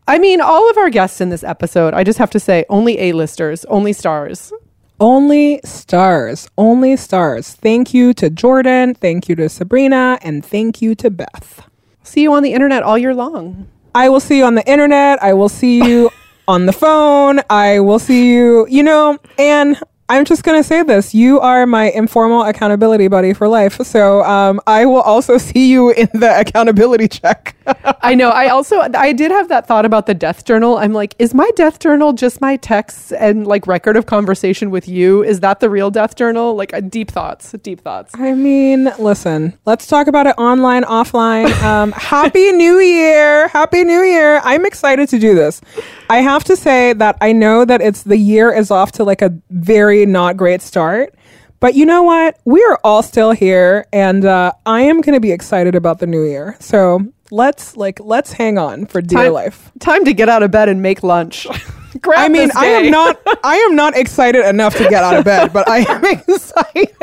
I 0.07 0.18
mean, 0.18 0.42
all 0.42 0.68
of 0.70 0.76
our 0.76 0.90
guests 0.90 1.22
in 1.22 1.30
this 1.30 1.42
episode, 1.42 1.94
I 1.94 2.05
just 2.05 2.18
have 2.18 2.30
to 2.30 2.38
say, 2.38 2.66
only 2.68 2.99
A-listers, 3.01 3.64
only 3.64 3.94
stars. 3.94 4.53
Only 5.01 5.61
stars, 5.64 6.49
only 6.57 6.97
stars. 6.97 7.55
Thank 7.55 7.92
you 7.92 8.14
to 8.14 8.30
Jordan, 8.30 8.94
thank 8.94 9.28
you 9.28 9.34
to 9.36 9.49
Sabrina, 9.49 10.18
and 10.22 10.44
thank 10.44 10.80
you 10.80 10.94
to 10.97 11.11
Beth. 11.11 11.68
See 12.03 12.22
you 12.22 12.32
on 12.34 12.42
the 12.42 12.53
internet 12.53 12.82
all 12.82 12.97
year 12.97 13.14
long. 13.14 13.68
I 13.94 14.11
will 14.11 14.20
see 14.20 14.38
you 14.38 14.44
on 14.44 14.55
the 14.55 14.70
internet. 14.70 15.20
I 15.22 15.32
will 15.32 15.49
see 15.49 15.82
you 15.82 16.11
on 16.49 16.66
the 16.66 16.72
phone. 16.72 17.40
I 17.51 17.80
will 17.80 17.99
see 17.99 18.32
you, 18.32 18.66
you 18.68 18.82
know, 18.82 19.18
and 19.38 19.76
I'm 20.09 20.24
just 20.24 20.44
gonna 20.44 20.62
say 20.62 20.82
this: 20.82 21.14
you 21.14 21.40
are 21.40 21.66
my 21.66 21.90
informal 21.90 22.42
accountability 22.44 23.09
buddy 23.09 23.32
for 23.32 23.49
life. 23.49 23.76
So 23.82 24.22
um, 24.22 24.61
I 24.66 24.86
will 24.86 25.01
also 25.01 25.36
see 25.49 25.70
you 25.70 25.90
in 25.90 26.09
the 26.14 26.40
accountability 26.40 27.09
check. 27.09 27.57
I 28.03 28.14
know. 28.14 28.30
I 28.30 28.49
also 28.49 28.80
I 28.94 29.12
did 29.12 29.32
have 29.32 29.49
that 29.49 29.66
thought 29.66 29.84
about 29.84 30.07
the 30.07 30.14
death 30.14 30.44
journal. 30.44 30.76
I'm 30.76 30.92
like, 30.92 31.16
is 31.18 31.34
my 31.34 31.51
death 31.57 31.80
journal 31.80 32.12
just 32.12 32.40
my 32.40 32.57
texts 32.57 33.11
and 33.12 33.47
like 33.47 33.66
record 33.66 33.97
of 33.97 34.07
conversation 34.07 34.70
with 34.70 34.88
you? 34.88 35.24
Is 35.24 35.40
that 35.40 35.59
the 35.59 35.68
real 35.68 35.90
death 35.90 36.14
journal? 36.14 36.55
Like 36.55 36.72
uh, 36.72 36.80
deep 36.80 37.11
thoughts, 37.11 37.53
deep 37.62 37.80
thoughts. 37.80 38.12
I 38.14 38.34
mean, 38.34 38.92
listen, 39.01 39.59
let's 39.64 39.88
talk 39.88 40.07
about 40.07 40.28
it 40.28 40.36
online, 40.38 40.84
offline. 40.84 41.51
Um, 41.62 41.90
Happy 41.97 42.53
New 42.53 42.78
Year! 42.78 43.49
Happy 43.49 43.82
New 43.82 44.03
Year! 44.03 44.40
I'm 44.44 44.64
excited 44.64 45.09
to 45.09 45.18
do 45.18 45.34
this. 45.34 45.61
I 46.09 46.18
have 46.18 46.44
to 46.44 46.57
say 46.57 46.92
that 46.92 47.16
I 47.20 47.32
know 47.32 47.64
that 47.64 47.80
it's 47.80 48.02
the 48.04 48.16
year 48.16 48.52
is 48.52 48.70
off 48.70 48.92
to 48.92 49.04
like 49.04 49.22
a 49.22 49.36
very 49.50 50.07
not 50.07 50.36
great 50.36 50.62
start. 50.62 51.14
But 51.59 51.74
you 51.74 51.86
know 51.86 52.02
what? 52.02 52.38
We 52.44 52.62
are 52.64 52.78
all 52.84 53.02
still 53.02 53.32
here, 53.32 53.86
and 53.92 54.24
uh, 54.26 54.52
I 54.66 54.82
am 54.82 55.00
going 55.00 55.14
to 55.14 55.20
be 55.20 55.32
excited 55.32 55.74
about 55.74 56.00
the 56.00 56.07
new 56.07 56.22
year. 56.22 56.54
So 56.61 57.00
let's 57.30 57.76
like 57.76 57.98
let's 57.98 58.32
hang 58.32 58.59
on 58.59 58.86
for 58.86 59.00
dear 59.00 59.24
Time- 59.24 59.32
life. 59.32 59.72
Time 59.80 60.04
to 60.04 60.12
get 60.12 60.28
out 60.28 60.42
of 60.42 60.50
bed 60.50 60.68
and 60.68 60.82
make 60.82 61.02
lunch. 61.02 61.46
Grab 62.02 62.18
I 62.18 62.28
mean, 62.28 62.50
I 62.54 62.66
am 62.66 62.90
not. 62.90 63.18
I 63.42 63.57
am 63.57 63.74
not 63.74 63.96
excited 63.96 64.44
enough 64.44 64.74
to 64.76 64.86
get 64.88 65.02
out 65.02 65.16
of 65.16 65.24
bed, 65.24 65.50
but 65.54 65.66
I 65.66 65.78
am 65.78 66.04
excited. 66.28 66.94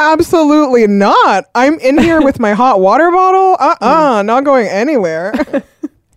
Absolutely 0.00 0.86
not. 0.86 1.44
I'm 1.54 1.78
in 1.78 1.98
here 1.98 2.22
with 2.22 2.40
my 2.40 2.54
hot 2.54 2.80
water 2.80 3.10
bottle. 3.10 3.56
Uh 3.60 3.76
uh 3.82 4.22
not 4.22 4.44
going 4.44 4.66
anywhere. 4.66 5.34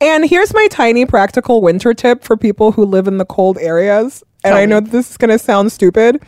And 0.03 0.29
here's 0.29 0.53
my 0.53 0.67
tiny 0.69 1.05
practical 1.05 1.61
winter 1.61 1.93
tip 1.93 2.23
for 2.23 2.35
people 2.35 2.71
who 2.71 2.85
live 2.85 3.07
in 3.07 3.17
the 3.17 3.25
cold 3.25 3.57
areas. 3.59 4.23
And 4.43 4.51
Tell 4.51 4.57
I 4.57 4.65
know 4.65 4.81
me. 4.81 4.89
this 4.89 5.11
is 5.11 5.17
going 5.17 5.29
to 5.29 5.39
sound 5.39 5.71
stupid, 5.71 6.21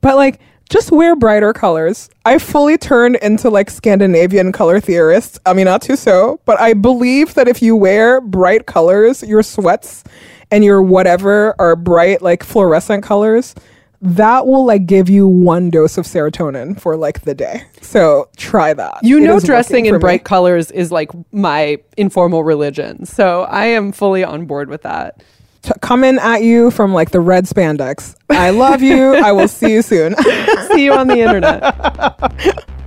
but 0.00 0.16
like 0.16 0.40
just 0.68 0.92
wear 0.92 1.16
brighter 1.16 1.52
colors. 1.52 2.08
I 2.24 2.38
fully 2.38 2.78
turned 2.78 3.16
into 3.16 3.50
like 3.50 3.70
Scandinavian 3.70 4.52
color 4.52 4.80
theorists. 4.80 5.38
I 5.46 5.52
mean, 5.52 5.64
not 5.64 5.82
too 5.82 5.96
so, 5.96 6.40
but 6.44 6.60
I 6.60 6.74
believe 6.74 7.34
that 7.34 7.48
if 7.48 7.60
you 7.62 7.76
wear 7.76 8.20
bright 8.20 8.66
colors, 8.66 9.22
your 9.22 9.42
sweats 9.42 10.04
and 10.50 10.64
your 10.64 10.82
whatever 10.82 11.54
are 11.60 11.76
bright, 11.76 12.22
like 12.22 12.42
fluorescent 12.44 13.02
colors, 13.02 13.54
that 14.02 14.46
will 14.46 14.64
like 14.64 14.86
give 14.86 15.10
you 15.10 15.26
one 15.26 15.68
dose 15.70 15.98
of 15.98 16.06
serotonin 16.06 16.80
for 16.80 16.96
like 16.96 17.22
the 17.22 17.34
day. 17.34 17.64
So 17.82 18.28
try 18.36 18.72
that. 18.74 18.98
You 19.02 19.18
It 19.18 19.22
know, 19.22 19.40
dressing 19.40 19.86
in 19.86 19.94
me. 19.94 19.98
bright 19.98 20.24
colors 20.24 20.70
is 20.70 20.90
like 20.90 21.10
my 21.32 21.78
informal 21.96 22.42
religion. 22.44 23.04
So 23.04 23.42
I 23.42 23.66
am 23.66 23.92
fully 23.92 24.24
on 24.24 24.46
board 24.46 24.68
with 24.68 24.82
that. 24.82 25.22
T- 25.62 25.72
coming 25.82 26.16
at 26.18 26.42
you 26.42 26.70
from 26.70 26.94
like 26.94 27.10
the 27.10 27.20
red 27.20 27.44
spandex. 27.44 28.14
I 28.30 28.48
love 28.50 28.80
you. 28.82 29.14
I 29.16 29.32
will 29.32 29.48
see 29.48 29.72
you 29.74 29.82
soon. 29.82 30.14
See 30.72 30.84
you 30.84 30.94
on 30.94 31.06
the 31.08 31.20
internet. 31.20 32.66